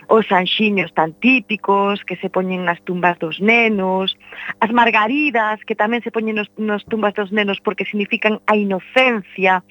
os 0.08 0.26
anxiños 0.32 0.92
tan 0.94 1.12
típicos 1.18 2.04
que 2.04 2.16
se 2.16 2.30
poñen 2.30 2.64
nas 2.64 2.80
tumbas 2.82 3.18
dos 3.18 3.38
nenos, 3.40 4.16
as 4.58 4.70
margaridas 4.70 5.60
que 5.66 5.74
tamén 5.74 6.02
se 6.02 6.10
poñen 6.10 6.38
nos, 6.38 6.50
nos 6.58 6.82
tumbas 6.86 7.14
dos 7.14 7.30
nenos 7.30 7.60
porque 7.60 7.86
significan 7.86 8.40
a 8.46 8.56
inocencia, 8.56 9.62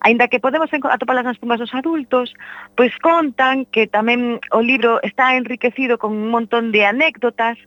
aínda 0.00 0.28
que 0.28 0.42
podemos 0.42 0.70
atopalas 0.72 1.24
nas 1.24 1.38
tumbas 1.38 1.60
dos 1.62 1.74
adultos, 1.74 2.34
pois 2.74 2.94
contan 2.98 3.66
que 3.70 3.86
tamén 3.86 4.42
o 4.52 4.60
libro 4.60 4.98
está 5.02 5.36
enriquecido 5.36 5.98
con 5.98 6.12
un 6.12 6.28
montón 6.30 6.72
de 6.72 6.86
anécdotas 6.86 7.58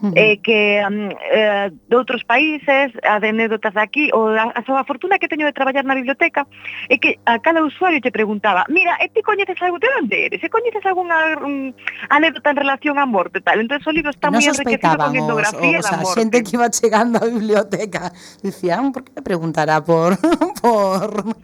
-huh. 0.00 0.12
eh, 0.16 0.36
que 0.42 0.82
um, 0.88 1.10
eh, 1.12 1.70
de 1.70 1.96
outros 1.96 2.24
países, 2.24 2.92
as 3.04 3.22
anécdotas 3.22 3.74
de 3.74 3.80
aquí, 3.80 4.04
ou 4.12 4.28
a, 4.28 4.52
a 4.54 4.62
súa 4.64 4.84
fortuna 4.84 5.18
que 5.18 5.28
teño 5.28 5.46
de 5.46 5.52
traballar 5.52 5.84
na 5.84 5.94
biblioteca, 5.94 6.46
é 6.88 6.96
que 6.96 7.20
a 7.26 7.38
cada 7.38 7.62
usuario 7.62 8.00
te 8.00 8.10
preguntaba, 8.10 8.64
mira, 8.68 8.96
e 9.00 9.08
ti 9.08 9.22
coñeces 9.22 9.60
algo, 9.62 9.78
de 9.78 9.88
onde 10.00 10.16
eres? 10.26 10.40
E 10.42 10.48
coñeces 10.48 10.84
alguna 10.86 11.36
um, 11.44 11.70
mm, 11.70 12.10
anécdota 12.10 12.50
en 12.50 12.56
relación 12.56 12.98
á 12.98 13.04
morte, 13.04 13.40
tal? 13.40 13.60
Entón, 13.60 13.80
o 13.84 13.92
libro 13.92 14.10
está 14.10 14.32
moi 14.32 14.42
enriquecido 14.42 14.96
con 14.96 15.12
etnografía 15.14 15.78
o, 15.78 15.82
o, 15.82 15.84
o 15.84 15.88
sea, 15.88 15.98
da 15.98 16.04
morte. 16.04 16.16
xente 16.16 16.36
que 16.42 16.52
iba 16.56 16.68
chegando 16.72 17.20
á 17.20 17.24
biblioteca, 17.28 18.12
dicían, 18.42 18.88
ah, 18.88 18.92
por 18.92 19.02
que 19.04 19.12
me 19.16 19.22
preguntará 19.22 19.84
por... 19.84 20.16
por... 20.64 21.36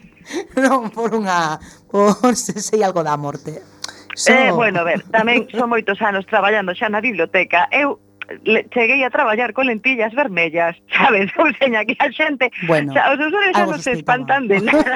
non 0.59 0.91
por 0.91 1.15
unha 1.15 1.63
por 1.87 2.35
se 2.35 2.59
sei 2.59 2.83
algo 2.83 3.07
da 3.07 3.15
morte. 3.15 3.63
Eh, 3.63 4.19
so... 4.19 4.33
Eh, 4.33 4.51
bueno, 4.51 4.83
a 4.83 4.85
ver, 4.85 5.07
tamén 5.13 5.47
son 5.53 5.71
moitos 5.71 6.01
anos 6.03 6.27
traballando 6.27 6.75
xa 6.75 6.91
na 6.91 6.99
biblioteca. 6.99 7.71
Eu 7.71 8.01
le, 8.45 8.67
cheguei 8.71 9.03
a 9.05 9.11
traballar 9.11 9.53
con 9.53 9.67
lentillas 9.67 10.15
vermellas, 10.15 10.77
sabes? 10.97 11.31
Ou 11.39 11.53
seña 11.59 11.85
que 11.85 11.97
a 11.99 12.11
xente, 12.11 12.51
bueno, 12.67 12.93
xa, 12.93 13.13
os 13.13 13.21
usuarios 13.21 13.57
xa 13.57 13.67
non 13.67 13.81
se 13.81 13.93
espantan 13.93 14.49
de 14.49 14.61
nada. 14.61 14.95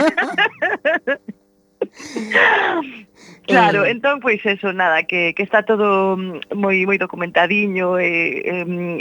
Claro, 3.46 3.84
eh... 3.84 3.90
entón 3.90 4.20
pois 4.20 4.44
eso, 4.46 4.72
nada, 4.72 5.02
que, 5.04 5.34
que 5.34 5.42
está 5.42 5.64
todo 5.64 6.16
moi 6.54 6.86
moi 6.86 6.98
documentadiño 7.00 7.98
e, 7.98 8.46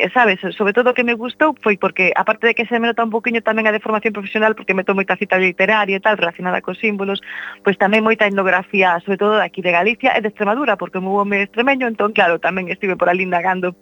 e 0.02 0.08
sabes, 0.10 0.42
sobre 0.56 0.74
todo 0.74 0.92
o 0.92 0.96
que 0.98 1.06
me 1.06 1.14
gustou 1.14 1.54
foi 1.62 1.78
porque 1.78 2.16
aparte 2.16 2.48
de 2.48 2.56
que 2.58 2.66
se 2.66 2.80
me 2.80 2.90
nota 2.90 3.06
un 3.06 3.14
poquinho 3.14 3.46
tamén 3.46 3.70
a 3.70 3.76
deformación 3.76 4.16
profesional 4.16 4.56
porque 4.58 4.74
meto 4.74 4.98
moita 4.98 5.20
cita 5.20 5.38
literaria 5.38 6.00
e 6.00 6.04
tal 6.04 6.18
relacionada 6.18 6.64
cos 6.66 6.82
símbolos, 6.82 7.22
pois 7.62 7.78
tamén 7.78 8.02
moita 8.02 8.26
etnografía, 8.26 8.98
sobre 9.06 9.22
todo 9.22 9.38
de 9.38 9.46
aquí 9.46 9.62
de 9.62 9.76
Galicia 9.76 10.18
e 10.18 10.24
de 10.24 10.32
Extremadura, 10.34 10.80
porque 10.80 10.98
o 10.98 11.04
meu 11.04 11.20
home 11.20 11.46
extremeño, 11.46 11.86
entón 11.86 12.16
claro, 12.16 12.42
tamén 12.42 12.74
estive 12.74 12.98
por 12.98 13.12
ali 13.12 13.28
indagando 13.28 13.76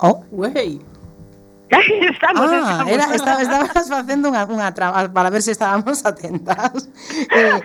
Oh. 0.00 0.24
Wey. 0.30 0.80
Estamos, 1.70 2.50
ah, 2.50 2.82
estamos, 2.82 2.92
era, 2.92 3.14
estaba, 3.14 3.42
estabas 3.42 3.88
facendo 3.88 4.28
unha, 4.32 4.42
unha 4.48 4.74
traba 4.74 5.06
para 5.06 5.30
ver 5.30 5.44
se 5.44 5.54
estábamos 5.54 6.02
atentas. 6.10 6.90
Eh, 7.30 7.62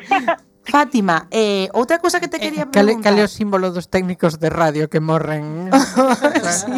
Fátima, 0.66 1.30
eh, 1.30 1.70
outra 1.74 1.98
cousa 1.98 2.22
que 2.22 2.30
te 2.30 2.38
eh, 2.38 2.44
quería 2.50 2.66
eh, 2.66 2.70
preguntar. 2.70 3.14
Cal, 3.14 3.22
é 3.22 3.26
o 3.26 3.30
símbolo 3.30 3.74
dos 3.74 3.90
técnicos 3.90 4.38
de 4.38 4.50
radio 4.50 4.90
que 4.90 5.02
morren? 5.02 5.70
Ah, 5.74 6.54
sí. 6.54 6.74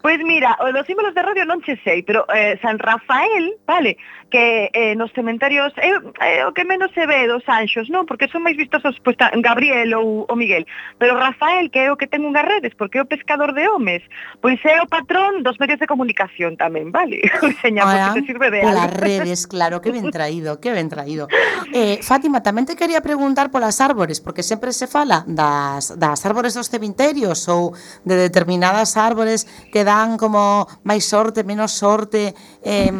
Pois 0.00 0.16
pues 0.16 0.24
mira, 0.24 0.56
os 0.64 0.86
símbolos 0.86 1.12
de 1.12 1.20
radio 1.20 1.44
non 1.44 1.60
che 1.60 1.76
sei, 1.84 2.00
pero 2.00 2.24
eh, 2.32 2.56
San 2.64 2.80
Rafael, 2.80 3.52
vale, 3.68 4.00
que 4.30 4.70
eh, 4.72 4.94
nos 4.94 5.10
cementerios 5.12 5.74
é, 5.76 5.90
eh, 5.90 5.98
é 6.20 6.30
eh, 6.40 6.46
o 6.46 6.54
que 6.54 6.64
menos 6.64 6.90
se 6.94 7.04
ve 7.04 7.26
dos 7.26 7.42
anxos, 7.50 7.90
non? 7.90 8.06
Porque 8.06 8.30
son 8.30 8.46
máis 8.46 8.54
vistosos 8.54 8.96
pois, 9.02 9.18
pues, 9.18 9.42
Gabriel 9.42 9.90
ou 9.98 10.24
o 10.30 10.34
Miguel. 10.38 10.64
Pero 10.96 11.18
Rafael, 11.18 11.68
que 11.68 11.84
é 11.84 11.92
o 11.92 11.98
que 11.98 12.06
ten 12.06 12.22
unhas 12.22 12.46
redes, 12.46 12.72
porque 12.78 12.98
é 12.98 13.02
o 13.02 13.10
pescador 13.10 13.52
de 13.52 13.66
homes, 13.66 14.00
pois 14.38 14.62
é 14.62 14.78
o 14.78 14.86
patrón 14.86 15.42
dos 15.42 15.58
medios 15.58 15.82
de 15.82 15.90
comunicación 15.90 16.54
tamén, 16.54 16.94
vale? 16.94 17.18
Seña, 17.64 17.82
porque 17.82 18.22
se 18.22 18.26
sirve 18.30 18.48
de 18.54 18.62
Polas 18.62 18.94
redes, 18.94 19.50
claro, 19.50 19.82
que 19.82 19.90
ben 19.90 20.08
traído, 20.14 20.62
que 20.62 20.70
ben 20.70 20.86
traído. 20.86 21.26
Eh, 21.74 21.98
Fátima, 22.06 22.40
tamén 22.46 22.64
te 22.64 22.78
quería 22.78 23.02
preguntar 23.02 23.50
polas 23.50 23.82
árbores, 23.82 24.22
porque 24.22 24.46
sempre 24.46 24.70
se 24.70 24.86
fala 24.86 25.26
das, 25.26 25.98
das 25.98 26.22
árbores 26.22 26.54
dos 26.54 26.70
cementerios 26.70 27.50
ou 27.50 27.74
de 28.06 28.14
determinadas 28.14 28.94
árbores 28.94 29.50
que 29.74 29.82
dan 29.82 30.14
como 30.14 30.70
máis 30.86 31.02
sorte, 31.02 31.42
menos 31.42 31.74
sorte. 31.74 32.32
Eh, 32.62 32.92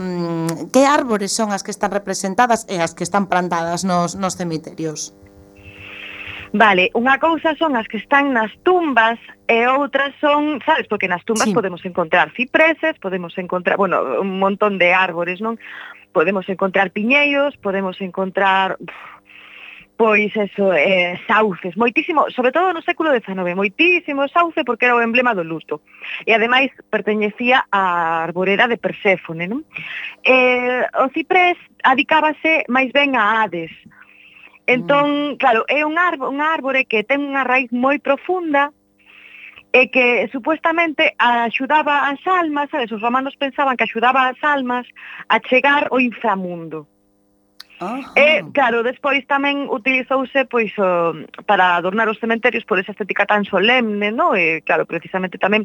que 0.73 0.83
árbores 0.89 1.20
son 1.29 1.53
as 1.53 1.61
que 1.67 1.75
están 1.75 1.91
representadas 1.91 2.65
e 2.71 2.81
as 2.81 2.95
que 2.95 3.05
están 3.05 3.29
plantadas 3.29 3.85
nos, 3.85 4.17
nos 4.17 4.39
cemiterios? 4.39 5.13
Vale, 6.51 6.91
unha 6.99 7.15
cousa 7.23 7.55
son 7.55 7.79
as 7.79 7.87
que 7.87 8.01
están 8.01 8.35
nas 8.35 8.51
tumbas 8.67 9.21
e 9.47 9.71
outras 9.71 10.11
son, 10.19 10.59
sabes, 10.67 10.91
porque 10.91 11.07
nas 11.07 11.23
tumbas 11.23 11.47
sí. 11.47 11.55
podemos 11.55 11.85
encontrar 11.87 12.35
cipreses, 12.35 12.99
podemos 12.99 13.39
encontrar, 13.39 13.79
bueno, 13.79 14.03
un 14.19 14.43
montón 14.43 14.79
de 14.79 14.91
árbores, 14.91 15.39
non? 15.39 15.63
Podemos 16.11 16.49
encontrar 16.51 16.91
piñeiros, 16.91 17.55
podemos 17.59 18.03
encontrar... 18.03 18.75
Uf, 18.83 19.20
pois 20.01 20.35
eso, 20.35 20.73
eh, 20.73 21.21
sauces, 21.27 21.77
moitísimo, 21.77 22.31
sobre 22.31 22.53
todo 22.53 22.73
no 22.73 22.81
século 22.81 23.13
XIX, 23.13 23.53
moitísimo 23.53 24.25
sauce 24.33 24.65
porque 24.65 24.89
era 24.89 24.97
o 24.97 25.05
emblema 25.05 25.37
do 25.37 25.45
luto. 25.45 25.85
E 26.25 26.33
ademais 26.33 26.73
perteñecía 26.89 27.69
á 27.69 28.25
arborera 28.25 28.65
de 28.65 28.81
Perséfone, 28.81 29.45
non? 29.45 29.61
Eh, 30.25 30.89
o 31.05 31.13
ciprés 31.13 31.61
adicábase 31.85 32.65
máis 32.73 32.89
ben 32.97 33.13
a 33.13 33.45
Hades. 33.45 33.69
Entón, 34.65 35.37
mm. 35.37 35.37
claro, 35.37 35.69
é 35.69 35.85
un 35.85 36.01
árbore, 36.01 36.33
un 36.33 36.41
árbore 36.41 36.89
que 36.89 37.05
ten 37.05 37.21
unha 37.21 37.45
raíz 37.45 37.69
moi 37.69 38.01
profunda 38.01 38.73
e 39.69 39.93
que 39.93 40.33
supuestamente 40.33 41.13
axudaba 41.21 42.09
as 42.09 42.25
almas, 42.25 42.73
sabes, 42.73 42.89
os 42.89 43.05
romanos 43.05 43.37
pensaban 43.37 43.77
que 43.77 43.85
axudaba 43.85 44.33
as 44.33 44.41
almas 44.41 44.89
a 45.29 45.45
chegar 45.45 45.93
ao 45.93 46.01
inframundo. 46.01 46.89
Mm 46.89 47.00
Ajá. 47.81 48.13
E, 48.15 48.45
claro, 48.53 48.85
despois 48.85 49.25
tamén 49.25 49.65
utilizouse 49.73 50.45
pois 50.45 50.69
o, 50.77 51.17
para 51.49 51.81
adornar 51.81 52.13
os 52.13 52.21
cementerios 52.21 52.69
por 52.69 52.77
esa 52.77 52.93
estética 52.93 53.25
tan 53.25 53.49
solemne, 53.49 54.13
no? 54.13 54.37
E, 54.37 54.61
claro, 54.61 54.85
precisamente 54.85 55.41
tamén 55.41 55.65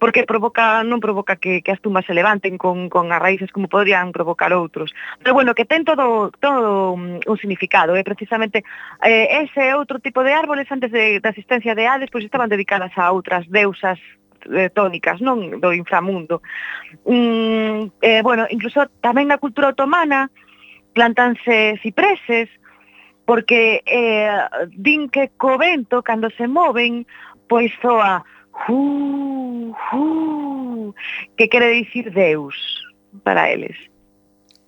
porque 0.00 0.24
provoca 0.24 0.80
non 0.86 1.02
provoca 1.02 1.36
que, 1.36 1.60
que 1.60 1.74
as 1.74 1.82
tumbas 1.82 2.08
se 2.08 2.16
levanten 2.16 2.56
con, 2.56 2.88
con 2.88 3.12
as 3.12 3.20
raíces 3.20 3.52
como 3.52 3.68
podrían 3.68 4.14
provocar 4.14 4.54
outros. 4.56 4.94
Pero 5.20 5.36
bueno, 5.36 5.52
que 5.52 5.68
ten 5.68 5.84
todo, 5.84 6.32
todo 6.40 6.96
un 6.96 7.36
significado, 7.36 7.92
é 7.94 8.00
eh? 8.00 8.06
precisamente 8.06 8.64
eh, 9.04 9.44
ese 9.44 9.76
outro 9.76 10.00
tipo 10.00 10.24
de 10.24 10.32
árboles 10.32 10.70
antes 10.72 10.88
de, 10.90 11.20
da 11.20 11.34
existencia 11.34 11.76
de 11.76 11.84
Hades, 11.84 12.08
pois 12.14 12.24
estaban 12.24 12.48
dedicadas 12.48 12.96
a 12.96 13.12
outras 13.12 13.44
deusas 13.52 14.00
eh, 14.48 14.72
tónicas, 14.72 15.20
non 15.20 15.60
do 15.60 15.74
inframundo. 15.76 16.40
Mm, 17.04 17.92
eh, 18.00 18.22
bueno, 18.24 18.48
incluso 18.48 18.88
tamén 19.04 19.28
na 19.28 19.36
cultura 19.36 19.76
otomana, 19.76 20.32
plantanse 20.92 21.78
cipreses, 21.82 22.48
porque 23.24 23.82
eh, 23.86 24.30
din 24.74 25.08
que 25.08 25.30
co 25.36 25.58
vento, 25.58 26.02
cando 26.02 26.30
se 26.34 26.46
moven, 26.48 27.06
pois 27.48 27.70
soa 27.80 28.24
hu, 28.66 29.72
hu, 29.72 30.94
que 31.36 31.48
quere 31.48 31.70
dicir 31.70 32.12
Deus 32.12 32.56
para 33.22 33.50
eles. 33.50 33.76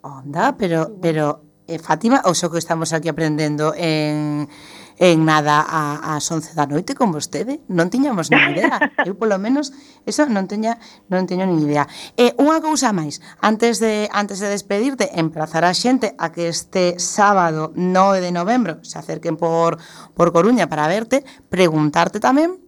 Onda, 0.02 0.56
pero, 0.58 0.98
pero 1.00 1.42
eh, 1.66 1.78
Fátima, 1.78 2.22
o 2.26 2.34
xo 2.34 2.50
que 2.50 2.58
estamos 2.58 2.92
aquí 2.92 3.08
aprendendo 3.08 3.74
en... 3.74 4.46
Eh 4.46 4.81
en 5.02 5.24
nada 5.26 5.66
a, 5.66 6.14
ás 6.14 6.30
11 6.30 6.54
da 6.54 6.70
noite 6.70 6.94
con 6.94 7.10
vostede. 7.10 7.58
Non 7.66 7.90
tiñamos 7.90 8.30
nin 8.30 8.54
idea. 8.54 8.78
Eu 9.02 9.18
polo 9.18 9.34
menos 9.34 9.74
eso 10.06 10.30
non 10.30 10.46
teña 10.46 10.78
non 11.10 11.26
teño 11.26 11.42
nin 11.42 11.58
idea. 11.58 11.90
E 12.14 12.38
unha 12.38 12.62
cousa 12.62 12.94
máis, 12.94 13.18
antes 13.42 13.82
de 13.82 14.06
antes 14.14 14.38
de 14.38 14.46
despedirte, 14.46 15.10
emprazar 15.18 15.66
a 15.66 15.74
xente 15.74 16.14
a 16.22 16.30
que 16.30 16.46
este 16.46 17.02
sábado 17.02 17.74
9 17.74 18.22
de 18.22 18.30
novembro 18.30 18.78
se 18.86 19.02
acerquen 19.02 19.34
por 19.34 19.82
por 20.14 20.30
Coruña 20.30 20.70
para 20.70 20.86
verte, 20.86 21.26
preguntarte 21.50 22.22
tamén 22.22 22.62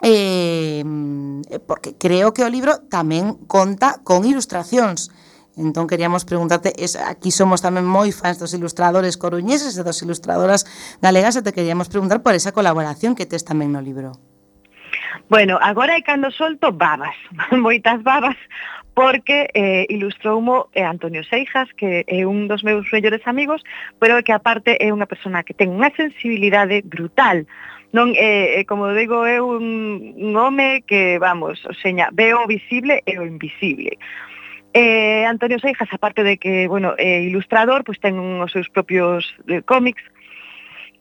eh, 0.00 0.80
porque 1.68 2.00
creo 2.00 2.32
que 2.32 2.40
o 2.40 2.48
libro 2.48 2.88
tamén 2.88 3.36
conta 3.44 4.00
con 4.00 4.24
ilustracións 4.24 5.12
Entón, 5.58 5.88
queríamos 5.88 6.24
preguntarte, 6.24 6.72
es, 6.78 6.94
aquí 6.94 7.34
somos 7.34 7.58
tamén 7.58 7.82
moi 7.82 8.14
fans 8.14 8.38
dos 8.38 8.54
ilustradores 8.54 9.18
coruñeses 9.18 9.74
e 9.74 9.82
dos 9.82 9.98
ilustradoras 10.06 10.62
galegas 11.02 11.34
e 11.34 11.42
te 11.42 11.50
queríamos 11.50 11.90
preguntar 11.90 12.22
por 12.22 12.38
esa 12.38 12.54
colaboración 12.54 13.18
que 13.18 13.26
tes 13.26 13.42
tamén 13.42 13.74
no 13.74 13.82
libro. 13.82 14.14
Bueno, 15.26 15.58
agora 15.60 15.98
é 15.98 16.02
cando 16.06 16.30
solto 16.30 16.70
babas, 16.70 17.18
moitas 17.58 17.98
babas, 18.06 18.38
porque 18.94 19.50
eh, 19.54 19.86
ilustroumo 19.90 20.70
eh, 20.72 20.86
Antonio 20.86 21.22
Seijas, 21.26 21.68
que 21.74 22.06
é 22.06 22.22
un 22.22 22.46
dos 22.46 22.62
meus 22.62 22.86
mellores 22.94 23.26
amigos, 23.26 23.62
pero 23.98 24.22
que 24.22 24.30
aparte 24.30 24.78
é 24.78 24.94
unha 24.94 25.10
persona 25.10 25.42
que 25.42 25.58
ten 25.58 25.74
unha 25.74 25.90
sensibilidade 25.98 26.86
brutal. 26.86 27.50
Non 27.90 28.14
eh, 28.14 28.58
eh 28.58 28.64
como 28.66 28.94
digo, 28.94 29.26
é 29.26 29.42
un, 29.42 30.14
un 30.14 30.32
home 30.38 30.86
que, 30.86 31.18
vamos, 31.18 31.62
o 31.66 31.74
seña, 31.74 32.14
veo 32.14 32.42
o 32.42 32.50
visible 32.50 33.02
e 33.06 33.18
o 33.18 33.26
invisible. 33.26 33.98
Eh, 34.74 35.24
Antonio 35.24 35.58
Seijas, 35.58 35.88
aparte 35.92 36.22
de 36.22 36.36
que, 36.36 36.68
bueno, 36.68 36.94
é 36.98 37.18
eh, 37.18 37.22
ilustrador, 37.24 37.84
pois 37.84 37.98
ten 37.98 38.18
os 38.18 38.52
seus 38.52 38.68
propios 38.68 39.24
eh, 39.48 39.62
cómics. 39.64 40.02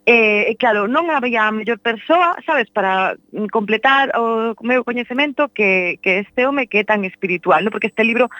Eh, 0.08 0.48
e, 0.48 0.52
eh, 0.52 0.56
claro, 0.56 0.88
non 0.88 1.12
había 1.12 1.44
a 1.44 1.52
mellor 1.52 1.84
persoa, 1.84 2.40
sabes, 2.48 2.72
para 2.72 3.20
mm, 3.36 3.52
completar 3.52 4.16
o 4.16 4.56
meu 4.64 4.88
coñecemento 4.88 5.52
que, 5.52 6.00
que 6.00 6.24
este 6.24 6.48
home 6.48 6.72
que 6.72 6.80
é 6.80 6.86
tan 6.88 7.04
espiritual, 7.04 7.68
no? 7.68 7.72
porque 7.76 7.92
este 7.92 8.08
libro, 8.08 8.32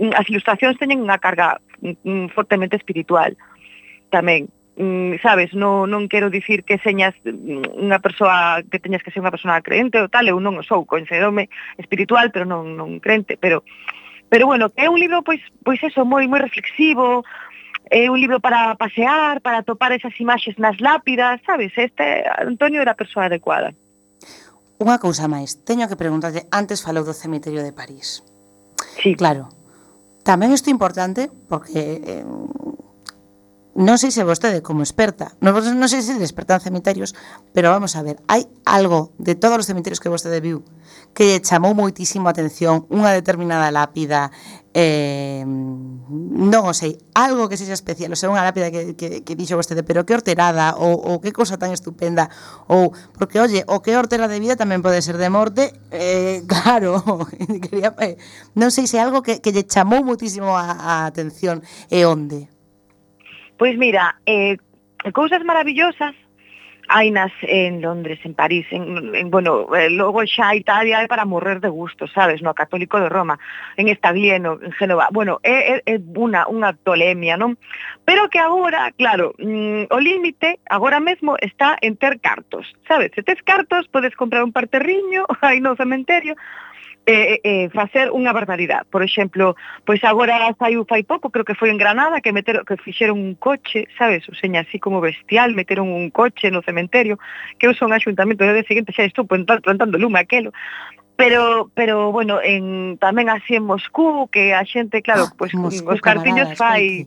mm, 0.00 0.16
as 0.16 0.24
ilustracións 0.32 0.80
teñen 0.80 1.04
unha 1.04 1.20
carga 1.20 1.60
mm, 1.84 2.00
mm 2.00 2.26
fortemente 2.32 2.80
espiritual 2.80 3.36
tamén 4.08 4.48
sabes, 5.20 5.52
non, 5.52 5.92
non 5.92 6.08
quero 6.08 6.32
dicir 6.32 6.64
que 6.64 6.80
señas 6.80 7.12
unha 7.28 8.00
persoa 8.00 8.64
que 8.64 8.80
teñas 8.80 9.04
que 9.04 9.12
ser 9.12 9.20
unha 9.20 9.34
persoa 9.34 9.60
crente 9.60 10.00
ou 10.00 10.08
tal, 10.08 10.24
eu 10.24 10.40
non 10.40 10.56
sou, 10.64 10.88
coñecedome 10.88 11.52
espiritual, 11.76 12.32
pero 12.32 12.48
non, 12.48 12.80
non 12.80 12.96
crente, 12.96 13.36
pero 13.36 13.60
Pero 14.30 14.46
bueno, 14.46 14.70
que 14.70 14.86
é 14.86 14.88
un 14.88 14.96
libro 14.96 15.20
pois 15.26 15.42
pois 15.66 15.82
eso 15.82 16.06
moi 16.06 16.24
moi 16.30 16.38
reflexivo, 16.38 17.26
é 17.90 18.06
un 18.06 18.16
libro 18.22 18.38
para 18.38 18.78
pasear, 18.78 19.42
para 19.42 19.66
topar 19.66 19.90
esas 19.90 20.14
imaxes 20.22 20.54
nas 20.56 20.78
lápidas, 20.78 21.42
sabes? 21.44 21.74
Este 21.76 22.22
Antonio 22.38 22.80
era 22.80 22.94
a 22.94 22.98
persoa 22.98 23.26
adecuada. 23.26 23.74
Unha 24.80 24.96
cousa 25.02 25.26
máis, 25.26 25.60
teño 25.66 25.90
que 25.90 25.98
preguntarte, 25.98 26.46
antes 26.54 26.80
falou 26.80 27.02
do 27.02 27.12
cemiterio 27.12 27.60
de 27.66 27.74
París. 27.74 28.22
Sí. 29.02 29.18
Claro. 29.18 29.50
Tamén 30.22 30.54
isto 30.54 30.70
é 30.70 30.72
importante 30.72 31.28
porque 31.50 32.00
eh, 32.00 32.24
non 33.74 34.02
sei 34.02 34.10
se 34.10 34.26
vostede 34.26 34.66
como 34.66 34.82
experta, 34.82 35.38
non, 35.38 35.54
non 35.54 35.86
sei 35.86 36.02
se 36.02 36.18
experta 36.18 36.58
en 36.58 36.64
cementerios, 36.64 37.14
pero 37.54 37.70
vamos 37.70 37.94
a 37.94 38.02
ver, 38.02 38.18
hai 38.26 38.50
algo 38.66 39.14
de 39.22 39.38
todos 39.38 39.62
os 39.62 39.68
cementerios 39.70 40.02
que 40.02 40.10
vostede 40.10 40.42
viu 40.42 40.66
que 41.14 41.24
lle 41.26 41.38
chamou 41.42 41.74
moitísimo 41.74 42.26
a 42.26 42.34
atención 42.34 42.86
unha 42.90 43.14
determinada 43.14 43.70
lápida, 43.70 44.30
eh, 44.74 45.42
non 45.46 46.62
o 46.66 46.74
sei, 46.74 46.98
algo 47.14 47.46
que 47.50 47.58
sexa 47.58 47.74
especial, 47.74 48.10
ou 48.10 48.18
sea, 48.18 48.30
unha 48.30 48.42
lápida 48.42 48.70
que, 48.74 48.94
que, 48.94 49.22
que 49.26 49.34
dixo 49.38 49.58
vostede, 49.58 49.82
pero 49.86 50.06
que 50.06 50.14
horterada, 50.14 50.74
ou, 50.78 50.98
ou 50.98 51.18
que 51.22 51.34
cosa 51.34 51.58
tan 51.58 51.74
estupenda, 51.74 52.30
ou, 52.70 52.94
porque, 53.18 53.42
oye, 53.42 53.66
o 53.66 53.82
que 53.82 53.94
hortera 53.94 54.30
de 54.30 54.38
vida 54.38 54.58
tamén 54.58 54.82
pode 54.82 55.02
ser 55.02 55.18
de 55.18 55.30
morte, 55.30 55.74
eh, 55.90 56.42
claro, 56.50 57.02
quería, 57.62 57.94
eh, 58.02 58.18
non 58.54 58.70
sei 58.74 58.86
se 58.86 59.02
algo 59.02 59.22
que, 59.22 59.42
que 59.42 59.54
lle 59.54 59.66
chamou 59.66 60.02
moitísimo 60.02 60.54
a, 60.54 60.74
a 60.74 60.94
atención 61.06 61.62
e 61.90 62.06
onde. 62.06 62.59
Pois 63.60 63.76
mira, 63.76 64.16
eh, 64.24 64.56
cousas 65.12 65.44
maravillosas 65.44 66.16
hainas 66.88 67.30
en 67.42 67.82
Londres, 67.82 68.18
en 68.24 68.32
París, 68.32 68.66
en, 68.70 69.14
en 69.14 69.30
bueno, 69.30 69.68
eh, 69.76 69.90
logo 69.90 70.24
xa 70.24 70.56
Italia 70.56 71.04
é 71.04 71.06
para 71.06 71.28
morrer 71.28 71.60
de 71.60 71.68
gusto, 71.68 72.08
sabes, 72.08 72.40
no 72.40 72.56
Católico 72.56 72.96
de 72.96 73.12
Roma, 73.12 73.38
en 73.76 73.92
Estaglieno, 73.92 74.56
en 74.64 74.72
Génova. 74.72 75.12
Bueno, 75.12 75.44
é, 75.44 75.84
é, 75.84 75.92
é 75.92 75.96
unha 76.00 76.48
unha 76.48 76.72
tolemia, 76.72 77.36
non? 77.36 77.60
Pero 78.08 78.32
que 78.32 78.40
agora, 78.40 78.96
claro, 78.96 79.36
mm, 79.36 79.92
o 79.92 79.98
límite 80.00 80.56
agora 80.64 80.96
mesmo 80.96 81.36
está 81.36 81.76
en 81.84 82.00
ter 82.00 82.16
cartos, 82.16 82.64
sabes? 82.88 83.12
Se 83.12 83.20
tes 83.20 83.44
cartos 83.44 83.92
podes 83.92 84.16
comprar 84.16 84.40
un 84.40 84.56
parterriño 84.56 85.28
aí 85.44 85.60
no 85.60 85.76
cementerio, 85.76 86.32
Eh, 87.06 87.40
eh, 87.40 87.40
eh, 87.42 87.68
facer 87.72 88.12
unha 88.12 88.30
barbaridade. 88.30 88.86
Por 88.92 89.00
exemplo, 89.00 89.56
pois 89.88 90.04
agora 90.04 90.52
saiu 90.60 90.84
fai 90.84 91.02
pouco, 91.02 91.32
creo 91.32 91.48
que 91.48 91.56
foi 91.56 91.72
en 91.72 91.80
Granada, 91.80 92.20
que 92.20 92.30
meter, 92.30 92.62
que 92.62 92.76
fixeron 92.76 93.18
un 93.18 93.34
coche, 93.34 93.88
sabes, 93.96 94.28
o 94.28 94.34
seña 94.36 94.62
así 94.62 94.78
como 94.78 95.00
bestial, 95.00 95.56
meteron 95.56 95.90
un 95.90 96.12
coche 96.12 96.52
no 96.52 96.60
cementerio, 96.60 97.18
que 97.56 97.66
eu 97.66 97.74
son 97.74 97.96
axuntamento, 97.96 98.44
e 98.44 98.52
de 98.52 98.68
seguinte 98.68 98.92
xa 98.92 99.08
estou 99.08 99.24
plantando 99.24 99.96
lume 99.96 100.20
aquelo 100.20 100.52
pero 101.20 101.70
pero 101.74 102.12
bueno, 102.12 102.40
en 102.40 102.96
tamén 102.96 103.28
así 103.28 103.52
en 103.52 103.68
Moscú, 103.68 104.32
que 104.32 104.56
a 104.56 104.64
xente, 104.64 105.04
claro, 105.04 105.28
ah, 105.28 105.36
pois 105.36 105.52
Moscú, 105.52 105.92
os 105.92 106.00
cartiños 106.00 106.56
fai 106.56 107.04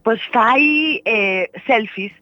pois 0.00 0.20
fai 0.32 1.04
eh, 1.04 1.52
selfies. 1.68 2.16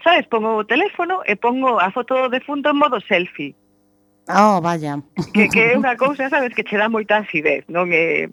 Sabes, 0.00 0.24
pongo 0.32 0.56
o 0.56 0.64
teléfono 0.64 1.20
e 1.28 1.36
pongo 1.36 1.76
a 1.76 1.92
foto 1.92 2.16
do 2.16 2.32
defunto 2.32 2.72
en 2.72 2.80
modo 2.80 2.96
selfie. 3.04 3.52
Oh, 4.36 4.60
vaya. 4.60 5.02
Que, 5.32 5.48
que 5.48 5.72
é 5.72 5.78
unha 5.78 5.96
cousa, 5.98 6.30
sabes, 6.30 6.54
que 6.54 6.62
che 6.62 6.78
dá 6.78 6.88
moita 6.88 7.22
acidez, 7.22 7.66
non 7.68 7.90
é... 7.90 8.30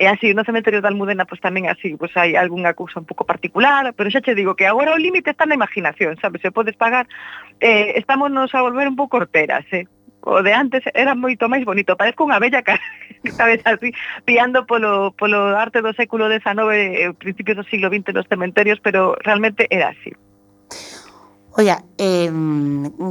É 0.00 0.08
así, 0.08 0.32
no 0.32 0.48
cementerio 0.48 0.80
de 0.80 0.88
Almudena 0.88 1.28
pois 1.28 1.44
tamén 1.44 1.68
así, 1.68 1.92
pois 1.92 2.08
hai 2.16 2.32
algunha 2.32 2.72
cousa 2.72 2.96
un 2.96 3.04
pouco 3.04 3.28
particular, 3.28 3.92
pero 3.92 4.08
xa 4.08 4.24
che 4.24 4.32
digo 4.32 4.56
que 4.56 4.64
agora 4.64 4.96
o 4.96 5.02
límite 5.02 5.28
está 5.28 5.44
na 5.44 5.52
imaginación, 5.60 6.16
sabes, 6.16 6.40
se 6.40 6.48
podes 6.48 6.72
pagar, 6.72 7.04
eh, 7.60 8.00
estamos 8.00 8.32
nos 8.32 8.48
a 8.56 8.64
volver 8.64 8.88
un 8.88 8.96
pouco 8.96 9.20
horteras, 9.20 9.68
eh 9.76 9.84
o 10.22 10.42
de 10.42 10.52
antes 10.52 10.84
era 10.92 11.14
moito 11.14 11.48
máis 11.48 11.64
bonito, 11.64 11.96
parezco 11.96 12.24
unha 12.24 12.40
bella 12.40 12.64
cara, 12.64 12.80
sabes, 13.38 13.60
así, 13.64 13.92
piando 14.24 14.64
polo, 14.64 15.12
polo 15.16 15.56
arte 15.56 15.80
do 15.80 15.92
século 15.96 16.28
XIX, 16.28 16.48
eh, 16.72 17.12
principios 17.16 17.60
do 17.60 17.68
siglo 17.68 17.88
XX 17.88 18.12
nos 18.12 18.28
cementerios, 18.28 18.80
pero 18.80 19.16
realmente 19.20 19.68
era 19.68 19.92
así. 19.92 20.12
Oia, 21.56 21.82
eh, 21.98 22.30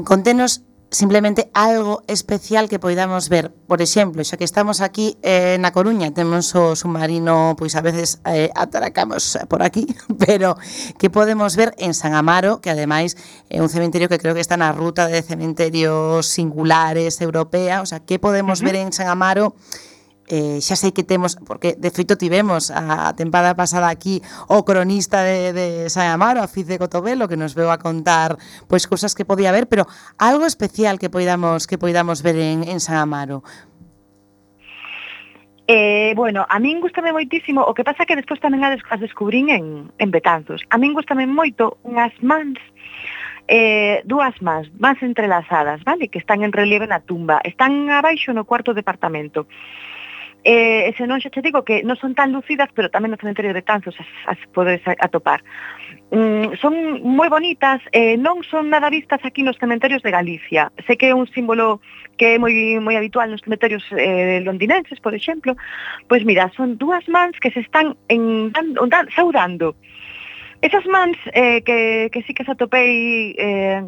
contenos 0.06 0.64
simplemente 0.92 1.50
algo 1.54 2.04
especial 2.08 2.70
que 2.70 2.80
poidamos 2.80 3.30
ver. 3.30 3.54
Por 3.68 3.82
exemplo, 3.82 4.24
xa 4.26 4.38
que 4.38 4.48
estamos 4.48 4.82
aquí 4.82 5.18
eh, 5.22 5.58
na 5.62 5.70
Coruña, 5.70 6.10
temos 6.10 6.50
o 6.58 6.74
submarino, 6.74 7.54
pois 7.58 7.78
a 7.78 7.82
veces 7.82 8.22
eh, 8.26 8.50
atracamos 8.58 9.38
por 9.48 9.62
aquí, 9.62 9.86
pero 10.26 10.58
que 10.98 11.10
podemos 11.10 11.56
ver 11.56 11.74
en 11.78 11.94
San 11.94 12.18
Amaro, 12.18 12.62
que 12.62 12.74
ademais 12.74 13.14
é 13.50 13.62
un 13.62 13.70
cementerio 13.70 14.10
que 14.10 14.18
creo 14.18 14.34
que 14.34 14.42
está 14.42 14.58
na 14.58 14.74
ruta 14.74 15.06
de 15.06 15.22
cementerios 15.22 16.26
singulares 16.26 17.22
europea, 17.22 17.82
o 17.82 17.88
sea, 17.88 18.02
que 18.02 18.18
podemos 18.18 18.60
uh 18.60 18.64
-huh. 18.64 18.68
ver 18.74 18.76
en 18.82 18.90
San 18.90 19.08
Amaro 19.08 19.54
eh, 20.30 20.62
xa 20.62 20.78
sei 20.78 20.94
que 20.94 21.04
temos, 21.04 21.36
porque 21.36 21.76
de 21.76 21.90
feito 21.90 22.16
tivemos 22.16 22.70
a 22.70 23.12
tempada 23.18 23.58
pasada 23.58 23.90
aquí 23.90 24.22
o 24.48 24.64
cronista 24.64 25.26
de, 25.26 25.52
de 25.52 25.68
San 25.90 26.08
Amaro, 26.08 26.40
a 26.40 26.48
Fiz 26.48 26.70
de 26.70 26.78
Cotobelo, 26.78 27.28
que 27.28 27.36
nos 27.36 27.58
veu 27.58 27.74
a 27.74 27.82
contar 27.82 28.38
pois 28.70 28.86
cousas 28.86 29.18
que 29.18 29.26
podía 29.26 29.52
ver, 29.52 29.68
pero 29.68 29.90
algo 30.22 30.46
especial 30.46 31.02
que 31.02 31.10
poidamos 31.10 31.66
que 31.66 31.82
poidamos 31.82 32.22
ver 32.22 32.38
en, 32.38 32.64
en 32.64 32.80
San 32.80 33.02
Amaro. 33.02 33.44
Eh, 35.70 36.14
bueno, 36.16 36.48
a 36.50 36.58
min 36.58 36.82
gustame 36.82 37.14
moitísimo, 37.14 37.62
o 37.62 37.78
que 37.78 37.86
pasa 37.86 38.02
que 38.06 38.18
despois 38.18 38.42
tamén 38.42 38.66
as 38.66 38.82
descubrín 38.98 39.54
en, 39.54 39.94
en 40.02 40.10
Betanzos. 40.10 40.66
A 40.74 40.82
min 40.82 40.98
gustame 40.98 41.30
moito 41.30 41.78
unhas 41.86 42.10
mans 42.26 42.58
eh, 43.50 44.02
dúas 44.06 44.34
mans, 44.42 44.70
mans 44.78 45.02
entrelazadas, 45.02 45.84
vale? 45.84 46.08
Que 46.10 46.18
están 46.18 46.42
en 46.42 46.54
relieve 46.54 46.86
na 46.86 47.02
tumba. 47.02 47.42
Están 47.44 47.90
abaixo 47.90 48.34
no 48.34 48.46
cuarto 48.46 48.74
departamento 48.74 49.46
eh, 50.44 50.94
se 50.98 51.08
non 51.08 51.20
xa 51.20 51.30
te 51.30 51.44
digo 51.44 51.68
que 51.68 51.84
non 51.84 52.00
son 52.00 52.16
tan 52.16 52.32
lucidas, 52.32 52.72
pero 52.72 52.88
tamén 52.88 53.12
no 53.12 53.20
cementerio 53.20 53.52
de 53.52 53.66
Tanzos 53.66 53.96
as, 54.00 54.38
as 54.38 54.40
podes 54.56 54.80
atopar. 54.86 55.44
Mm, 56.10 56.58
son 56.58 56.74
moi 57.04 57.30
bonitas, 57.30 57.84
eh, 57.92 58.18
non 58.18 58.42
son 58.48 58.72
nada 58.72 58.90
vistas 58.90 59.22
aquí 59.22 59.44
nos 59.44 59.60
cementerios 59.60 60.02
de 60.02 60.10
Galicia. 60.10 60.72
Sei 60.88 60.98
que 60.98 61.12
é 61.12 61.14
un 61.14 61.28
símbolo 61.30 61.84
que 62.18 62.36
é 62.36 62.42
moi 62.42 62.54
moi 62.80 62.96
habitual 62.96 63.30
nos 63.30 63.44
cementerios 63.44 63.84
eh, 63.94 64.42
londinenses, 64.42 64.98
por 65.04 65.14
exemplo. 65.14 65.54
Pois 66.08 66.24
mira, 66.24 66.50
son 66.56 66.80
dúas 66.82 67.06
mans 67.12 67.38
que 67.38 67.52
se 67.52 67.62
están 67.62 67.94
en, 68.08 68.52
dando, 68.56 68.88
dan, 68.88 69.06
saudando. 69.14 69.76
Esas 70.62 70.86
mans 70.88 71.16
eh, 71.32 71.62
que, 71.64 72.10
que 72.12 72.24
sí 72.24 72.34
que 72.34 72.44
se 72.44 72.52
atopei 72.52 73.36
eh, 73.38 73.80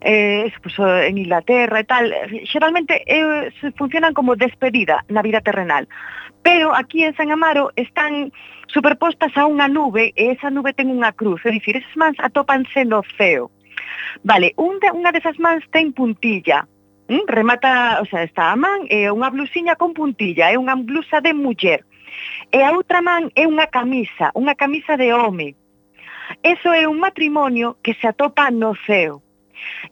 eh, 0.00 0.44
eso, 0.46 0.58
pues, 0.62 0.78
eh, 0.78 1.08
en 1.08 1.18
Inglaterra 1.18 1.80
e 1.80 1.84
tal, 1.84 2.14
xeralmente 2.46 3.02
eh, 3.06 3.50
eh 3.50 3.72
funcionan 3.76 4.14
como 4.14 4.36
despedida 4.36 5.04
na 5.08 5.22
vida 5.22 5.40
terrenal. 5.40 5.88
Pero 6.42 6.74
aquí 6.74 7.04
en 7.04 7.16
San 7.16 7.30
Amaro 7.32 7.72
están 7.76 8.32
superpostas 8.68 9.34
a 9.36 9.46
unha 9.46 9.66
nube 9.66 10.14
e 10.14 10.32
esa 10.32 10.50
nube 10.50 10.72
ten 10.72 10.92
unha 10.92 11.12
cruz, 11.12 11.42
é 11.44 11.50
dicir, 11.50 11.76
esas 11.76 11.96
mans 11.98 12.16
atópanse 12.20 12.84
no 12.84 13.02
ceo. 13.16 13.50
Vale, 14.22 14.54
un 14.56 14.78
de, 14.78 14.92
unha 14.94 15.10
desas 15.10 15.38
mans 15.38 15.64
ten 15.74 15.92
puntilla, 15.92 16.68
mm? 17.08 17.26
remata, 17.26 17.98
o 18.00 18.06
sea, 18.06 18.22
está 18.22 18.52
a 18.52 18.56
man 18.56 18.86
é 18.88 19.10
unha 19.10 19.32
blusiña 19.32 19.74
con 19.74 19.96
puntilla, 19.96 20.52
é 20.52 20.56
unha 20.56 20.76
blusa 20.78 21.20
de 21.20 21.34
muller. 21.34 21.82
E 22.52 22.62
a 22.62 22.72
outra 22.72 23.02
man 23.02 23.30
é 23.34 23.44
unha 23.44 23.66
camisa, 23.68 24.30
unha 24.34 24.54
camisa 24.54 24.96
de 24.96 25.12
home. 25.12 25.56
Eso 26.42 26.72
é 26.72 26.84
un 26.86 27.00
matrimonio 27.00 27.76
que 27.82 27.96
se 27.96 28.06
atopa 28.06 28.52
no 28.52 28.76
ceo. 28.86 29.24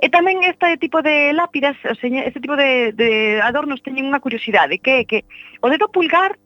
E 0.01 0.11
tamén 0.13 0.45
este 0.45 0.77
tipo 0.77 1.01
de 1.01 1.33
lápidas, 1.33 1.77
o 1.87 1.95
seña, 1.97 2.27
este 2.27 2.41
tipo 2.41 2.57
de, 2.57 2.93
de 2.93 3.41
adornos 3.41 3.83
teñen 3.83 4.07
unha 4.07 4.21
curiosidade, 4.21 4.79
que 4.79 5.03
é 5.03 5.09
que 5.09 5.25
o 5.63 5.71
dedo 5.73 5.89
pulgar, 5.89 6.37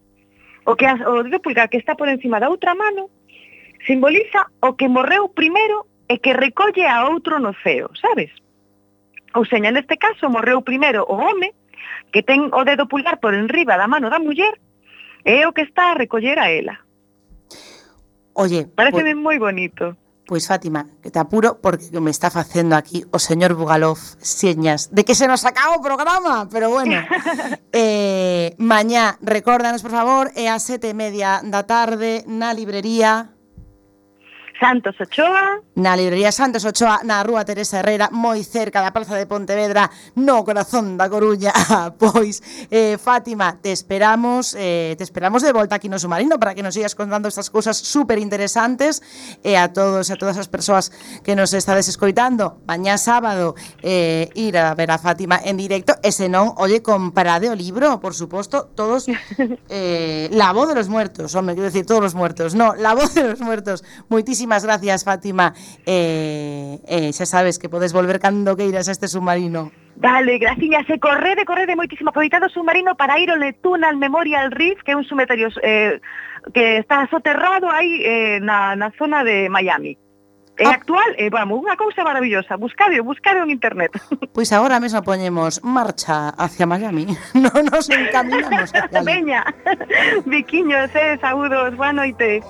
o, 0.65 0.77
que, 0.77 0.87
o 0.87 1.25
dedo 1.25 1.41
pulgar 1.43 1.69
que 1.69 1.81
está 1.81 1.97
por 1.97 2.09
encima 2.09 2.39
da 2.39 2.53
outra 2.53 2.77
mano, 2.77 3.11
simboliza 3.87 4.47
o 4.61 4.77
que 4.77 4.89
morreu 4.89 5.29
primeiro 5.33 5.87
e 6.07 6.19
que 6.19 6.35
recolle 6.35 6.87
a 6.87 7.07
outro 7.09 7.39
no 7.39 7.55
ceo, 7.63 7.91
sabes? 7.97 8.31
Ou 9.35 9.47
seña, 9.47 9.71
neste 9.71 9.97
caso, 9.97 10.27
morreu 10.27 10.63
primeiro 10.63 11.07
o 11.07 11.15
home, 11.15 11.55
que 12.11 12.23
ten 12.23 12.51
o 12.51 12.63
dedo 12.67 12.91
pulgar 12.91 13.23
por 13.23 13.35
enriba 13.35 13.79
da 13.79 13.87
mano 13.87 14.11
da 14.11 14.19
muller, 14.19 14.59
é 15.25 15.47
o 15.47 15.55
que 15.55 15.63
está 15.63 15.93
a 15.93 15.99
recoller 15.99 16.39
a 16.39 16.51
ela. 16.51 16.79
Oye, 18.35 18.67
pareceme 18.75 19.15
pues... 19.15 19.23
moi 19.23 19.39
bonito. 19.39 19.97
Pois 20.31 20.47
Fátima, 20.47 20.87
que 21.03 21.11
te 21.11 21.19
apuro 21.19 21.59
porque 21.61 21.91
me 21.99 22.13
está 22.13 22.31
facendo 22.31 22.77
aquí 22.77 23.05
o 23.11 23.19
señor 23.19 23.59
Bugalov 23.59 23.99
señas 24.23 24.87
de 24.95 25.03
que 25.05 25.19
se 25.19 25.27
nos 25.27 25.43
acaba 25.45 25.75
o 25.75 25.83
programa, 25.83 26.47
pero 26.47 26.71
bueno. 26.71 27.03
eh, 27.73 28.55
mañá, 28.57 29.19
recórdanos, 29.23 29.83
por 29.83 29.91
favor, 29.91 30.31
é 30.39 30.47
a 30.47 30.63
sete 30.63 30.95
e 30.95 30.95
media 30.95 31.43
da 31.43 31.67
tarde 31.67 32.23
na 32.31 32.55
librería 32.55 33.35
Santos 34.61 35.01
Ochoa. 35.01 35.65
Na 35.75 35.97
librería 35.97 36.29
Santos 36.31 36.69
Ochoa, 36.69 37.01
na 37.09 37.25
rúa 37.25 37.49
Teresa 37.49 37.81
Herrera, 37.81 38.13
moi 38.13 38.45
cerca 38.45 38.85
da 38.85 38.93
Praza 38.93 39.17
de 39.17 39.25
Pontevedra, 39.25 39.89
no 40.21 40.45
corazón 40.45 41.01
da 41.01 41.09
Coruña. 41.09 41.51
Ah, 41.71 41.95
pois, 41.95 42.43
eh, 42.69 42.99
Fátima, 42.99 43.57
te 43.63 43.71
esperamos, 43.71 44.57
eh, 44.59 44.97
te 44.99 45.05
esperamos 45.05 45.41
de 45.41 45.53
volta 45.53 45.77
aquí 45.77 45.89
no 45.89 46.01
Submarino 46.03 46.37
para 46.41 46.53
que 46.53 46.65
nos 46.65 46.75
sigas 46.75 46.97
contando 46.97 47.29
estas 47.29 47.49
cousas 47.49 47.77
super 47.77 48.19
interesantes 48.19 49.01
e 49.45 49.55
eh, 49.55 49.57
a 49.57 49.73
todos 49.73 50.11
e 50.11 50.13
a 50.13 50.19
todas 50.19 50.35
as 50.35 50.51
persoas 50.51 50.91
que 51.23 51.39
nos 51.39 51.55
estades 51.55 51.87
escoitando. 51.87 52.59
Mañá 52.67 52.99
sábado 52.99 53.55
eh, 53.87 54.29
ir 54.35 54.59
a 54.59 54.75
ver 54.75 54.91
a 54.91 54.99
Fátima 54.99 55.39
en 55.39 55.57
directo 55.57 55.95
e 56.03 56.11
senón, 56.11 56.59
oye, 56.59 56.83
comprade 56.83 57.49
o 57.49 57.55
libro, 57.55 58.03
por 58.03 58.19
suposto, 58.19 58.67
todos 58.75 59.07
eh, 59.71 60.29
La 60.35 60.51
voz 60.53 60.69
de 60.69 60.75
los 60.75 60.91
muertos, 60.91 61.33
home, 61.39 61.55
quero 61.55 61.71
decir, 61.71 61.87
todos 61.87 62.13
os 62.13 62.15
muertos, 62.19 62.59
no, 62.59 62.75
La 62.75 62.99
voz 62.99 63.15
de 63.15 63.25
los 63.25 63.41
muertos. 63.41 63.87
Moitísimas 64.11 64.50
Moitísimas 64.51 64.67
gracias, 64.67 65.05
Fátima. 65.05 65.55
Eh, 65.87 66.81
eh, 66.89 67.13
xa 67.15 67.23
sabes 67.23 67.63
que 67.63 67.71
podes 67.71 67.95
volver 67.95 68.19
cando 68.19 68.59
queiras 68.59 68.89
a 68.89 68.93
este 68.93 69.07
submarino. 69.07 69.71
Vale, 69.95 70.43
graciñas, 70.43 70.91
eh, 70.91 70.95
e 70.95 70.99
correde, 70.99 71.47
correde 71.47 71.79
moitísimo. 71.79 72.11
Aproveitado 72.11 72.51
o 72.51 72.51
submarino 72.51 72.99
para 72.99 73.15
ir 73.23 73.31
ao 73.31 73.39
Letuna 73.39 73.87
al 73.87 73.95
Memorial 73.95 74.51
Reef, 74.51 74.83
que 74.83 74.91
é 74.91 74.97
un 74.99 75.07
sumeterio 75.07 75.55
eh, 75.63 76.03
que 76.51 76.83
está 76.83 77.07
soterrado 77.07 77.71
aí 77.71 78.03
eh, 78.03 78.39
na, 78.43 78.75
na 78.75 78.91
zona 78.99 79.23
de 79.23 79.47
Miami. 79.47 79.95
É 80.59 80.67
ah. 80.67 80.75
actual, 80.75 81.15
eh, 81.15 81.31
vamos, 81.31 81.63
unha 81.63 81.79
cousa 81.79 82.03
maravillosa. 82.03 82.59
Buscadio, 82.59 83.07
buscade 83.07 83.39
en 83.39 83.55
internet. 83.55 83.95
Pois 84.35 84.51
agora 84.51 84.83
mesmo 84.83 84.99
poñemos 85.07 85.63
marcha 85.63 86.35
hacia 86.35 86.67
Miami. 86.67 87.07
No 87.39 87.55
nos 87.55 87.87
encaminamos 87.87 88.75
hacia 88.75 88.99
Veña, 89.07 89.47
biquiños, 90.27 90.91
eh, 90.99 91.23
saúdos, 91.23 91.71
boa 91.79 91.95
noite. 91.95 92.43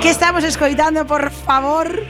Que 0.00 0.10
estamos 0.10 0.44
escoitando, 0.44 1.06
por 1.06 1.30
favor? 1.30 2.04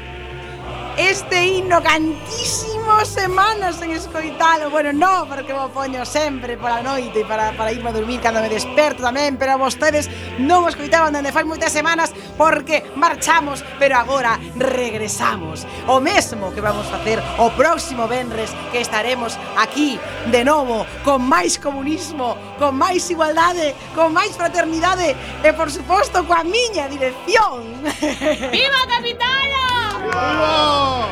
este 0.97 1.45
himno 1.45 1.83
cantísimo 1.83 3.05
semanas 3.05 3.83
en 3.83 3.91
escoitalo. 3.91 4.71
Bueno, 4.71 4.93
no, 4.93 5.27
porque 5.29 5.53
vos 5.53 5.71
poño 5.71 6.05
sempre 6.07 6.57
pola 6.57 6.83
noite 6.83 7.25
para, 7.25 7.53
para 7.53 7.73
irme 7.73 7.91
a 7.91 7.93
dormir 7.93 8.21
cando 8.21 8.41
me 8.41 8.49
desperto 8.49 9.03
tamén 9.03 9.37
Pero 9.37 9.59
vostedes 9.59 10.09
non 10.41 10.65
vos 10.65 10.73
escoitaban 10.73 11.13
dende 11.13 11.35
fai 11.35 11.45
moitas 11.45 11.75
semanas 11.75 12.15
porque 12.39 12.87
marchamos 12.97 13.61
Pero 13.79 14.01
agora 14.01 14.41
regresamos. 14.57 15.69
O 15.87 16.01
mesmo 16.01 16.55
que 16.55 16.65
vamos 16.65 16.87
facer 16.89 17.21
o 17.37 17.53
próximo 17.53 18.09
venres 18.09 18.55
que 18.73 18.81
estaremos 18.81 19.37
aquí 19.61 20.01
de 20.33 20.43
novo 20.47 20.89
Con 21.05 21.27
máis 21.29 21.61
comunismo, 21.61 22.57
con 22.57 22.73
máis 22.79 23.05
igualdade, 23.13 23.77
con 23.93 24.17
máis 24.17 24.33
fraternidade 24.33 25.13
E 25.45 25.53
por 25.53 25.69
suposto 25.69 26.25
coa 26.25 26.41
miña 26.41 26.89
dirección. 26.89 27.85
Viva 28.55 28.83
Capitala! 28.89 29.86
우와! 30.07 31.09